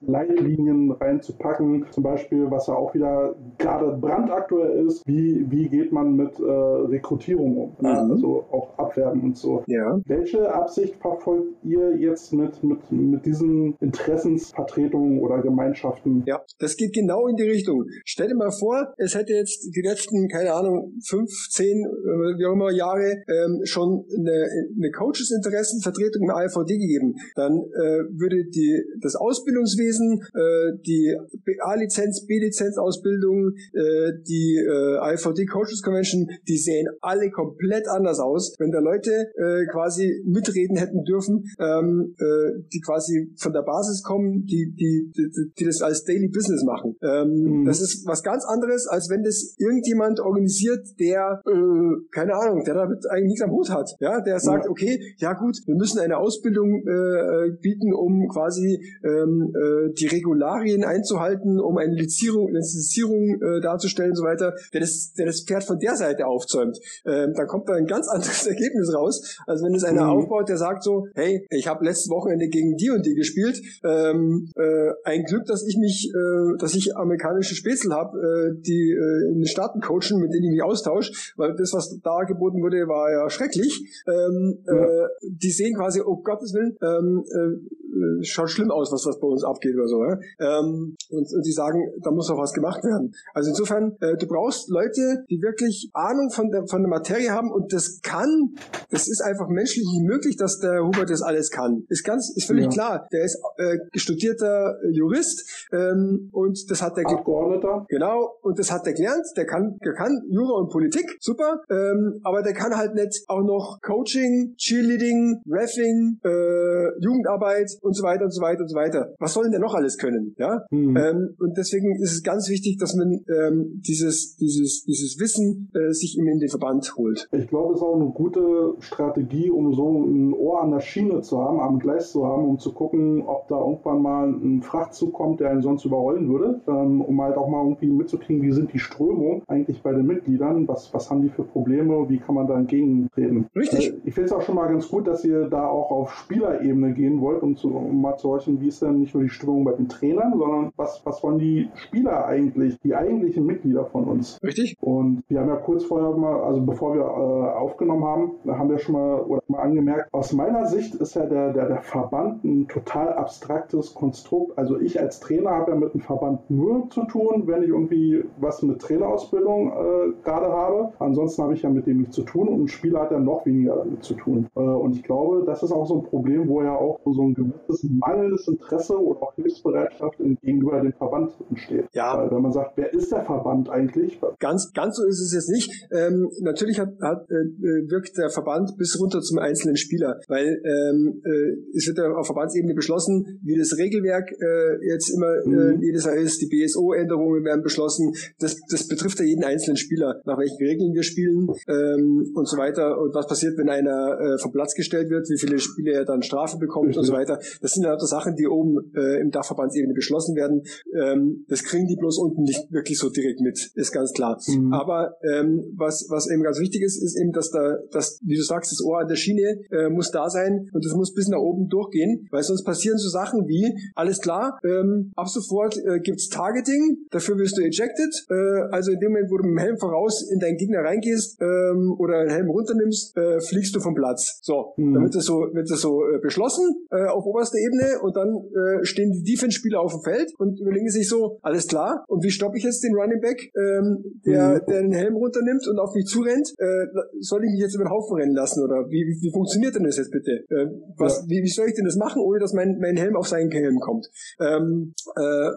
[0.00, 1.86] Leitlinien reinzupacken.
[1.90, 6.42] Zum Beispiel, was ja auch wieder gerade brandaktuell ist, wie, wie geht man mit äh,
[6.42, 7.76] Rekrutierung um?
[7.80, 7.86] Mhm.
[7.86, 9.62] Also auch Abwerben und so.
[9.66, 10.00] Ja.
[10.06, 16.22] Welche Absicht verfolgt ihr jetzt mit, mit, mit diesen Interessensvertretungen oder Gemeinschaften?
[16.26, 17.84] Ja, das geht genau in die Richtung.
[18.04, 22.46] Stell dir mal vor, es hätte jetzt die letzten, keine Ahnung, fünf, zehn, äh, wie
[22.46, 24.46] auch immer Jahre ähm, schon eine,
[24.76, 27.14] eine Coaches-Interessenvertretung im AVD gegeben.
[27.34, 31.16] Dann äh, würde die, das Ausbildungswesen, äh, die
[31.60, 38.54] A-Lizenz, B-Lizenz-Ausbildung, äh, die äh, AVD Coaches Convention, die sehen alle komplett anders aus.
[38.58, 44.02] Wenn da Leute äh, quasi mitreden hätten dürfen, ähm, äh, die quasi von der Basis
[44.02, 46.96] kommen, die, die, die, die das als Daily Business machen.
[47.02, 47.64] Ähm, mhm.
[47.64, 52.74] Das ist was ganz anderes, als wenn das irgendjemand organisiert, der, äh, keine Ahnung, der
[52.74, 53.90] damit eigentlich nichts am Hut hat.
[54.00, 59.52] Ja, der sagt, okay, ja gut, wir müssen eine Ausbildung äh, bieten, um quasi ähm,
[59.54, 65.12] äh, die Regularien einzuhalten, um eine Lizierung, Lizenzierung äh, darzustellen und so weiter, der das,
[65.16, 66.78] der das Pferd von der Seite aufzäumt.
[67.04, 70.10] Ähm, dann kommt da ein ganz anderes Ergebnis raus, als wenn es einer mhm.
[70.10, 73.60] aufbaut, der sagt so, hey, ich habe letztes Wochenende gegen die und die gespielt.
[73.84, 78.92] Ähm, äh, ein Glück, dass ich mich, äh, dass ich amerikanische Spätzle habe, äh, die
[78.92, 82.62] äh, in den Staaten coachen, mit denen ich mich austausche, weil das, was da geboten
[82.62, 84.02] wurde, war ja schrecklich.
[84.06, 84.74] Ähm, ja.
[84.74, 89.20] äh, die sehen quasi, oh Gottes Willen, ähm, äh, äh, schaut schlimm aus, was, was
[89.20, 90.02] bei uns abgeht oder so.
[90.04, 90.18] Ja?
[90.40, 93.14] Ähm, und, und die sagen, da muss noch was gemacht werden.
[93.34, 97.50] Also insofern, äh, du brauchst Leute, die wirklich Ahnung von der, von der Materie haben
[97.50, 98.54] und das kann,
[98.90, 101.84] das ist einfach menschlich nicht möglich, dass der Hubert das alles kann.
[101.88, 102.70] Ist ganz, ist völlig ja.
[102.70, 103.08] klar.
[103.12, 107.86] Der ist äh, studierter Jurist ähm, und das hat der Abgeordneter.
[107.88, 109.24] Genau, und das hat der gelernt.
[109.36, 113.42] Der kann, der kann Jura und Politik, super, ähm, aber der kann halt nicht auch
[113.42, 119.14] noch Coaching, Cheerleading, Reffing, äh, Jugendarbeit und so weiter und so weiter und so weiter.
[119.18, 120.34] Was soll denn der noch alles können?
[120.38, 120.64] Ja?
[120.70, 120.96] Mhm.
[120.96, 125.92] Ähm, und deswegen ist es ganz wichtig, dass man ähm, dieses, dieses, dieses Wissen äh,
[125.92, 127.28] sich immer in den Verband holt.
[127.32, 131.20] Ich glaube, es ist auch eine gute Strategie, um so ein Ohr an der Schiene
[131.22, 135.12] zu haben, am Gleis zu haben, um zu gucken, ob da irgendwann mal ein Frachtzug
[135.12, 138.72] kommt, der einen sonst überrollen würde, ähm, um halt auch mal irgendwie mitzukriegen, wie sind
[138.72, 142.46] die Strömungen eigentlich bei den Mitgliedern, was, was haben die für Probleme, wie kann man
[142.46, 143.46] da entgegentreten.
[143.56, 143.90] Richtig.
[143.90, 146.92] Äh, ich finde es auch schon mal ganz gut, dass ihr da auch auf Spielerebene
[146.92, 149.64] gehen wollt, um zu um mal zu horchen, wie ist denn nicht nur die Stimmung
[149.64, 154.38] bei den Trainern, sondern was, was wollen die Spieler eigentlich, die eigentlichen Mitglieder von uns.
[154.42, 154.76] Richtig.
[154.80, 158.70] Und wir haben ja kurz vorher mal, also bevor wir äh, aufgenommen haben, da haben
[158.70, 162.44] wir schon mal, oder mal angemerkt, aus meiner Sicht ist ja der, der, der Verband
[162.44, 164.58] ein total abstraktes Konstrukt.
[164.58, 168.24] Also ich als Trainer habe ja mit dem Verband nur zu tun, wenn ich irgendwie
[168.38, 170.92] was mit Trainerausbildung äh, gerade habe.
[170.98, 173.46] Ansonsten habe ich ja mit dem nichts zu tun und ein Spieler hat ja noch
[173.46, 174.48] weniger damit zu tun.
[174.56, 177.34] Äh, und ich glaube, das ist auch so ein Problem, wo ja auch so ein
[177.34, 181.86] gewisses mangelndes Interesse oder auch Hilfsbereitschaft gegenüber dem Verband entsteht.
[181.92, 182.16] Ja.
[182.16, 184.20] Weil wenn man sagt, wer ist der Verband eigentlich?
[184.38, 185.88] Ganz, ganz so ist es jetzt nicht.
[185.92, 189.91] Ähm, natürlich hat, hat, äh, wirkt der Verband bis runter zum einzelnen Spieler,
[190.28, 195.34] weil ähm, äh, es wird ja auf Verbandsebene beschlossen, wie das Regelwerk äh, jetzt immer
[195.44, 195.82] äh, mhm.
[195.82, 196.40] jedes Jahr ist.
[196.40, 198.12] Die BSO-Änderungen werden beschlossen.
[198.38, 202.56] Das, das betrifft ja jeden einzelnen Spieler, nach welchen Regeln wir spielen ähm, und so
[202.56, 203.00] weiter.
[203.00, 206.22] Und was passiert, wenn einer äh, vom Platz gestellt wird, wie viele Spiele er dann
[206.22, 207.00] Strafe bekommt Richtig.
[207.00, 207.38] und so weiter.
[207.60, 210.62] Das sind ja Sachen, die oben äh, im Dachverbandsebene beschlossen werden.
[210.94, 214.40] Ähm, das kriegen die bloß unten nicht wirklich so direkt mit, ist ganz klar.
[214.46, 214.72] Mhm.
[214.72, 218.42] Aber ähm, was, was eben ganz wichtig ist, ist eben, dass da, dass, wie du
[218.42, 221.38] sagst, das Ohr an der Schiene äh, muss da sein und das muss bis nach
[221.38, 226.28] oben durchgehen, weil sonst passieren so Sachen wie, alles klar, ähm, ab sofort äh, gibt's
[226.28, 229.78] Targeting, dafür wirst du ejected, äh, also in dem Moment, wo du mit dem Helm
[229.78, 234.40] voraus in deinen Gegner reingehst ähm, oder den Helm runternimmst, äh, fliegst du vom Platz.
[234.42, 234.94] So, mhm.
[234.94, 238.28] dann wird das so, wird das so äh, beschlossen äh, auf oberster Ebene und dann
[238.28, 242.30] äh, stehen die Defense-Spieler auf dem Feld und überlegen sich so, alles klar, und wie
[242.30, 244.66] stoppe ich jetzt den Running Back, ähm, der, mhm.
[244.68, 246.52] der den Helm runternimmt und auf mich zurennt?
[246.58, 246.86] Äh,
[247.20, 249.84] soll ich mich jetzt über den Haufen rennen lassen oder wie, wie, wie funktioniert denn
[249.84, 250.44] das jetzt bitte?
[250.50, 250.66] Äh,
[250.96, 251.28] was, ja.
[251.28, 253.78] wie, wie soll ich denn das machen, ohne dass mein, mein Helm auf seinen Helm
[253.80, 254.10] kommt?
[254.40, 255.50] Ähm, äh,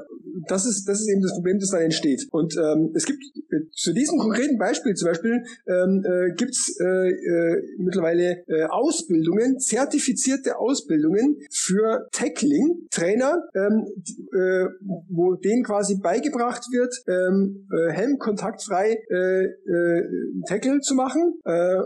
[0.47, 2.27] das ist das ist eben das Problem, das dann entsteht.
[2.31, 6.85] Und ähm, es gibt äh, zu diesem konkreten Beispiel zum Beispiel ähm, äh, gibt's äh,
[6.85, 13.85] äh, mittlerweile Ausbildungen, zertifizierte Ausbildungen für Tackling-Trainer, ähm,
[14.33, 14.65] äh,
[15.09, 18.97] wo denen quasi beigebracht wird, ähm, äh, Helm kontaktfrei
[20.47, 21.33] Tackle zu machen,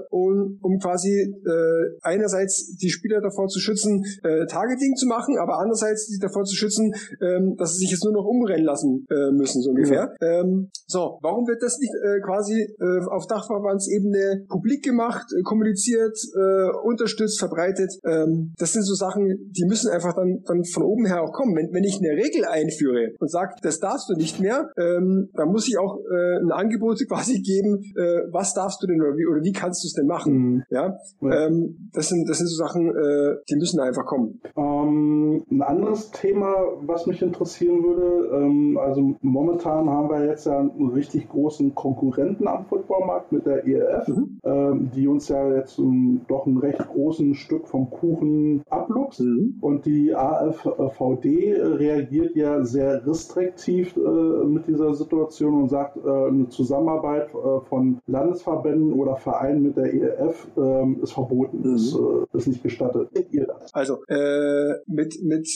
[0.10, 5.60] um, um quasi äh, einerseits die Spieler davor zu schützen, äh, Targeting zu machen, aber
[5.60, 9.32] andererseits sie davor zu schützen, ähm, dass sie sich jetzt nur noch umrennen lassen äh,
[9.32, 10.14] müssen, so ungefähr.
[10.22, 10.42] Ja.
[10.42, 16.18] Ähm, so, warum wird das nicht äh, quasi äh, auf Dachverbandsebene publik gemacht, äh, kommuniziert,
[16.36, 17.92] äh, unterstützt, verbreitet?
[18.06, 21.56] Ähm, das sind so Sachen, die müssen einfach dann, dann von oben her auch kommen.
[21.56, 25.50] Wenn, wenn ich eine Regel einführe und sage, das darfst du nicht mehr, ähm, dann
[25.50, 29.26] muss ich auch äh, ein Angebot quasi geben, äh, was darfst du denn oder wie,
[29.26, 30.34] oder wie kannst du es denn machen?
[30.34, 30.64] Mhm.
[30.70, 31.46] Ja, ja.
[31.46, 34.41] Ähm, das sind das sind so Sachen, äh, die müssen einfach kommen.
[34.55, 40.60] Ähm, ein anderes Thema, was mich interessieren würde, ähm, also momentan haben wir jetzt ja
[40.60, 44.39] einen richtig großen Konkurrenten am Footballmarkt mit der ELF, mhm.
[44.43, 49.22] ähm, die uns ja jetzt um, doch ein recht großen Stück vom Kuchen abluchst.
[49.22, 49.57] Mhm.
[49.62, 56.49] Und die AFVD reagiert ja sehr restriktiv äh, mit dieser Situation und sagt, äh, eine
[56.49, 61.76] Zusammenarbeit äh, von Landesverbänden oder Vereinen mit der ELF ähm, ist verboten, mhm.
[61.76, 61.95] ist,
[62.34, 63.10] ist nicht gestattet.
[63.32, 63.74] Ihr das?
[63.74, 65.47] Also äh, mit, mit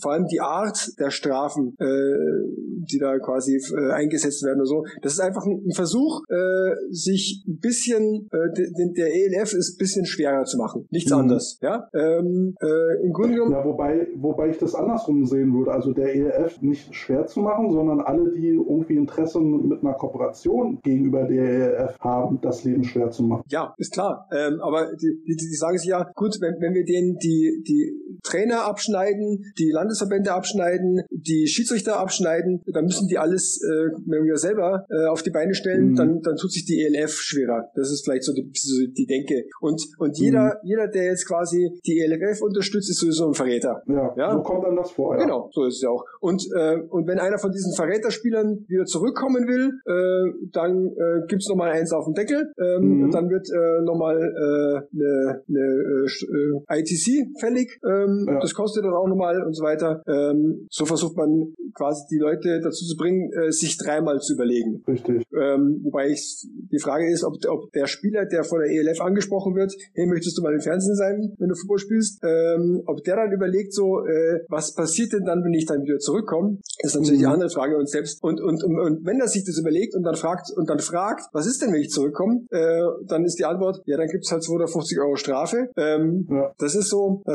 [0.00, 4.84] vor allem die Art der Strafen, äh, die da quasi äh, eingesetzt werden oder so,
[5.02, 10.06] das ist einfach ein, Versuch, äh, sich ein bisschen, äh, der ELF ist ein bisschen
[10.06, 10.86] schwerer zu machen.
[10.90, 11.18] Nichts mhm.
[11.18, 11.58] anderes.
[11.62, 11.88] Ja?
[11.94, 13.52] Ähm, äh, Im Grunde genommen.
[13.52, 15.72] Ja, wobei, wobei ich das andersrum sehen würde.
[15.72, 20.80] Also der ELF nicht schwer zu machen, sondern alle, die irgendwie Interesse mit einer Kooperation
[20.82, 23.44] gegenüber der ELF haben, das Leben schwer zu machen.
[23.48, 24.28] Ja, ist klar.
[24.32, 28.18] Ähm, aber die, die, die sagen sich ja, gut, wenn, wenn wir denen die, die
[28.22, 34.36] Trainer abschneiden, die Landesverbände abschneiden, die Schiedsrichter abschneiden, dann müssen die alles, äh, wenn wir
[34.36, 35.96] selber äh, auf die Beine stellen, mhm.
[35.96, 37.70] dann, dann tut sich die ELF schwerer.
[37.74, 39.44] Das ist vielleicht so die, so die Denke.
[39.60, 40.68] Und, und jeder, mhm.
[40.68, 43.82] jeder, der jetzt quasi die ELF unterstützt, ist sowieso ein Verräter.
[43.86, 44.32] Ja, ja?
[44.32, 45.16] so kommt dann das vor.
[45.16, 45.22] Ja.
[45.22, 46.04] Genau, so ist es ja auch.
[46.20, 51.48] Und, äh, und wenn einer von diesen Verräterspielern wieder zurückkommen will, äh, dann äh, gibt's
[51.48, 52.52] noch mal eins auf den Deckel.
[52.58, 53.10] Ähm, mhm.
[53.10, 57.78] Dann wird äh, nochmal eine äh, ne, ne, äh, ITC fällig.
[57.84, 58.40] Ähm, ja.
[58.40, 60.02] Das kostet dann auch nochmal und so weiter.
[60.06, 64.82] Ähm, so versucht man quasi die Leute dazu zu bringen, äh, sich dreimal zu überlegen.
[64.86, 65.24] Richtig.
[65.32, 69.54] Ähm, wobei ich, die Frage ist, ob, ob der Spieler, der von der ELF angesprochen
[69.54, 73.16] wird, hey, möchtest du mal im Fernsehen sein, wenn du Fußball spielst, ähm, ob der
[73.16, 77.18] dann überlegt so, äh, was passiert denn dann, wenn ich dann wieder zurückkomme, ist natürlich
[77.18, 77.22] mhm.
[77.22, 80.02] die andere Frage und selbst und, und, und, und wenn er sich das überlegt und
[80.02, 83.44] dann fragt und dann fragt, was ist denn, wenn ich zurückkomme, äh, dann ist die
[83.44, 85.34] Antwort, ja, dann gibt's halt 250 Euro Strafe.
[85.76, 86.54] Ähm, ja.
[86.58, 87.34] Das ist so, da,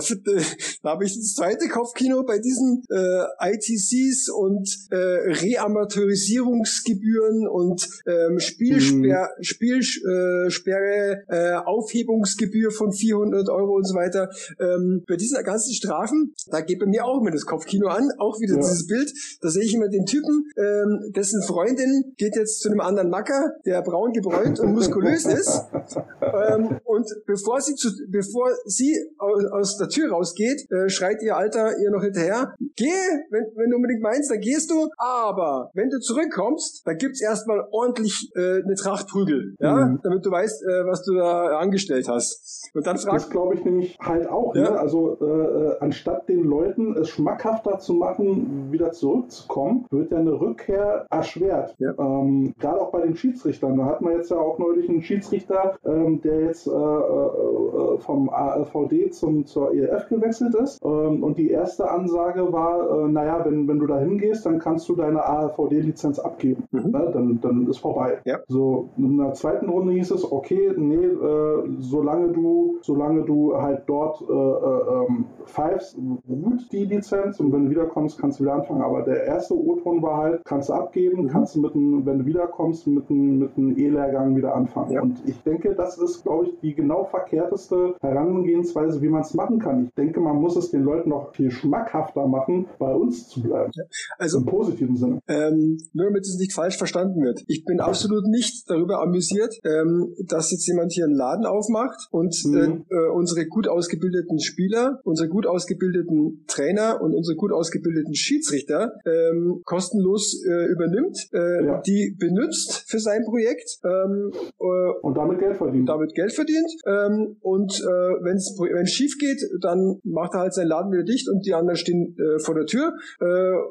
[0.84, 8.40] da habe ich das zweite Kopfkino bei diesen äh, ITCs und äh, Reamateurisierungsgebühren und ähm,
[8.40, 9.44] Spielsperr, mhm.
[9.44, 14.30] Spielsperre, äh, Aufhebungsgebühr von 400 Euro und so weiter.
[14.60, 18.40] Ähm, bei diesen ganzen Strafen, da geht bei mir auch immer das Kopfkino an, auch
[18.40, 18.62] wieder ja.
[18.62, 19.12] dieses Bild.
[19.42, 23.54] Da sehe ich immer den Typen, ähm, dessen Freundin geht jetzt zu einem anderen Macker,
[23.66, 25.64] der braun gebräunt und muskulös ist.
[26.22, 31.36] ähm, und bevor sie zu, bevor sie aus, aus der Tür rausgeht, äh, schreit ihr
[31.36, 32.86] Alter ihr noch hinterher, geh,
[33.30, 37.68] wenn, wenn du unbedingt meinst, dann gehst du, aber wenn du zurückkommst, dann gibt's erstmal
[37.72, 40.00] ordentlich äh, eine Tracht Prügel, ja, mhm.
[40.04, 42.70] damit du weißt, äh, was du da angestellt hast.
[42.74, 44.62] Und dann fragst Das glaube ich nämlich halt auch, ja?
[44.62, 44.80] ne?
[44.80, 50.40] also äh, äh, anstatt den Leuten es schmackhafter zu machen, wieder zurückzukommen, wird ja eine
[50.40, 51.76] Rückkehr erschwert.
[51.80, 51.94] Ja.
[51.98, 53.78] Ähm, Gerade auch bei den Schiedsrichtern.
[53.78, 58.30] Da hat man jetzt ja auch neulich einen Schiedsrichter, ähm, der jetzt äh, äh, vom
[58.30, 60.80] ALVD zum, zur ELF gewechselt ist.
[60.84, 64.88] Ähm, und die erste Ansage war, äh, naja, wenn, wenn du da hingehst, dann kannst
[64.90, 66.64] du deine ALVD-Lizenz abgeben.
[66.72, 66.92] Mhm.
[66.92, 67.10] Ne?
[67.14, 68.20] Dann, dann ist vorbei.
[68.26, 68.40] Ja.
[68.48, 73.84] So, in der zweiten Runde hieß es, okay, nee, äh, solange du, solange du halt
[73.88, 75.98] dort äh, äh ähm, pfeifst,
[76.28, 78.82] ruht die Lizenz und wenn du wiederkommst, kannst du wieder anfangen.
[78.82, 81.28] Aber der erste O-Ton war halt, kannst du abgeben, mhm.
[81.28, 84.92] kannst du mit einem, wenn du wiederkommst, mit einem, mit einem E-Lehrgang wieder anfangen.
[84.92, 85.02] Ja.
[85.02, 89.60] Und ich denke, das ist, glaube ich, die genau verkehrteste Herangehensweise, wie man es machen
[89.60, 89.86] kann.
[89.86, 93.72] Ich denke, man muss es den Leuten noch viel schmackhafter machen, bei uns zu bleiben.
[94.18, 95.20] Also im positiven Sinne.
[95.28, 97.44] Ähm, nur damit es nicht falsch verstanden wird.
[97.48, 102.36] Ich bin absolut nicht darüber amüsiert, ähm, dass jetzt jemand hier einen Laden aufmacht und
[102.46, 102.86] mhm.
[102.90, 108.94] äh, äh unsere gut ausgebildeten Spieler, unsere gut ausgebildeten Trainer und unsere gut ausgebildeten Schiedsrichter
[109.06, 111.82] ähm, kostenlos äh, übernimmt, äh, ja.
[111.82, 115.90] die benutzt für sein Projekt ähm, äh, und damit Geld verdient.
[115.90, 117.38] Damit Geld verdient ähm,
[117.70, 118.38] und äh, wenn
[118.84, 122.16] es schief geht, dann macht er halt seinen Laden wieder dicht und die anderen stehen
[122.18, 123.26] äh, vor der Tür äh,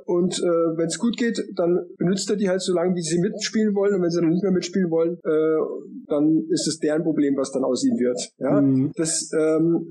[0.04, 3.18] und äh, wenn es gut geht, dann benutzt er die halt so lange, wie sie
[3.18, 7.02] mitspielen wollen und wenn sie dann nicht mehr mitspielen wollen, äh, dann ist es deren
[7.02, 8.18] Problem, was dann aus ihnen wird.
[8.38, 8.92] Ja, mhm.
[8.96, 9.86] das ähm,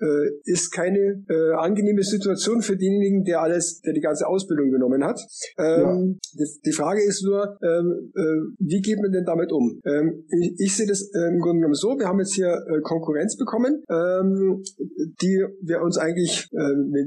[0.00, 5.04] äh, ist keine äh, angenehme Situation für denjenigen, der alles, der die ganze Ausbildung genommen
[5.04, 5.20] hat.
[5.58, 6.44] Ähm, ja.
[6.44, 8.20] die, die, Frage ist nur, ähm, äh,
[8.58, 9.80] wie geht man denn damit um?
[9.84, 12.80] Ähm, ich, ich sehe das äh, im Grunde genommen so, wir haben jetzt hier äh,
[12.80, 14.62] Konkurrenz bekommen, ähm,
[15.20, 17.04] die wir uns eigentlich äh,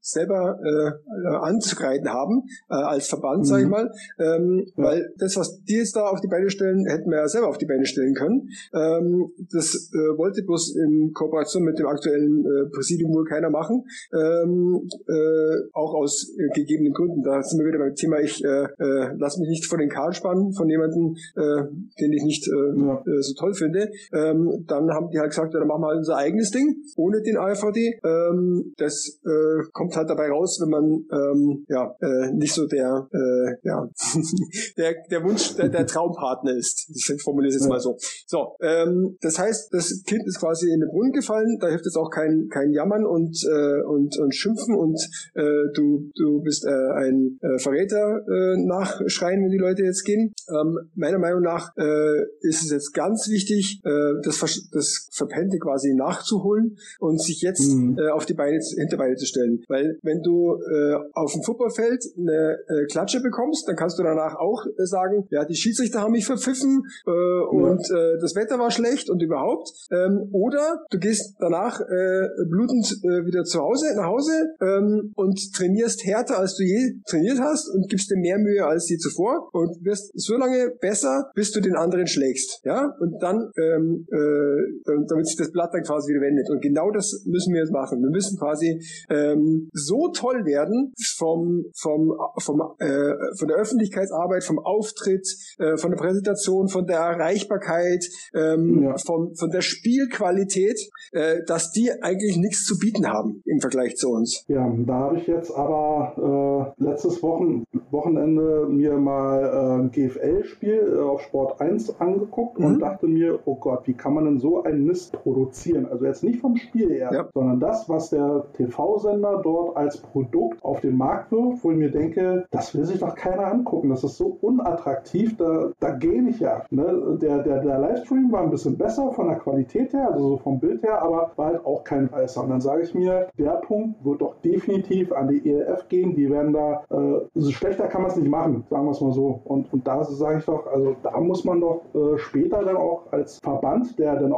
[0.00, 3.44] selber äh, anzugreifen haben, äh, als Verband, mhm.
[3.44, 4.84] sage ich mal, ähm, ja.
[4.84, 7.58] weil das, was die jetzt da auf die Beine stellen, hätten wir ja selber auf
[7.58, 8.48] die Beine stellen können.
[8.72, 13.84] Ähm, das äh, wollte bloß in Kooperation mit dem aktuellen äh, Präsidium wohl keiner machen,
[14.12, 17.22] ähm, äh, auch aus äh, gegebenen Gründen.
[17.22, 20.12] Da sind wir wieder beim Thema, ich äh, äh, lass mich nicht vor den Karl
[20.12, 21.64] spannen von jemandem, äh,
[22.00, 23.02] den ich nicht äh, ja.
[23.06, 23.90] äh, so toll finde.
[24.12, 27.22] Ähm, dann haben die halt gesagt, ja, dann machen wir halt unser eigenes Ding ohne
[27.22, 27.98] den AfD.
[28.04, 33.08] Ähm, das äh, kommt halt dabei raus, wenn man ähm, ja äh, nicht so der
[33.12, 33.88] äh, ja
[34.76, 36.90] der der Wunsch der, der Traumpartner ist.
[36.94, 37.70] Ich formuliere es jetzt ja.
[37.70, 37.96] mal so.
[38.26, 41.58] So, ähm, das heißt, das Kind ist quasi in den Brunnen gefallen.
[41.60, 45.00] Da hilft jetzt auch kein kein Jammern und äh, und und Schimpfen und
[45.34, 45.42] äh,
[45.74, 50.32] du du bist äh, ein äh, Verräter äh, nachschreien, wenn die Leute jetzt gehen.
[50.48, 54.38] Ähm, meiner Meinung nach äh, ist es jetzt ganz wichtig, äh, das
[54.72, 57.98] das Verpennte quasi nachzuholen und sich jetzt mhm.
[57.98, 62.58] äh, auf die Beine Hinterbeine zu stellen, weil wenn du äh, auf dem Fußballfeld eine
[62.68, 66.26] äh, Klatsche bekommst, dann kannst du danach auch äh, sagen, ja, die Schiedsrichter haben mich
[66.26, 67.44] verpfiffen äh, ja.
[67.46, 69.72] und äh, das Wetter war schlecht und überhaupt.
[69.90, 75.38] Ähm, oder du gehst danach äh, blutend äh, wieder zu Hause, nach Hause ähm, und
[75.54, 79.48] trainierst härter, als du je trainiert hast und gibst dir mehr Mühe als je zuvor
[79.52, 82.60] und wirst so lange besser, bis du den anderen schlägst.
[82.64, 86.50] Ja, und dann, ähm, äh, damit sich das Blatt dann quasi wieder wendet.
[86.50, 88.02] Und genau das müssen wir jetzt machen.
[88.02, 94.58] Wir müssen quasi ähm, so toll werden vom, vom, vom, äh, von der Öffentlichkeitsarbeit, vom
[94.58, 95.26] Auftritt,
[95.58, 98.96] äh, von der Präsentation, von der Erreichbarkeit, ähm, ja.
[98.98, 100.78] von, von der Spielqualität,
[101.12, 104.44] äh, dass die eigentlich nichts zu bieten haben im Vergleich zu uns.
[104.48, 110.94] Ja, da habe ich jetzt aber äh, letztes Wochen, Wochenende mir mal äh, ein GFL-Spiel
[110.96, 112.66] äh, auf Sport 1 angeguckt mhm.
[112.66, 115.86] und dachte mir, oh Gott, wie kann man denn so einen Mist produzieren?
[115.86, 117.28] Also jetzt nicht vom Spiel her, ja.
[117.34, 121.90] sondern das, was der TV-Sender dort als Produkt auf den Markt wirft, wo ich mir
[121.90, 123.90] denke, das will sich doch keiner angucken.
[123.90, 126.62] Das ist so unattraktiv, da, da gehe ich ja.
[126.70, 127.18] Ne?
[127.20, 130.58] Der, der, der Livestream war ein bisschen besser von der Qualität her, also so vom
[130.58, 132.42] Bild her, aber war halt auch kein Reißer.
[132.42, 136.14] Und dann sage ich mir, der Punkt wird doch definitiv an die ELF gehen.
[136.14, 139.12] Die werden da, äh, so schlechter kann man es nicht machen, sagen wir es mal
[139.12, 139.40] so.
[139.44, 143.12] Und, und da sage ich doch, also da muss man doch äh, später dann auch
[143.12, 144.32] als Verband, der den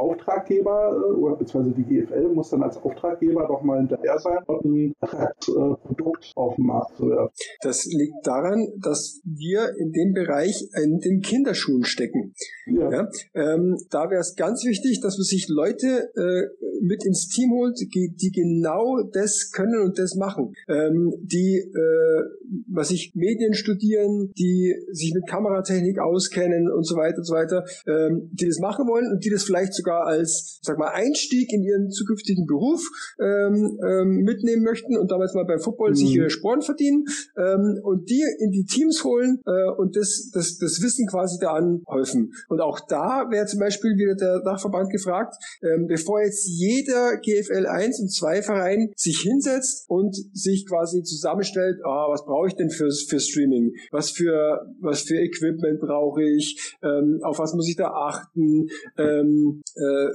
[0.58, 4.64] Auftraggeber äh, oder beziehungsweise die GFL muss dann als Auftraggeber doch mal hinterher sein und
[4.64, 7.32] ein äh, Produkt auf den Markt zu werfen.
[7.62, 12.34] Das liegt daran, dass wir in dem Bereich in den Kinderschuhen stecken.
[12.66, 12.90] Ja.
[12.90, 13.08] ja?
[13.34, 17.78] Ähm, da wäre es ganz wichtig, dass man sich Leute äh, mit ins Team holt,
[17.80, 20.54] die, die, genau das können und das machen.
[20.68, 22.22] Ähm, die, äh,
[22.68, 27.64] was ich Medien studieren, die sich mit Kameratechnik auskennen und so weiter und so weiter,
[27.86, 31.62] ähm, die das machen wollen und die das vielleicht sogar als, sag mal, Einstieg in
[31.62, 32.82] ihren zukünftigen Beruf
[33.20, 35.94] ähm, ähm, mitnehmen möchten und damals mal beim Football mhm.
[35.94, 37.04] sich ihre Sporen verdienen
[37.36, 41.52] ähm, und die in die Teams holen äh, und das, das, das Wissen quasi da
[41.52, 42.32] anhäufen.
[42.48, 47.66] Und auch da wäre zum Beispiel wieder der Dachverband gefragt, ähm, bevor jetzt jeder GFL
[47.66, 52.70] 1 und 2 Verein sich hinsetzt und sich quasi zusammenstellt, ah, was brauche ich denn
[52.70, 53.72] für, für Streaming?
[53.90, 56.76] Was für, was für Equipment brauche ich?
[56.82, 58.68] Ähm, auf was muss ich da achten?
[58.96, 60.10] Ähm, äh, äh,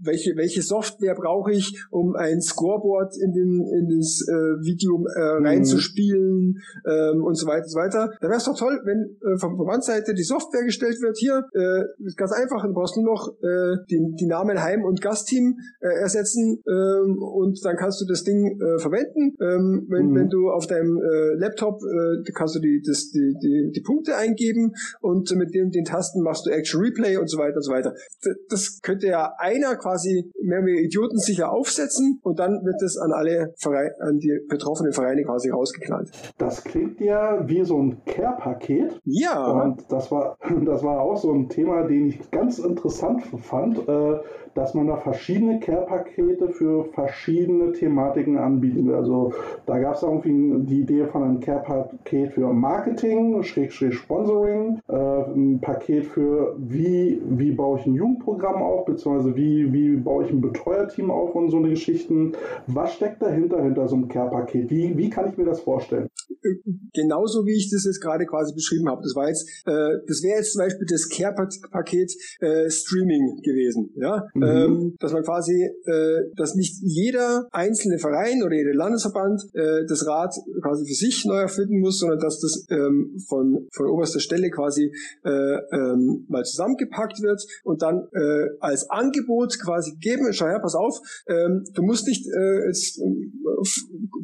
[0.00, 4.32] welche, welche Software brauche ich, um ein Scoreboard in, den, in das äh,
[4.64, 5.46] Video äh, mhm.
[5.46, 8.12] reinzuspielen ähm, und so weiter und so weiter.
[8.20, 11.16] Da wäre es doch toll, wenn äh, von Verbandsseite die Software gestellt wird.
[11.18, 11.84] Hier, äh,
[12.16, 16.62] ganz einfach, du brauchst nur noch äh, die, die Namen Heim- und Gastteam äh, ersetzen
[16.66, 19.36] ähm, und dann kannst du das Ding äh, verwenden.
[19.40, 20.14] Ähm, wenn, mhm.
[20.14, 24.16] wenn du auf deinem äh, Laptop äh, kannst du die, das, die, die, die Punkte
[24.16, 27.72] eingeben und mit den, den Tasten machst du Action Replay und so weiter und so
[27.72, 27.94] weiter.
[28.48, 33.12] Das könnte ja einer quasi mehr oder Idioten sicher aufsetzen und dann wird das an
[33.12, 36.10] alle Vereine, an die betroffenen Vereine quasi rausgeknallt.
[36.38, 39.00] Das klingt ja wie so ein Care-Paket.
[39.04, 39.46] Ja.
[39.46, 43.88] Und das war, das war auch so ein Thema, den ich ganz interessant fand.
[43.88, 44.18] Äh,
[44.56, 48.94] dass man da verschiedene Care-Pakete für verschiedene Thematiken anbieten will.
[48.94, 49.32] Also
[49.66, 55.60] da gab es irgendwie die Idee von einem Care-Paket für Marketing, Schrägstrich Sponsoring, äh, ein
[55.60, 60.40] Paket für wie, wie baue ich ein Jugendprogramm auf, beziehungsweise wie, wie baue ich ein
[60.40, 62.32] Betreuerteam auf und so eine Geschichten.
[62.66, 64.70] Was steckt dahinter, hinter so einem Care-Paket?
[64.70, 66.08] Wie, wie kann ich mir das vorstellen?
[66.92, 69.02] Genauso wie ich das jetzt gerade quasi beschrieben habe.
[69.02, 74.26] Das war jetzt, äh, das wäre jetzt zum Beispiel das Care-Paket äh, Streaming gewesen, ja,
[74.34, 74.42] mhm.
[74.42, 80.06] ähm, dass man quasi, äh, dass nicht jeder einzelne Verein oder jeder Landesverband äh, das
[80.06, 84.50] Rad quasi für sich neu erfinden muss, sondern dass das ähm, von von oberster Stelle
[84.50, 84.92] quasi
[85.24, 90.32] äh, ähm, mal zusammengepackt wird und dann äh, als Angebot quasi geben.
[90.32, 90.98] Schau her, pass auf,
[91.28, 93.04] ähm, du musst nicht äh, jetzt äh,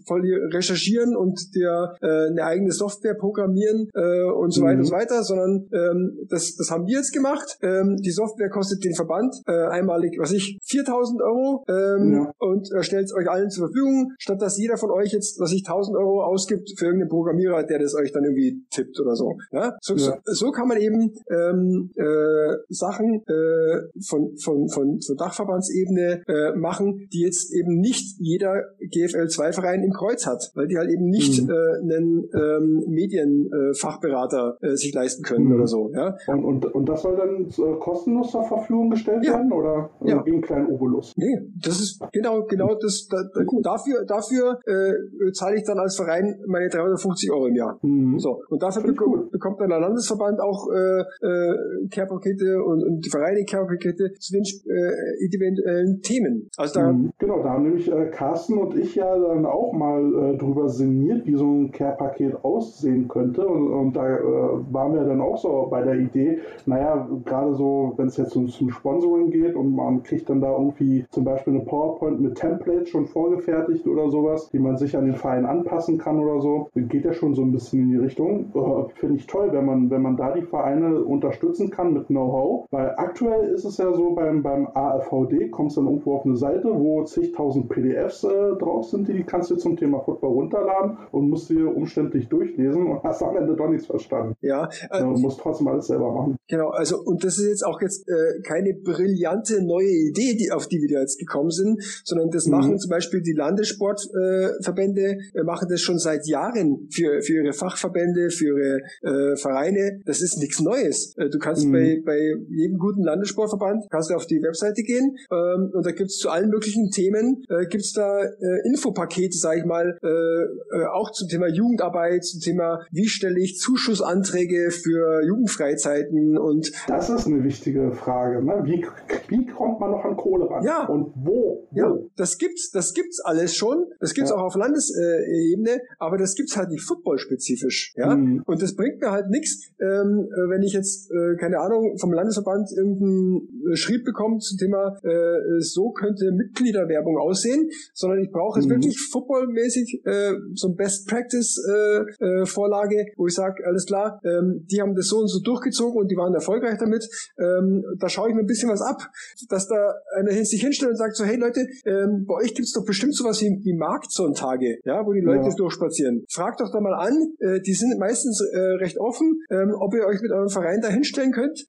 [0.07, 0.23] voll
[0.53, 4.67] recherchieren und dir äh, eine eigene Software programmieren äh, und so mhm.
[4.67, 7.59] weiter und so weiter, sondern ähm, das, das haben wir jetzt gemacht.
[7.63, 12.33] Ähm, die Software kostet den Verband äh, einmalig, was ich, 4000 Euro ähm, ja.
[12.39, 15.53] und äh, stellt es euch allen zur Verfügung, statt dass jeder von euch jetzt, was
[15.53, 19.37] ich, 1000 Euro ausgibt für irgendeinen Programmierer, der das euch dann irgendwie tippt oder so.
[19.53, 19.77] Ja?
[19.81, 20.19] So, ja.
[20.25, 26.57] so, so kann man eben ähm, äh, Sachen äh, von, von, von, von Dachverbandsebene äh,
[26.57, 31.43] machen, die jetzt eben nicht jeder GFL-2-Verein im Kreuz hat, weil die halt eben nicht
[31.43, 31.51] mhm.
[31.51, 35.55] äh, einen ähm, Medienfachberater äh, sich leisten können mhm.
[35.55, 35.91] oder so.
[35.93, 36.17] Ja?
[36.27, 39.35] Und, und, und das soll dann äh, kostenlos zur Verfügung gestellt ja.
[39.35, 40.23] werden oder äh, ja.
[40.23, 41.13] gegen kleinen Obolus?
[41.17, 43.07] Nee, das ist genau, genau das.
[43.11, 47.79] Da, da, dafür dafür äh, zahle ich dann als Verein meine 350 Euro im Jahr.
[47.83, 48.19] Mhm.
[48.19, 53.11] So, und dafür bekommt, bekommt dann der Landesverband auch äh, äh, Care-Pakete und, und die
[53.11, 56.49] Vereine Care-Pakete zu den äh, individuellen Themen.
[56.57, 57.11] Also da, mhm.
[57.19, 61.27] Genau, da haben nämlich äh, Carsten und ich ja dann auch mal äh, drüber sinniert,
[61.27, 63.47] wie so ein Care-Paket aussehen könnte.
[63.47, 64.23] Und, und da äh,
[64.71, 68.49] waren wir dann auch so bei der Idee, naja, gerade so, wenn es jetzt um,
[68.49, 72.91] zum Sponsoring geht und man kriegt dann da irgendwie zum Beispiel eine PowerPoint mit Templates
[72.91, 77.05] schon vorgefertigt oder sowas, die man sich an den Verein anpassen kann oder so, geht
[77.05, 78.47] ja schon so ein bisschen in die Richtung.
[78.55, 82.67] Äh, Finde ich toll, wenn man, wenn man da die Vereine unterstützen kann mit Know-how,
[82.71, 86.69] weil aktuell ist es ja so beim, beim AFVD, kommst dann irgendwo auf eine Seite,
[86.73, 91.51] wo zigtausend PDFs äh, drauf sind, die kannst du zum Thema Football runterladen und musst
[91.51, 94.35] dir umständlich durchlesen und hast am Ende doch nichts verstanden.
[94.41, 94.69] Ja.
[94.91, 96.37] Äh, du musst trotzdem alles selber machen.
[96.49, 100.67] Genau, also und das ist jetzt auch jetzt äh, keine brillante neue Idee, die, auf
[100.67, 102.53] die wir jetzt gekommen sind, sondern das mhm.
[102.53, 108.31] machen zum Beispiel die Landessportverbände, äh, machen das schon seit Jahren für, für ihre Fachverbände,
[108.31, 110.01] für ihre äh, Vereine.
[110.05, 111.15] Das ist nichts Neues.
[111.17, 111.73] Äh, du kannst mhm.
[111.73, 116.19] bei, bei jedem guten Landessportverband, kannst du auf die Webseite gehen ähm, und da gibt's
[116.19, 121.11] zu allen möglichen Themen, äh, gibt's da äh, Infopakete, sag ich mal, äh, äh, auch
[121.13, 127.45] zum Thema Jugendarbeit, zum Thema, wie stelle ich Zuschussanträge für Jugendfreizeiten und das ist eine
[127.45, 128.45] wichtige Frage.
[128.45, 128.63] Ne?
[128.65, 128.87] Wie,
[129.29, 130.65] wie kommt man noch an Kohle ran?
[130.65, 130.87] Ja.
[130.87, 131.33] Und wo?
[131.43, 131.69] wo?
[131.73, 133.87] Ja, das gibt's, das gibt's alles schon.
[134.01, 134.37] Das gibt's ja.
[134.37, 137.95] auch auf Landesebene, aber das gibt's halt nicht footballspezifisch.
[137.97, 138.15] Ja.
[138.15, 138.43] Mhm.
[138.45, 142.71] Und das bringt mir halt nichts, ähm, wenn ich jetzt, äh, keine Ahnung, vom Landesverband
[142.77, 148.75] irgendeinen Schrieb bekomme zum Thema, äh, so könnte Mitgliederwerbung aussehen, sondern ich brauche jetzt mhm.
[148.75, 154.21] wirklich footballmäßig äh, so ein Best Practice äh, äh, Vorlage, wo ich sage, alles klar,
[154.25, 157.09] ähm, die haben das so und so durchgezogen und die waren erfolgreich damit.
[157.39, 159.01] Ähm, da schaue ich mir ein bisschen was ab,
[159.49, 162.85] dass da einer sich hinstellt und sagt so, hey Leute, ähm, bei euch gibt's doch
[162.85, 165.55] bestimmt sowas wie, wie Marktsonntage, ja, wo die Leute ja.
[165.55, 166.25] durchspazieren.
[166.31, 170.07] Fragt doch da mal an, äh, die sind meistens äh, recht offen, ähm, ob ihr
[170.07, 171.67] euch mit eurem Verein da hinstellen könnt.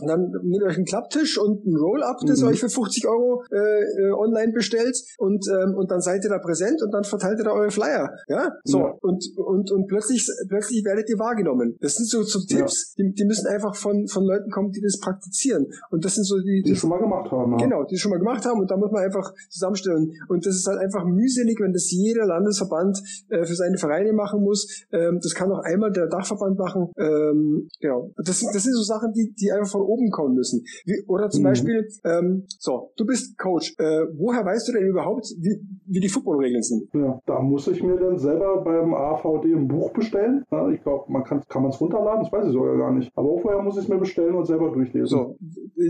[0.00, 2.46] Und dann nehmt euch einen Klapptisch und ein Roll-Up, das mhm.
[2.46, 6.30] ihr euch für 50 Euro äh, äh, online bestellt und, ähm, und dann seid ihr
[6.30, 8.10] da präsent und dann verteilt ihr da eure Flyer.
[8.28, 8.78] Ja, so.
[8.78, 8.94] Ja.
[9.00, 11.76] Und, und, und plötzlich, plötzlich werdet ihr wahrgenommen.
[11.80, 13.04] Das sind so, so Tipps, ja.
[13.04, 15.66] die, die müssen einfach von, von Leuten kommen, die das praktizieren.
[15.90, 17.56] Und das sind so die, die, die schon mal gemacht haben.
[17.58, 20.12] Genau, die schon mal gemacht haben und da muss man einfach zusammenstellen.
[20.28, 22.98] Und das ist halt einfach mühselig, wenn das jeder Landesverband
[23.28, 24.84] äh, für seine Vereine machen muss.
[24.92, 26.92] Ähm, das kann auch einmal der Dachverband machen.
[26.98, 28.10] Ähm, genau.
[28.16, 30.64] Das, das sind so Sachen, die, die einfach von oben kommen müssen.
[30.84, 31.44] Wie, oder zum mhm.
[31.44, 33.74] Beispiel, ähm, so, du bist Coach.
[33.78, 36.88] Äh, woher weißt du denn überhaupt, wie, wie die Footballregeln sind?
[36.94, 40.44] Ja, da muss ich mir dann selber beim AVD ein Buch bestellen.
[40.50, 43.10] Ja, ich glaube, man kann kann man es runterladen, das weiß ich sogar gar nicht.
[43.14, 45.06] Aber vorher muss ich es mir bestellen und selber durchlesen.
[45.06, 45.36] So,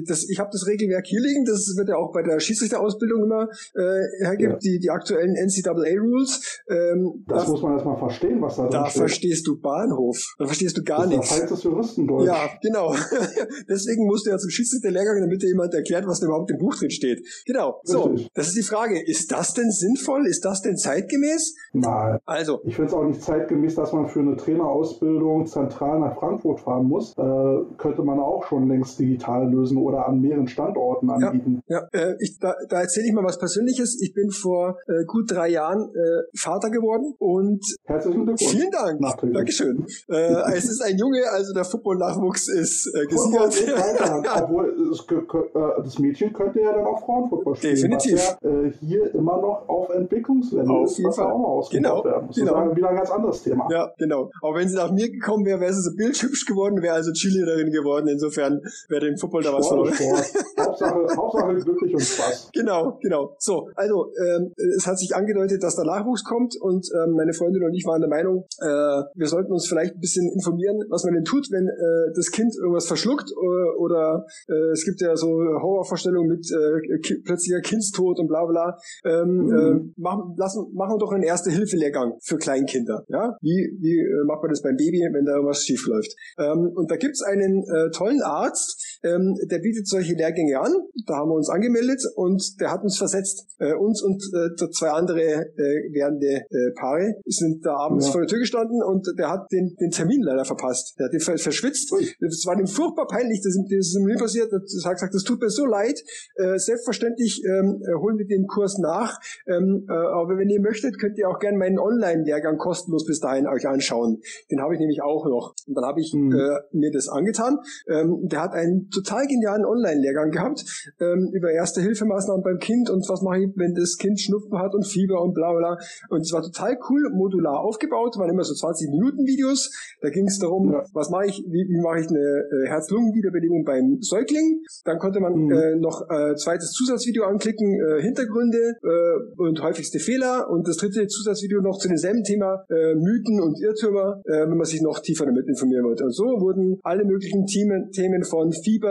[0.06, 1.44] das, ich habe das Regelwerk hier liegen.
[1.44, 4.58] Das wird ja auch bei der Schiedsrichterausbildung immer äh, hergibt, ja.
[4.58, 6.62] die, die aktuellen NCAA-Rules.
[6.68, 9.00] Ähm, das, das muss man erstmal verstehen, was da drin Da steht.
[9.00, 10.34] verstehst du Bahnhof.
[10.38, 11.28] Da verstehst du gar das nichts.
[11.28, 12.26] Das heißt das Juristendeutsch.
[12.26, 12.94] Ja, genau.
[13.84, 16.74] Deswegen musst du ja zum Schiedsrichterlehrgang, damit dir jemand erklärt, was da überhaupt im Buch
[16.76, 17.24] drin steht.
[17.46, 17.80] Genau.
[17.84, 19.00] So, das ist die Frage.
[19.04, 20.26] Ist das denn sinnvoll?
[20.26, 21.54] Ist das denn zeitgemäß?
[21.72, 22.18] Nein.
[22.24, 22.60] Also.
[22.64, 26.86] Ich finde es auch nicht zeitgemäß, dass man für eine Trainerausbildung zentral nach Frankfurt fahren
[26.86, 27.12] muss.
[27.18, 31.62] Äh, könnte man auch schon längst digital lösen oder an mehreren Standorten anbieten.
[31.66, 32.00] Ja, ja.
[32.00, 34.00] Äh, ich, da, da erzähle ich mal was Persönliches.
[34.00, 38.50] Ich bin vor äh, gut drei Jahren äh, Vater geworden und herzlichen Glückwunsch.
[38.50, 39.00] Vielen Dank.
[39.32, 39.86] Dankeschön.
[40.08, 43.54] äh, es ist ein Junge, also der Football-Nachwuchs ist äh, gesichert.
[44.42, 47.74] Obwohl es, äh, das Mädchen könnte ja dann auch Frauenfußball spielen.
[47.74, 48.14] Definitiv.
[48.14, 52.04] Was ja äh, hier immer noch auf Entwicklungslevel ist, was ja auch noch ausgebaut genau.
[52.04, 52.36] werden muss.
[52.36, 52.54] Genau.
[52.54, 53.68] Das ist wieder ein ganz anderes Thema.
[53.70, 54.30] Ja, genau.
[54.42, 57.70] Aber wenn sie nach mir gekommen wäre, wäre sie so bildhübsch geworden, wäre also Cheerleaderin
[57.70, 58.08] geworden.
[58.08, 59.92] Insofern wäre dem Football da was verloren.
[60.58, 62.50] Hauptsache, Hauptsache glücklich und Spaß.
[62.52, 63.36] Genau, genau.
[63.38, 67.64] So, also ähm, es hat sich angedeutet, dass der Nachwuchs kommt und ähm, meine Freundin
[67.64, 68.66] und ich waren der Meinung, äh,
[69.14, 72.54] wir sollten uns vielleicht ein bisschen informieren, was man denn tut, wenn äh, das Kind
[72.56, 78.18] irgendwas verschluckt äh, oder äh, es gibt ja so Horrorvorstellungen mit äh, ki plötzlicher Kindstod
[78.18, 78.76] und bla bla.
[79.04, 79.52] Ähm, Mhm.
[79.96, 83.04] äh, machen, lassen, machen wir doch einen Erste-Hilfe-Lehrgang für Kleinkinder.
[83.08, 83.36] Ja?
[83.40, 86.14] Wie, wie äh, macht man das beim Baby, wenn da irgendwas schief läuft?
[86.38, 90.72] Ähm, und da gibt's einen äh, tollen Arzt, ähm, der bietet solche Lehrgänge an.
[91.06, 93.46] Da haben wir uns angemeldet und der hat uns versetzt.
[93.58, 98.12] Äh, uns und äh, zwei andere äh, werdende äh, Paare sind da abends Ja.
[98.12, 100.94] vor der Tür gestanden und der hat den, den Termin leider verpasst.
[100.98, 101.92] Der hat den ver- verschwitzt.
[101.92, 102.04] Ui.
[102.20, 103.40] Das war dem furchtbar peinlich.
[103.44, 104.50] Das, ist- das ist mir passiert.
[104.52, 106.02] Das hat gesagt, das tut mir so leid.
[106.36, 109.20] Äh, selbstverständlich ähm, äh, holen wir den Kurs nach.
[109.46, 113.46] Ähm, äh, aber wenn ihr möchtet, könnt ihr auch gerne meinen Online-Lehrgang kostenlos bis dahin
[113.46, 114.20] euch anschauen.
[114.50, 115.54] Den habe ich nämlich auch noch.
[115.66, 116.32] Und dann habe ich Mhm.
[116.32, 117.58] äh, mir das angetan.
[117.88, 120.64] Ähm, der hat einen total genialen Online-Lehrgang gehabt
[121.00, 124.86] ähm, über Erste-Hilfemaßnahmen beim Kind und was mache ich, wenn das Kind Schnupfen hat und
[124.86, 125.76] Fieber und bla bla.
[126.10, 129.70] Und es war total cool, modular aufgebaut, waren immer so 20 Minuten Videos.
[130.00, 130.82] Da ging es darum, Ja.
[130.92, 134.62] was mache ich, wie, wie mache ich eine äh, Herz-Lungen-Wiederbelebung beim Säugling.
[134.84, 135.50] Dann konnte man Mhm.
[135.52, 140.48] äh, noch äh, zweites Zusatzvideo anklicken, äh, Hintergründe äh, und häufigste Fehler.
[140.50, 144.64] Und das dritte Zusatzvideo noch zu demselben Thema, äh, Mythen und Irrtümer, äh, wenn man
[144.66, 146.04] sich noch tiefer damit informieren wollte.
[146.04, 148.83] Und so wurden alle möglichen Themen, Themen von Fieber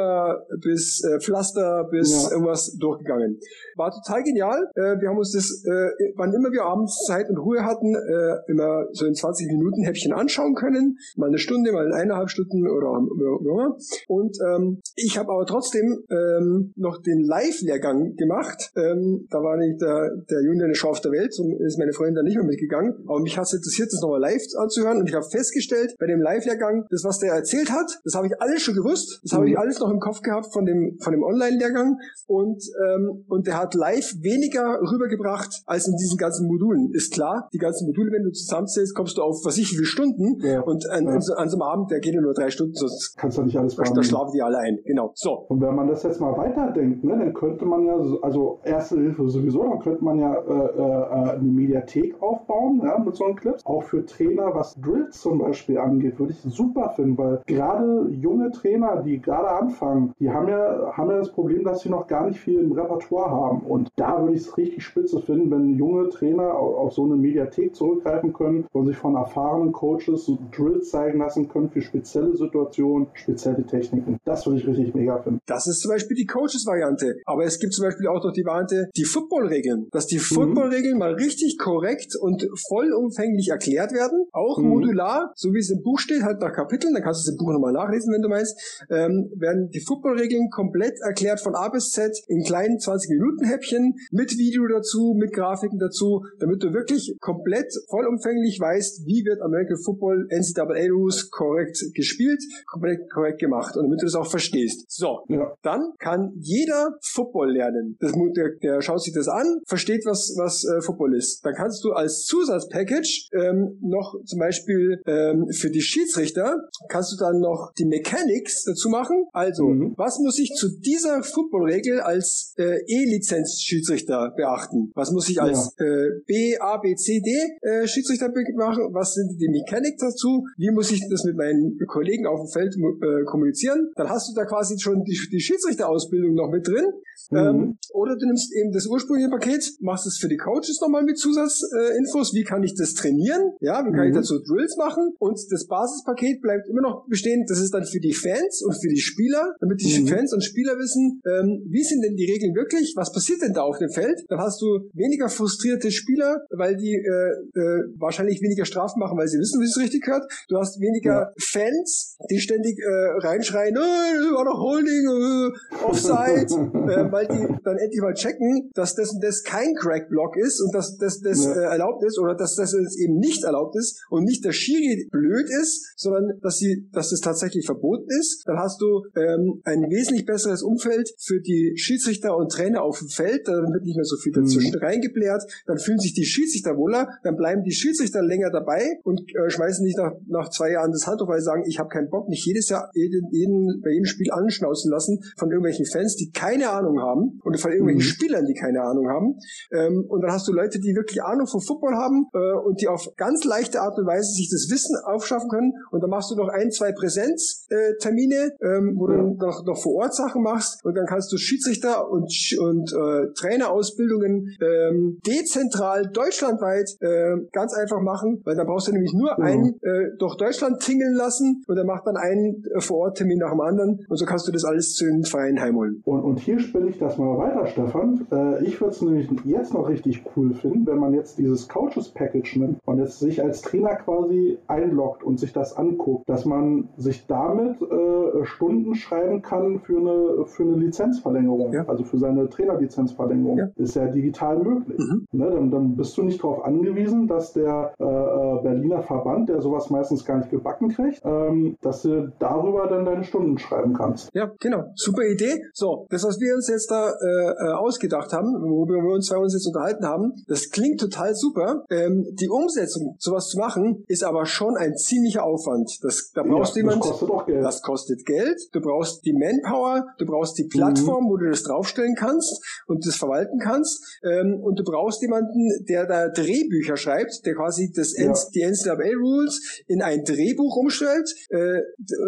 [0.61, 2.31] bis äh, Pflaster bis Ja.
[2.31, 3.39] irgendwas durchgegangen.
[3.75, 4.67] War total genial.
[4.75, 8.51] Äh, wir haben uns das, äh, wann immer wir abends Zeit und Ruhe hatten, äh,
[8.51, 10.97] immer so in 20 Minuten Häppchen anschauen können.
[11.17, 12.97] Mal eine Stunde, mal in eineinhalb Stunden oder
[13.39, 13.77] immer.
[14.07, 18.71] Und ähm, ich habe aber trotzdem ähm, noch den Live-Lehrgang gemacht.
[18.75, 22.15] Ähm, da war nicht der, der Junior Schau auf der Welt und ist meine Freundin
[22.15, 22.93] da nicht mehr mitgegangen.
[23.07, 24.97] Aber mich hat es interessiert, das nochmal live anzuhören.
[24.99, 28.33] Und ich habe festgestellt, bei dem Live-Lehrgang, das, was der erzählt hat, das habe ich
[28.41, 29.19] alles schon gewusst.
[29.23, 29.51] Das habe Mhm.
[29.51, 31.97] ich alles noch im Kopf gehabt von dem, von dem Online-Lehrgang.
[32.27, 36.91] Und, ähm, und der hat live weniger rübergebracht als in diesen ganzen Modulen.
[36.93, 39.85] Ist klar, die ganzen Module, wenn du zusammenzählst, kommst du auf was ich wie viele
[39.85, 40.39] Stunden.
[40.39, 40.61] Ja.
[40.61, 41.11] Und an, Ja.
[41.13, 43.43] an, so- an so einem Abend, der geht ja nur drei Stunden, sonst Kannst du
[43.43, 44.03] nicht alles da behandeln.
[44.05, 44.79] schlafen die alle ein.
[44.85, 45.11] Genau.
[45.15, 45.31] So.
[45.49, 48.95] Und wenn man das jetzt mal weiterdenkt, ne, dann könnte man ja, so- also Erste
[48.95, 53.35] Hilfe sowieso, dann könnte man ja äh, äh, eine Mediathek aufbauen ja, mit so einem
[53.35, 53.65] Clips.
[53.65, 58.51] Auch für Trainer, was Drills zum Beispiel angeht, würde ich super finden, weil gerade junge
[58.51, 62.27] Trainer, die gerade anfangen, die haben ja, haben ja das Problem, dass sie noch gar
[62.27, 63.61] nicht viel im Repertoire haben.
[63.61, 67.15] Und da würde ich es richtig spitze finden, wenn junge Trainer au- auf so eine
[67.15, 73.07] Mediathek zurückgreifen können und sich von erfahrenen Coaches Drills zeigen lassen können für spezielle Situationen,
[73.13, 74.17] spezielle Techniken.
[74.25, 75.39] Das würde ich richtig mega finden.
[75.45, 77.15] Das ist zum Beispiel die Coaches-Variante.
[77.25, 79.87] Aber es gibt zum Beispiel auch noch die Variante, die Football-Regeln.
[79.91, 84.25] Dass die Football-Regeln mal richtig korrekt und vollumfänglich erklärt werden.
[84.31, 84.69] Auch Mhm.
[84.69, 86.93] modular, so wie es im Buch steht, halt nach Kapiteln.
[86.93, 88.85] Dann kannst du es im Buch nochmal nachlesen, wenn du meinst.
[88.89, 94.67] Ähm, werden die Football-Regeln komplett erklärt von A bis Z in kleinen 20-Minuten-Häppchen mit Video
[94.67, 100.89] dazu, mit Grafiken dazu, damit du wirklich komplett vollumfänglich weißt, wie wird American Football NCAA
[100.91, 104.85] Rules korrekt gespielt, komplett korrekt gemacht und damit du das auch verstehst.
[104.89, 105.53] So, Ja.
[105.61, 107.97] dann kann jeder Football lernen.
[107.99, 111.45] Das, der, der schaut sich das an, versteht, was, was äh, Football ist.
[111.45, 116.55] Dann kannst du als Zusatzpackage ähm, noch zum Beispiel ähm, für die Schiedsrichter,
[116.89, 119.25] kannst du dann noch die Mechanics dazu machen.
[119.43, 119.93] Also, Mhm.
[119.97, 124.91] was muss ich zu dieser Football-Regel als äh, E-Lizenz-Schiedsrichter beachten?
[124.95, 127.29] Was muss ich als äh, B, A, B, C, D
[127.61, 128.87] äh, Schiedsrichter machen?
[128.93, 130.45] Was sind die Mechanics dazu?
[130.57, 133.91] Wie muss ich das mit meinen Kollegen auf dem Feld äh, kommunizieren?
[133.95, 136.85] Dann hast du da quasi schon die, die Schiedsrichterausbildung noch mit drin.
[137.31, 137.37] Mhm.
[137.37, 141.17] Ähm, oder du nimmst eben das ursprüngliche Paket, machst es für die Coaches nochmal mit
[141.17, 142.31] Zusatzinfos.
[142.31, 143.53] Äh, wie kann ich das trainieren?
[143.61, 144.17] Ja, wie kann ich Mhm.
[144.17, 145.13] dazu Drills machen?
[145.19, 147.45] Und das Basispaket bleibt immer noch bestehen.
[147.47, 150.07] Das ist dann für die Fans und für die Spieler, damit die Mhm.
[150.07, 152.93] Fans und Spieler wissen, ähm, wie sind denn die Regeln wirklich?
[152.95, 154.23] Was passiert denn da auf dem Feld?
[154.29, 159.27] Dann hast du weniger frustrierte Spieler, weil die äh, äh, wahrscheinlich weniger Strafen machen, weil
[159.27, 160.25] sie wissen, wie es richtig gehört.
[160.49, 166.47] Du hast weniger Fans, die ständig äh, reinschreien, äh, war doch Holding, äh, Offside,
[166.89, 170.73] äh, weil die dann endlich mal checken, dass das und das kein Crack-Block ist und
[170.73, 171.53] dass das, das Ja.
[171.53, 175.47] äh, erlaubt ist oder dass das eben nicht erlaubt ist und nicht der Schiri blöd
[175.61, 178.43] ist, sondern dass sie, dass das tatsächlich verboten ist.
[178.45, 182.99] Dann hast du äh, ähm, ein wesentlich besseres Umfeld für die Schiedsrichter und Trainer auf
[182.99, 183.47] dem Feld.
[183.47, 184.85] Dann wird nicht mehr so viel dazwischen mhm.
[184.85, 185.41] reingebläht.
[185.65, 187.07] Dann fühlen sich die Schiedsrichter wohler.
[187.23, 191.07] Dann bleiben die Schiedsrichter länger dabei und äh, schmeißen nicht nach, nach zwei Jahren das
[191.07, 194.05] Handtuch, weil sie sagen, ich habe keinen Bock, nicht jedes Jahr jeden, jeden, bei jedem
[194.05, 198.13] Spiel anschnauzen lassen von irgendwelchen Fans, die keine Ahnung haben und von irgendwelchen mhm.
[198.13, 199.39] Spielern, die keine Ahnung haben.
[199.71, 202.87] Ähm, und dann hast du Leute, die wirklich Ahnung von Football haben äh, und die
[202.87, 205.73] auf ganz leichte Art und Weise sich das Wissen aufschaffen können.
[205.91, 209.23] Und dann machst du noch ein, zwei Präsenztermine, äh, ähm, wo ja.
[209.23, 213.33] du noch, noch vor Ort Sachen machst und dann kannst du Schiedsrichter und, und äh,
[213.33, 219.37] Trainerausbildungen ähm, dezentral deutschlandweit äh, ganz einfach machen, weil da brauchst du nämlich nur ja.
[219.37, 223.39] einen äh, durch Deutschland tingeln lassen und der macht dann einen äh, vor Ort Termin
[223.39, 226.01] nach dem anderen und so kannst du das alles zu den Vereinen heimholen.
[226.05, 228.25] Und, und hier spinne ich das mal weiter, Stefan.
[228.31, 232.09] Äh, ich würde es nämlich jetzt noch richtig cool finden, wenn man jetzt dieses Coaches
[232.09, 236.89] Package nimmt und jetzt sich als Trainer quasi einloggt und sich das anguckt, dass man
[236.97, 241.85] sich damit äh, Stunden schreiben kann für eine, für eine Lizenzverlängerung, ja.
[241.87, 243.57] also für seine Trainerlizenzverlängerung.
[243.57, 243.67] Ja.
[243.75, 244.97] Ist ja digital möglich.
[244.99, 245.27] Mhm.
[245.31, 249.61] Ne, dann, dann, bist du nicht darauf angewiesen, dass der äh, äh, Berliner Verband, der
[249.61, 254.29] sowas meistens gar nicht gebacken kriegt, ähm, dass du darüber dann deine Stunden schreiben kannst.
[254.33, 254.85] Ja, genau.
[254.95, 255.61] Super Idee.
[255.73, 259.37] So, das, was wir uns jetzt da äh, äh ausgedacht haben, worüber wir uns zwei
[259.37, 261.85] uns jetzt unterhalten haben, das klingt total super.
[261.89, 265.99] Ähm, die Umsetzung, sowas zu machen, ist aber schon ein ziemlicher Aufwand.
[266.01, 267.03] Das, da brauchst ja, du jemand.
[267.03, 267.63] Das kostet auch Geld.
[267.63, 268.69] Das kostet Geld.
[268.71, 268.92] Du brauchst
[269.25, 271.29] die Manpower, du brauchst die Plattform, mhm.
[271.29, 274.03] wo du das draufstellen kannst und das verwalten kannst.
[274.23, 278.33] Ähm, und du brauchst jemanden, der da Drehbücher schreibt, der quasi das ja.
[278.53, 281.81] die NCAA Rules in ein Drehbuch umstellt, äh,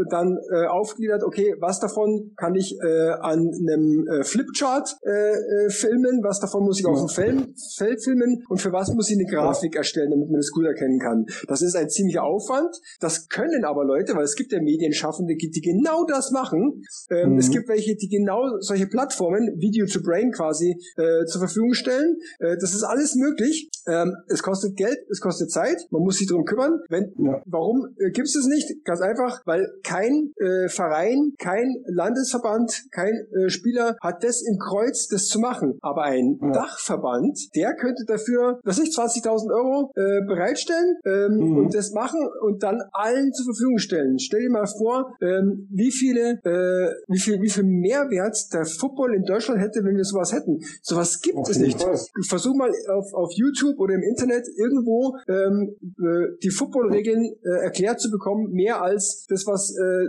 [0.09, 5.69] dann äh, aufgliedert, okay, was davon kann ich äh, an einem äh, Flipchart äh, äh,
[5.69, 9.17] filmen, was davon muss ich auf dem Feld, Feld filmen und für was muss ich
[9.17, 11.25] eine Grafik erstellen, damit man das gut erkennen kann.
[11.47, 12.75] Das ist ein ziemlicher Aufwand.
[12.99, 16.44] Das können aber Leute, weil es gibt ja Medienschaffende, die genau das machen.
[16.53, 17.37] Ähm, mhm.
[17.37, 22.17] Es gibt welche, die genau solche Plattformen, Video to Brain quasi, äh, zur Verfügung stellen.
[22.39, 23.69] Äh, das ist alles möglich.
[23.87, 26.79] Ähm, es kostet Geld, es kostet Zeit, man muss sich darum kümmern.
[26.89, 27.41] Wenn, ja.
[27.45, 28.83] Warum äh, gibt es das nicht?
[28.83, 35.07] Ganz einfach, weil kein äh, Verein, kein Landesverband, kein äh, Spieler hat das im Kreuz,
[35.07, 35.77] das zu machen.
[35.81, 36.51] Aber ein ja.
[36.51, 41.57] Dachverband, der könnte dafür, was ich, 20.000 Euro äh, bereitstellen ähm, mhm.
[41.57, 44.19] und das machen und dann allen zur Verfügung stellen.
[44.19, 49.15] Stell dir mal vor, ähm, wie viele, äh, wie viel, wie viel Mehrwert der Football
[49.15, 50.59] in Deutschland hätte, wenn wir sowas hätten.
[50.81, 51.81] Sowas gibt auf es nicht.
[51.81, 51.97] Fall.
[52.27, 57.99] Versuch mal auf, auf YouTube oder im Internet irgendwo ähm, äh, die Football-Regeln äh, erklärt
[57.99, 60.07] zu bekommen, mehr als das, was äh,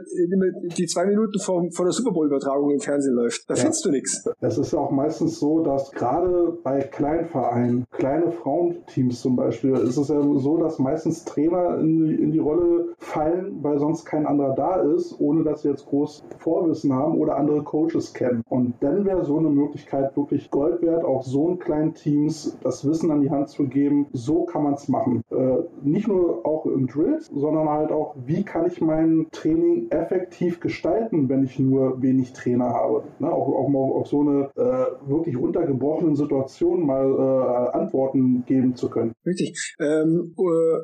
[0.77, 3.48] die zwei Minuten vom, von der Super Bowl-Übertragung im Fernsehen läuft.
[3.48, 3.61] Da ja.
[3.61, 4.24] findest du nichts.
[4.40, 10.09] Es ist auch meistens so, dass gerade bei Kleinvereinen, kleine Frauenteams zum Beispiel, ist es
[10.09, 14.55] ja so, dass meistens Trainer in die, in die Rolle fallen, weil sonst kein anderer
[14.55, 18.43] da ist, ohne dass sie jetzt groß Vorwissen haben oder andere Coaches kennen.
[18.48, 22.86] Und dann wäre so eine Möglichkeit wirklich Gold wert, auch so einen kleinen Teams das
[22.86, 24.06] Wissen an die Hand zu geben.
[24.12, 25.22] So kann man es machen.
[25.30, 30.60] Äh, nicht nur auch im Drill, sondern halt auch, wie kann ich mein Training effektiv
[30.60, 33.05] gestalten, wenn ich nur wenig Trainer habe.
[33.18, 33.30] Ne?
[33.30, 38.88] Auch, auch mal auf so eine äh, wirklich untergebrochenen Situation mal äh, Antworten geben zu
[38.90, 39.12] können.
[39.24, 39.76] Richtig.
[39.80, 40.34] Ähm,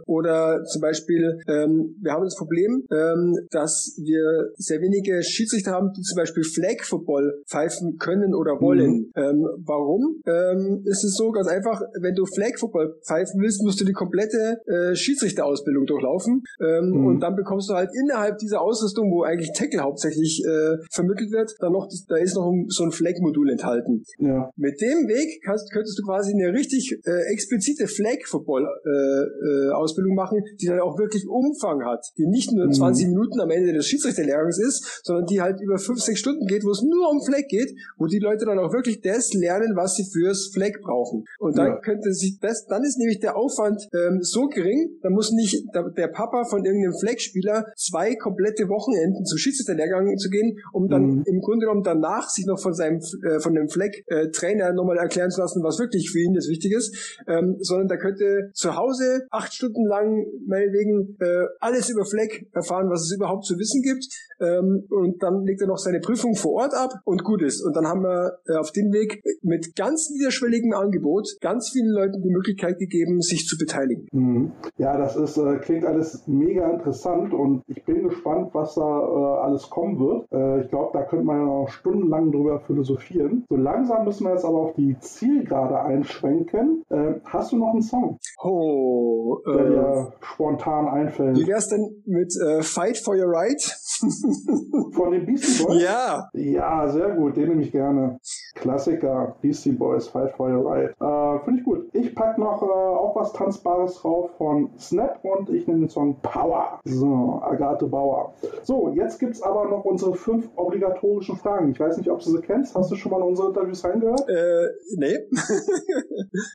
[0.06, 5.90] oder zum Beispiel, ähm, wir haben das Problem, ähm, dass wir sehr wenige Schiedsrichter haben,
[5.97, 9.11] die zum Beispiel Flag Football pfeifen können oder wollen.
[9.15, 9.16] Mhm.
[9.16, 10.20] Ähm, warum?
[10.27, 13.93] Ähm, ist es so ganz einfach, wenn du Flag Football pfeifen willst, musst du die
[13.93, 17.07] komplette äh, Schiedsrichterausbildung durchlaufen ähm, mhm.
[17.07, 21.55] und dann bekommst du halt innerhalb dieser Ausrüstung, wo eigentlich Tackle hauptsächlich äh, vermittelt wird,
[21.61, 24.05] dann noch, da ist noch so ein Flag-Modul enthalten.
[24.19, 24.51] Ja.
[24.57, 30.43] Mit dem Weg kannst, könntest du quasi eine richtig äh, explizite Flag-Football-Ausbildung äh, äh, machen,
[30.61, 33.12] die dann auch wirklich Umfang hat, die nicht nur 20 mhm.
[33.12, 36.70] Minuten am Ende des Schiedsrichterlehrgangs ist, sondern die halt über 5, 6 Stunden geht, wo
[36.70, 40.05] es nur um Flag geht, wo die Leute dann auch wirklich das lernen, was sie
[40.05, 41.24] fürs Flag brauchen.
[41.39, 41.76] Und dann ja.
[41.80, 45.90] könnte sich das, dann ist nämlich der Aufwand ähm, so gering, dann muss nicht der,
[45.90, 51.22] der Papa von irgendeinem Flag-Spieler zwei komplette Wochenenden zum Schiedsrichterlehrgang zu gehen, um dann mhm.
[51.26, 55.30] im Grunde genommen danach sich noch von seinem äh, von dem Flag-Trainer äh, nochmal erklären
[55.30, 59.26] zu lassen, was wirklich für ihn das Wichtige ist, ähm, sondern da könnte zu Hause
[59.30, 64.06] acht Stunden lang meinetwegen äh, alles über Flag erfahren, was es überhaupt zu wissen gibt
[64.43, 67.62] ähm, und dann legt er noch seine Prüfung vor Ort ab und gut ist.
[67.62, 72.22] Und dann haben wir äh, auf dem Weg mit ganz niederschwelligem Angebot ganz vielen Leuten
[72.22, 74.06] die Möglichkeit gegeben, sich zu beteiligen.
[74.12, 74.52] Mhm.
[74.76, 79.40] Ja, das ist, äh, klingt alles mega interessant und ich bin gespannt, was da äh,
[79.42, 80.30] alles kommen wird.
[80.32, 83.44] Äh, ich glaube, da könnte man ja noch stundenlang drüber philosophieren.
[83.48, 86.84] So langsam müssen wir jetzt aber auf die Zielgerade einschwenken.
[86.88, 88.18] Äh, hast du noch einen Song?
[88.42, 91.36] Oh, der dir spontan einfällt.
[91.36, 93.60] Wie wär's denn mit Fight for Your Right?
[94.93, 95.82] Von den Beastie Boys?
[95.82, 96.28] Ja.
[96.32, 98.19] Ja, sehr gut, den nehme ich gerne.
[98.55, 100.90] Klassiker, Beastie Boys, Fight for Your Right.
[101.01, 101.89] Äh, Finde ich gut.
[101.93, 106.16] Ich packe noch äh, auch was Tanzbares drauf von Snap und ich nehme den Song
[106.23, 106.81] Power.
[106.85, 108.35] So, Agathe Bauer.
[108.62, 111.70] So, jetzt gibt es aber noch unsere fünf obligatorischen Fragen.
[111.70, 112.74] Ich weiß nicht, ob du sie kennst.
[112.74, 114.28] Hast du schon mal in unsere Interviews reingehört?
[114.28, 115.19] Äh, nee.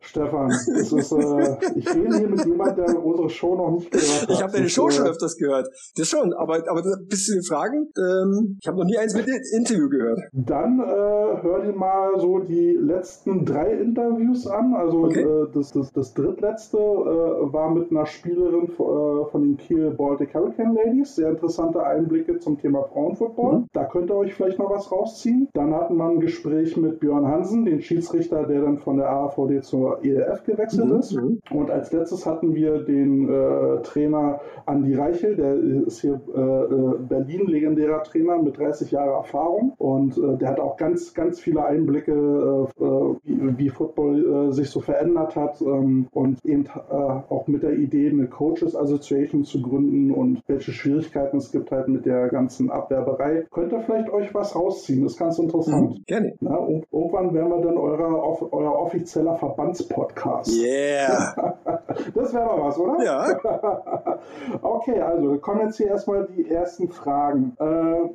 [0.01, 4.29] Stefan, ist, äh, ich rede hier mit jemandem, der unsere Show noch nicht gehört hat.
[4.29, 5.67] Ich habe deine Show schon äh, öfters gehört.
[5.95, 7.91] Das schon, aber, aber bis zu den Fragen,
[8.27, 10.19] ähm, ich habe noch nie eins mit dem Interview gehört.
[10.33, 14.73] Dann äh, hör dir mal so die letzten drei Interviews an.
[14.73, 15.21] Also okay.
[15.21, 20.33] äh, das, das, das drittletzte äh, war mit einer Spielerin äh, von den Kiel Baltic
[20.33, 21.15] Hurricane Ladies.
[21.15, 23.59] Sehr interessante Einblicke zum Thema Frauenfootball.
[23.59, 23.65] Mhm.
[23.73, 25.49] Da könnt ihr euch vielleicht noch was rausziehen.
[25.53, 29.61] Dann hatten wir ein Gespräch mit Björn Hansen, den Schiedsrichter, der dann von der AVD
[29.61, 30.99] zur ELF gewechselt mhm.
[30.99, 31.13] ist.
[31.13, 31.39] Mhm.
[31.51, 37.47] Und als letztes hatten wir den äh, Trainer Andi Reichel, der ist hier äh, Berlin
[37.47, 39.73] legendärer Trainer mit 30 Jahren Erfahrung.
[39.77, 42.83] Und äh, der hat auch ganz, ganz viele Einblicke, äh,
[43.23, 47.73] wie, wie, Football äh, sich so verändert hat ähm, und eben äh, auch mit der
[47.73, 52.69] Idee, eine Coaches Association zu gründen und welche Schwierigkeiten es gibt halt mit der ganzen
[52.71, 53.45] Abwerberei.
[53.51, 55.03] Könnt ihr vielleicht euch was rausziehen?
[55.03, 55.91] Das ist ganz interessant.
[55.91, 56.33] Mhm, gerne.
[56.39, 60.51] Na, irgendwann werden wir dann eurer, euer offizieller Verbandspodcast.
[60.51, 61.35] Yeah!
[62.15, 63.03] das wäre mal was, oder?
[63.03, 63.27] Ja.
[64.61, 67.55] okay, also kommen jetzt hier erstmal die ersten Fragen.
[67.59, 67.65] Äh,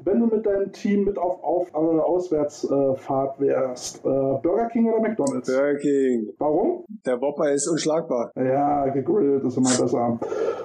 [0.04, 5.00] wenn du mit deinem Team mit auf, auf äh, Auswärtsfahrt wärst, äh, Burger King oder
[5.00, 5.48] McDonalds?
[5.48, 6.30] Burger King.
[6.38, 6.84] Warum?
[7.06, 8.32] Der Whopper ist unschlagbar.
[8.36, 10.18] Ja, gegrillt ist immer besser.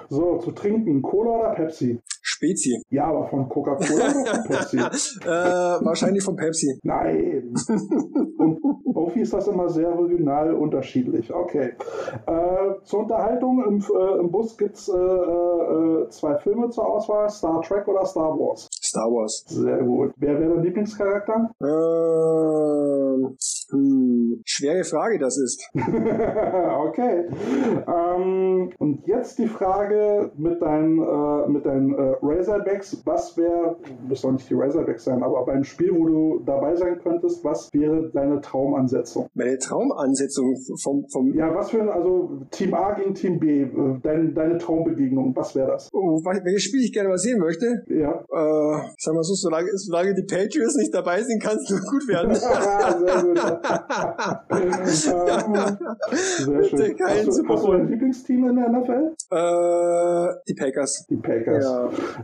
[0.10, 2.00] So, zu trinken, Cola oder Pepsi?
[2.22, 2.82] Spezi.
[2.90, 4.78] Ja, aber von Coca-Cola oder von Pepsi?
[5.26, 6.80] äh, wahrscheinlich von Pepsi.
[6.84, 7.54] Nein.
[8.38, 8.60] Und
[8.96, 11.34] irgendwie ist das immer sehr regional unterschiedlich.
[11.34, 11.74] Okay.
[12.26, 17.30] Äh, zur Unterhaltung im, äh, im Bus gibt es äh, äh, zwei Filme zur Auswahl:
[17.30, 18.68] Star Trek oder Star Wars.
[18.88, 19.44] Star Wars.
[19.48, 20.14] Sehr gut.
[20.18, 21.52] Wer wäre dein Lieblingscharakter?
[21.62, 23.36] Ähm,
[23.70, 25.70] hm, schwere Frage, das ist.
[25.76, 27.26] okay.
[27.86, 33.02] Ähm, und jetzt die Frage mit deinen, äh, mit deinen äh, Razorbacks.
[33.06, 33.78] Was wäre,
[34.08, 37.70] muss doch nicht die Razorbacks sein, aber beim Spiel, wo du dabei sein könntest, was
[37.74, 39.28] wäre deine Traumansetzung?
[39.34, 44.00] Meine Traumansetzung vom, vom Ja, was für ein, also Team A gegen Team B, äh,
[44.02, 45.90] dein, deine Traumbegegnung, was wäre das?
[45.92, 47.84] Oh, welches Spiel ich gerne mal sehen möchte?
[47.88, 48.12] Ja.
[48.14, 52.08] Äh, sag mal so, solange, solange die Patriots nicht dabei sind, kann es nur gut
[52.08, 52.34] werden.
[52.34, 53.57] Sehr gut.
[56.18, 56.96] Sehr schön.
[57.00, 59.16] Hast du, hast du ein Lieblingsteam in der NFL?
[59.32, 61.06] Äh, die Packers.
[61.10, 61.66] Die Packers.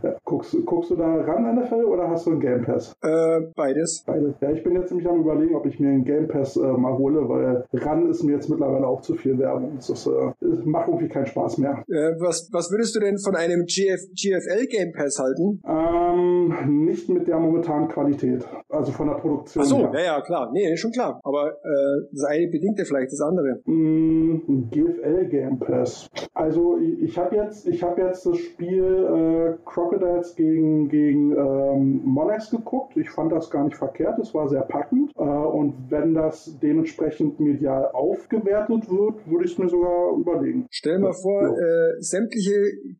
[0.02, 0.14] Ja.
[0.24, 2.94] Guckst, guckst du da ran NFL oder hast du einen Game Pass?
[3.02, 4.04] Äh, beides.
[4.06, 4.34] Beides.
[4.40, 6.96] Ja, ich bin jetzt nämlich am überlegen, ob ich mir einen Game Pass äh, mal
[6.96, 9.72] hole, weil ran ist mir jetzt mittlerweile auch zu viel Werbung.
[9.76, 11.84] Das, ist, äh, das macht irgendwie keinen Spaß mehr.
[11.88, 15.60] Äh, was, was würdest du denn von einem GF, GFL Game Pass halten?
[15.66, 18.46] Ähm, nicht mit der momentanen Qualität.
[18.68, 19.64] Also von der Produktion.
[19.64, 19.90] Ach so, her.
[19.94, 20.50] ja, ja, klar.
[20.52, 21.20] Nee, schon klar.
[21.24, 23.60] Aber äh, das eine bedingt ja vielleicht das andere.
[23.64, 26.08] Mm, GFL Game Pass.
[26.34, 32.50] Also ich, habe jetzt, ich habe jetzt das Spiel äh, Crocodiles gegen gegen ähm, Monarchs
[32.50, 32.96] geguckt.
[32.96, 34.18] Ich fand das gar nicht verkehrt.
[34.18, 35.12] Es war sehr packend.
[35.16, 40.66] Äh, und wenn das dementsprechend medial aufgewertet wird, würde ich es mir sogar überlegen.
[40.70, 41.50] Stell mal vor, ja.
[41.50, 42.52] äh, sämtliche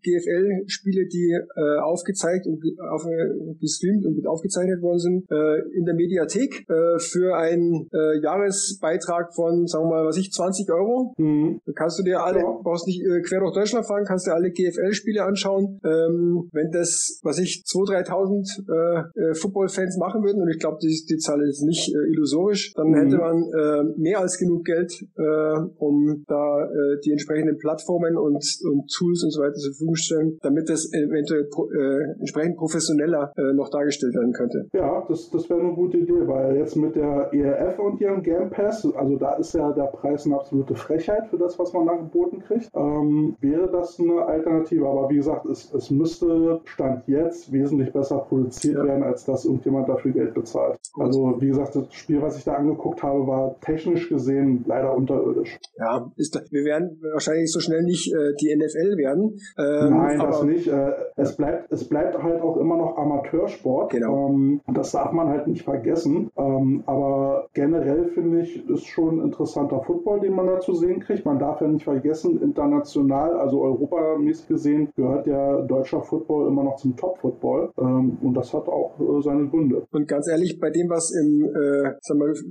[0.03, 5.95] GFL-Spiele, die äh, aufgezeigt und auf, äh, gestreamt und aufgezeichnet worden sind, äh, in der
[5.95, 11.15] Mediathek äh, für ein äh, Jahresbeitrag von, sagen wir mal, was ich, 20 Euro.
[11.17, 11.61] Mhm.
[11.67, 12.59] Da kannst du dir alle, ja.
[12.63, 15.81] brauchst nicht äh, quer durch Deutschland fahren, kannst dir alle GFL-Spiele anschauen.
[15.85, 20.79] Ähm, wenn das, was ich, 2.000, 3.000 äh, äh, Football-Fans machen würden, und ich glaube,
[20.83, 22.95] die, die Zahl ist nicht äh, illusorisch, dann mhm.
[22.95, 28.45] hätte man äh, mehr als genug Geld, äh, um da äh, die entsprechenden Plattformen und,
[28.65, 33.33] und Tools und so weiter zur Verfügung stellen, damit das eventuell pro, äh, entsprechend professioneller
[33.37, 34.69] äh, noch dargestellt werden könnte.
[34.73, 38.51] Ja, das, das wäre eine gute Idee, weil jetzt mit der ERF und ihrem Game
[38.51, 41.95] Pass, also da ist ja der Preis eine absolute Frechheit für das, was man da
[41.95, 44.87] geboten kriegt, ähm, wäre das eine Alternative.
[44.87, 48.85] Aber wie gesagt, es, es müsste Stand jetzt wesentlich besser produziert ja.
[48.85, 50.79] werden, als dass irgendjemand dafür Geld bezahlt.
[50.97, 55.59] Also wie gesagt, das Spiel, was ich da angeguckt habe, war technisch gesehen leider unterirdisch.
[55.79, 59.39] Ja, ist, wir werden wahrscheinlich so schnell nicht äh, die NFL werden.
[59.59, 60.69] Ähm, Nein, das nicht.
[60.69, 63.91] Äh, es, bleibt, es bleibt halt auch immer noch Amateursport.
[63.91, 64.29] Genau.
[64.29, 66.31] Ähm, das darf man halt nicht vergessen.
[66.37, 71.01] Ähm, aber generell generell finde ich, ist schon interessanter Football, den man da zu sehen
[71.01, 71.25] kriegt.
[71.25, 76.77] Man darf ja nicht vergessen, international, also europamäßig gesehen, gehört ja deutscher Football immer noch
[76.77, 77.73] zum Top-Football.
[77.79, 79.87] Ähm, und das hat auch äh, seine Gründe.
[79.91, 81.95] Und ganz ehrlich, bei dem, was im äh,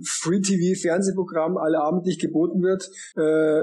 [0.06, 3.62] Free-TV-Fernsehprogramm alle abendlich geboten wird, äh,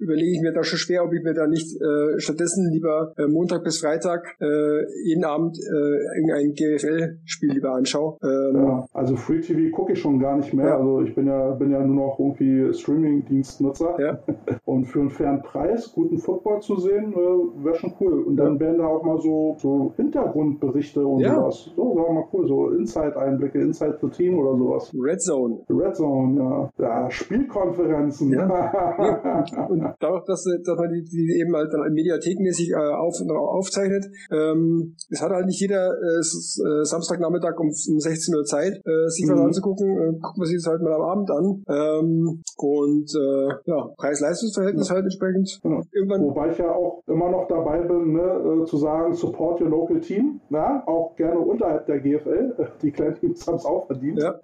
[0.00, 3.26] überlege ich mir da schon schwer, ob ich mir da nicht äh, stattdessen lieber äh,
[3.26, 8.16] Montag bis Freitag äh, jeden Abend äh, irgendein GFL-Spiel lieber anschaue.
[8.22, 10.66] Ähm, ja, also Free TV gucke ich schon gar nicht mehr.
[10.66, 10.78] Ja.
[10.78, 13.96] Also ich bin ja, bin ja nur noch irgendwie Streaming-Dienstnutzer.
[14.00, 14.18] Ja.
[14.64, 18.22] Und für einen fairen Preis guten Football zu sehen, äh, wäre schon cool.
[18.22, 21.34] Und dann werden da auch mal so, so Hintergrundberichte und ja.
[21.34, 21.70] sowas.
[21.76, 24.92] So, sagen wir mal cool, so Inside-Einblicke, Inside the Team oder sowas.
[24.94, 25.60] Red Zone.
[25.68, 26.70] Red Zone, ja.
[26.78, 28.32] Ja, Spielkonferenzen.
[28.32, 28.46] Ja.
[29.68, 34.94] und dadurch, dass, dass man die, die eben halt dann mediathekmäßig äh, auf, aufzeichnet, ähm,
[35.10, 39.28] es hat halt nicht jeder äh, äh Samstagnachmittag um, um 16 Uhr Zeit, äh, sich
[39.28, 39.46] was mhm.
[39.46, 39.88] anzugucken.
[39.90, 41.64] Äh, guckt man sich das halt mal Abend an.
[41.68, 44.94] Ähm, und äh, ja, Preis-Leistungs-Verhältnis ja.
[44.94, 45.60] halt entsprechend.
[45.92, 49.68] Irgendwann Wobei ich ja auch immer noch dabei bin, ne, äh, zu sagen, support your
[49.68, 50.40] local team.
[50.50, 52.54] Ja, auch gerne unterhalb der GFL.
[52.82, 54.18] Die kleinen Teams haben es auch verdient.
[54.18, 54.40] Ja.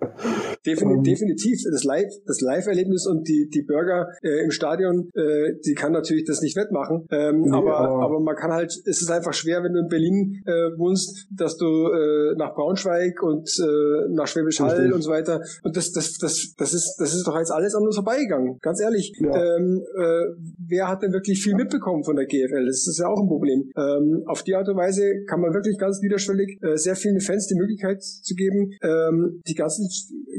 [0.66, 1.02] Definitiv, ähm.
[1.02, 1.58] definitiv.
[1.70, 6.24] Das Live, das Live-Erlebnis und die, die Burger äh, im Stadion, äh, die kann natürlich
[6.24, 7.06] das nicht wettmachen.
[7.10, 9.88] Ähm, nee, aber, aber, aber man kann halt, es ist einfach schwer, wenn du in
[9.88, 15.10] Berlin äh, wohnst, dass du äh, nach Braunschweig und äh, nach Schwäbisch Hall und so
[15.10, 15.40] weiter.
[15.62, 18.58] Und das, das, das, das ist, das ist doch jetzt alles an uns vorbeigegangen.
[18.60, 19.12] Ganz ehrlich.
[19.20, 19.56] Ja.
[19.56, 20.24] Ähm, äh,
[20.66, 22.66] wer hat denn wirklich viel mitbekommen von der GFL?
[22.66, 23.70] Das ist ja auch ein Problem.
[23.76, 27.46] Ähm, auf die Art und Weise kann man wirklich ganz niederschwellig äh, sehr vielen Fans
[27.46, 29.88] die Möglichkeit zu geben, ähm, die ganzen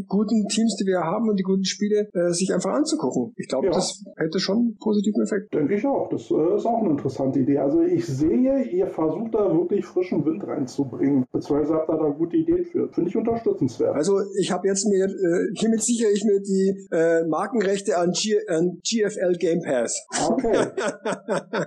[0.07, 3.33] guten Teams, die wir haben und die guten Spiele, äh, sich einfach anzugucken.
[3.37, 3.71] Ich glaube, ja.
[3.71, 5.53] das hätte schon einen positiven Effekt.
[5.53, 6.09] Denke ich auch.
[6.09, 7.57] Das äh, ist auch eine interessante Idee.
[7.57, 11.25] Also ich sehe, ihr versucht da wirklich frischen Wind reinzubringen.
[11.31, 12.89] Beziehungsweise habt ihr da gute Ideen für.
[12.89, 13.95] Finde ich unterstützenswert.
[13.95, 18.37] Also ich habe jetzt mir, äh, hiermit sichere ich mir die äh, Markenrechte an, G
[18.47, 20.05] an GFL Game Pass.
[20.29, 20.57] Okay.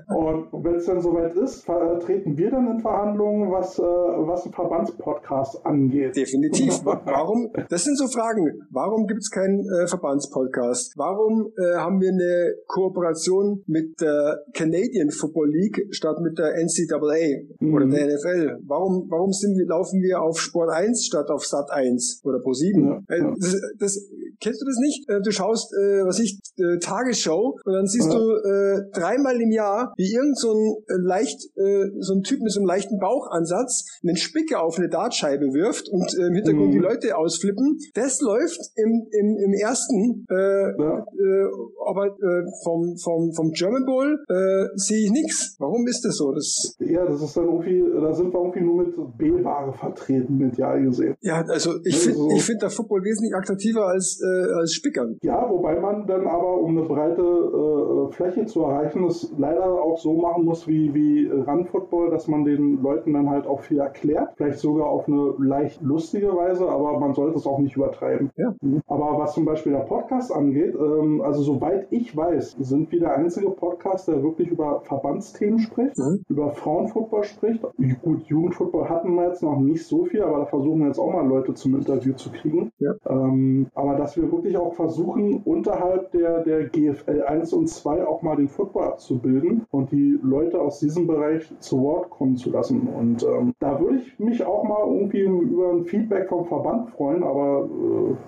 [0.09, 4.53] und wenn es dann soweit ist, treten wir dann in Verhandlungen, was, äh, was ein
[4.53, 6.17] Verbandspodcast angeht.
[6.17, 6.81] Definitiv.
[6.85, 7.51] Warum?
[7.69, 8.61] Das sind so Fragen.
[8.71, 10.95] Warum gibt es keinen äh, Verbandspodcast?
[10.97, 17.45] Warum äh, haben wir eine Kooperation mit der Canadian Football League statt mit der NCAA
[17.61, 17.75] mhm.
[17.75, 18.59] oder der NFL?
[18.67, 22.85] Warum, warum sind laufen wir auf Sport 1 statt auf Sat 1 oder Pro 7?
[22.85, 23.35] Ja, äh, ja.
[23.39, 24.09] Das, das,
[24.41, 25.09] kennst du das nicht?
[25.09, 28.19] Äh, du schaust, äh, was ich, äh, Tagesschau und dann siehst ja.
[28.19, 31.41] du dreimal im Jahr, wie irgend so ein leicht,
[31.99, 36.15] so ein Typ mit so einem leichten Bauchansatz einen Spicker auf eine Dartscheibe wirft und
[36.15, 36.73] im Hintergrund mhm.
[36.73, 37.79] die Leute ausflippen.
[37.95, 40.99] Das läuft im, im, im ersten, äh, ja.
[40.99, 41.49] äh,
[41.87, 45.57] aber äh, vom, vom, vom German Bowl äh, sehe ich nichts.
[45.59, 46.33] Warum ist das so?
[46.33, 50.83] Das ja, das ist dann irgendwie, da sind wir irgendwie nur mit B-Ware vertreten, medial
[50.83, 51.15] gesehen.
[51.21, 52.31] Ja, also ich finde so.
[52.31, 55.19] ich finde der Football wesentlich attraktiver als, äh, als Spickern.
[55.23, 59.99] Ja, wobei man dann aber, um eine breite äh, Fläche zu erreichen, es leider auch
[59.99, 63.79] so machen muss wie, wie Run Football, dass man den Leuten dann halt auch viel
[63.79, 64.31] erklärt.
[64.37, 68.31] Vielleicht sogar auf eine leicht lustige Weise, aber man sollte es auch nicht übertreiben.
[68.37, 68.55] Ja.
[68.87, 73.17] Aber was zum Beispiel der Podcast angeht, ähm, also soweit ich weiß, sind wir der
[73.17, 76.25] einzige Podcast, der wirklich über Verbandsthemen spricht, mhm.
[76.29, 77.63] über Frauenfootball spricht.
[78.03, 81.13] Gut, Jugendfootball hatten wir jetzt noch nicht so viel, aber da versuchen wir jetzt auch
[81.13, 82.73] mal Leute zum Interview zu kriegen.
[82.79, 82.95] Ja.
[83.09, 88.23] Ähm, aber dass wir wirklich auch versuchen, unterhalb der, der GFL 1 und 2 auch
[88.23, 92.89] mal den Football abzubilden und die Leute aus diesem Bereich zu Wort kommen zu lassen.
[92.89, 97.23] Und ähm, da würde ich mich auch mal irgendwie über ein Feedback vom Verband freuen,
[97.23, 97.69] aber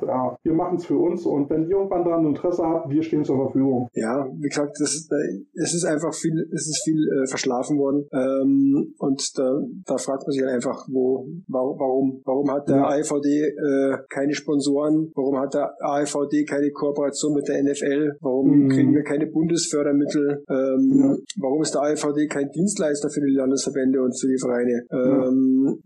[0.06, 3.24] ja, wir machen es für uns und wenn ihr irgendwann daran Interesse habt, wir stehen
[3.24, 3.88] zur Verfügung.
[3.94, 7.78] Ja, wie gesagt, das ist, äh, es ist einfach viel, es ist viel äh, verschlafen
[7.78, 12.76] worden ähm, und da, da fragt man sich halt einfach, wo, warum, warum hat der
[12.76, 12.88] ja.
[12.88, 18.68] AIVD äh, keine Sponsoren, warum hat der AIVD keine Kooperation mit der NFL, warum mhm.
[18.68, 21.16] kriegen wir keine Bundesfördermittel, ähm, ja.
[21.40, 24.86] warum ist der AIVD kein Dienstleister für die Landesverbände und für die Vereine?
[24.90, 25.80] Ähm,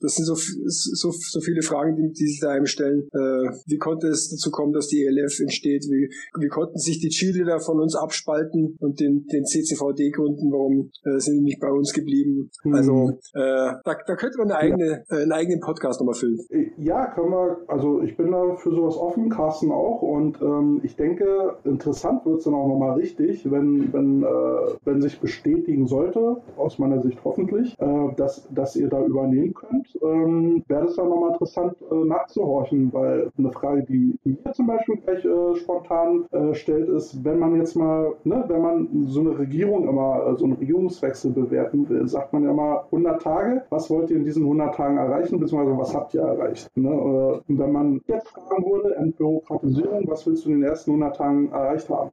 [0.00, 3.07] das sind so, so, so viele Fragen, die, die sich da einem stellen.
[3.12, 5.84] Äh, wie konnte es dazu kommen, dass die ELF entsteht?
[5.84, 10.50] Wie, wie konnten sich die Cheerleader von uns abspalten und den, den CCVD gründen?
[10.50, 12.50] Warum äh, sind die nicht bei uns geblieben?
[12.64, 12.74] Mhm.
[12.74, 15.16] Also äh, da, da könnte man eine eigene, ja.
[15.16, 16.38] äh, einen eigenen Podcast nochmal füllen.
[16.50, 17.58] Äh, ja, können wir.
[17.68, 20.02] Also ich bin da für sowas offen, Carsten auch.
[20.02, 25.00] Und ähm, ich denke, interessant wird es dann auch nochmal richtig, wenn, wenn, äh, wenn
[25.00, 30.64] sich bestätigen sollte, aus meiner Sicht hoffentlich, äh, dass, dass ihr da übernehmen könnt ähm,
[30.68, 35.24] wäre es dann nochmal interessant äh, nachzuhorchen, weil eine Frage, die mir zum Beispiel gleich
[35.24, 39.88] äh, spontan äh, stellt, ist, wenn man jetzt mal, ne, wenn man so eine Regierung
[39.88, 44.10] immer, äh, so einen Regierungswechsel bewerten will, sagt man ja immer 100 Tage, was wollt
[44.10, 46.70] ihr in diesen 100 Tagen erreichen, beziehungsweise was habt ihr erreicht?
[46.76, 46.90] Ne?
[46.90, 51.50] Und wenn man jetzt fragen würde, Entbürokratisierung, was willst du in den ersten 100 Tagen
[51.50, 52.10] erreicht haben?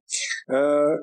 [0.47, 0.97] Äh,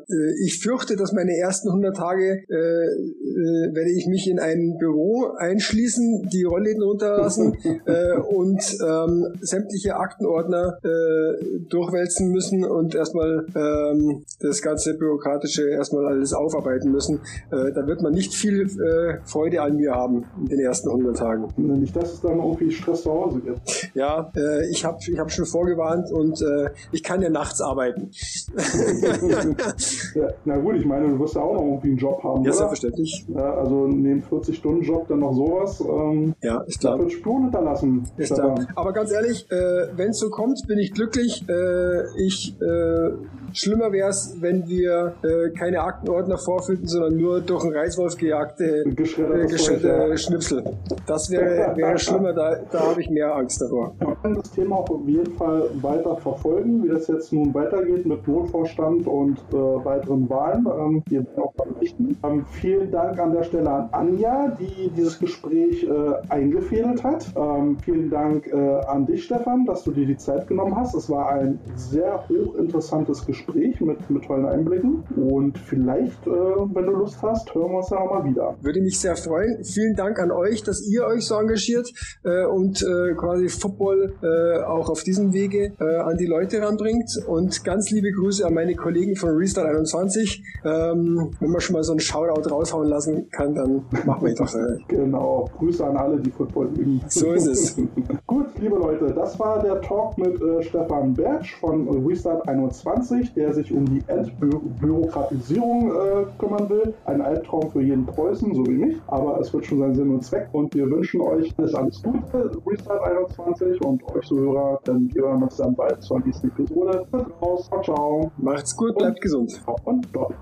[0.44, 5.32] ich fürchte, dass meine ersten 100 Tage äh, äh, werde ich mich in ein Büro
[5.36, 7.56] einschließen, die Rollläden runterlassen
[7.86, 16.06] äh, und ähm, sämtliche Aktenordner äh, durchwälzen müssen und erstmal ähm, das ganze Bürokratische erstmal
[16.06, 17.20] alles aufarbeiten müssen.
[17.50, 21.16] Äh, da wird man nicht viel äh, Freude an mir haben in den ersten 100
[21.16, 21.48] Tagen.
[21.56, 23.90] Nicht, dass es dann irgendwie Stress zu Hause gibt.
[23.94, 28.10] Ja, äh, ich habe ich hab schon vorgewarnt und äh, ich kann ja nachts arbeiten.
[30.14, 32.44] ja, na gut, ich meine, du wirst ja auch noch irgendwie einen Job haben.
[32.44, 32.52] Ja, oder?
[32.52, 33.26] selbstverständlich.
[33.28, 35.80] Ja, also neben 40-Stunden-Job dann noch sowas.
[35.80, 36.98] Ähm, ja, ist klar.
[36.98, 38.08] wird Spuren hinterlassen.
[38.16, 38.66] Ist klar.
[38.74, 41.44] Aber ganz ehrlich, äh, wenn es so kommt, bin ich glücklich.
[41.48, 43.10] Äh, ich äh,
[43.54, 48.84] Schlimmer wäre es, wenn wir äh, keine Aktenordner vorfinden, sondern nur durch einen Reiswolf gejagte
[48.84, 50.64] äh, Schnipsel.
[51.06, 53.94] Das wäre wär schlimmer, da, da habe ich mehr Angst davor.
[53.98, 58.26] Wir können das Thema auf jeden Fall weiter verfolgen, wie das jetzt nun weitergeht mit
[58.26, 60.66] Notvorstand und äh, weiteren Wahlen.
[60.66, 62.16] Ähm, wir werden auch berichten.
[62.24, 65.88] Ähm, vielen Dank an der Stelle an Anja, die dieses Gespräch äh,
[66.28, 67.26] eingefädelt hat.
[67.36, 70.94] Ähm, vielen Dank äh, an dich, Stefan, dass du dir die Zeit genommen hast.
[70.94, 73.41] Es war ein sehr hochinteressantes Gespräch.
[73.46, 75.02] Gespräch mit, mit tollen Einblicken.
[75.16, 78.54] Und vielleicht, äh, wenn du Lust hast, hören wir uns ja nochmal wieder.
[78.60, 79.64] Würde mich sehr freuen.
[79.64, 81.90] Vielen Dank an euch, dass ihr euch so engagiert
[82.24, 87.10] äh, und äh, quasi Football äh, auch auf diesem Wege äh, an die Leute ranbringt.
[87.26, 90.42] Und ganz liebe Grüße an meine Kollegen von Restart 21.
[90.64, 94.54] Ähm, wenn man schon mal so einen Shoutout raushauen lassen kann, dann machen wir doch.
[94.54, 94.78] Äh.
[94.88, 95.48] Genau.
[95.58, 97.00] Grüße an alle, die Football lieben.
[97.08, 97.76] So ist es.
[98.26, 103.52] Gut, liebe Leute, das war der Talk mit äh, Stefan Bertsch von Restart 21 der
[103.52, 106.94] sich um die Entbürokratisierung äh, kümmern will.
[107.04, 110.24] Ein Albtraum für jeden Preußen, so wie mich, aber es wird schon seinen Sinn und
[110.24, 115.22] Zweck und wir wünschen euch alles, alles Gute, Restart 21 und euch Zuhörer, denn wir
[115.22, 117.06] hören uns dann bald zur nächsten Episode.
[117.10, 118.32] Bis raus, ciao, ciao.
[118.38, 119.62] Macht's gut, bleibt und, gesund.
[119.84, 120.34] Und dort.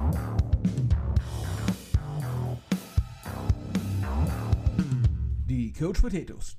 [5.48, 6.56] Die Coach Potatoes.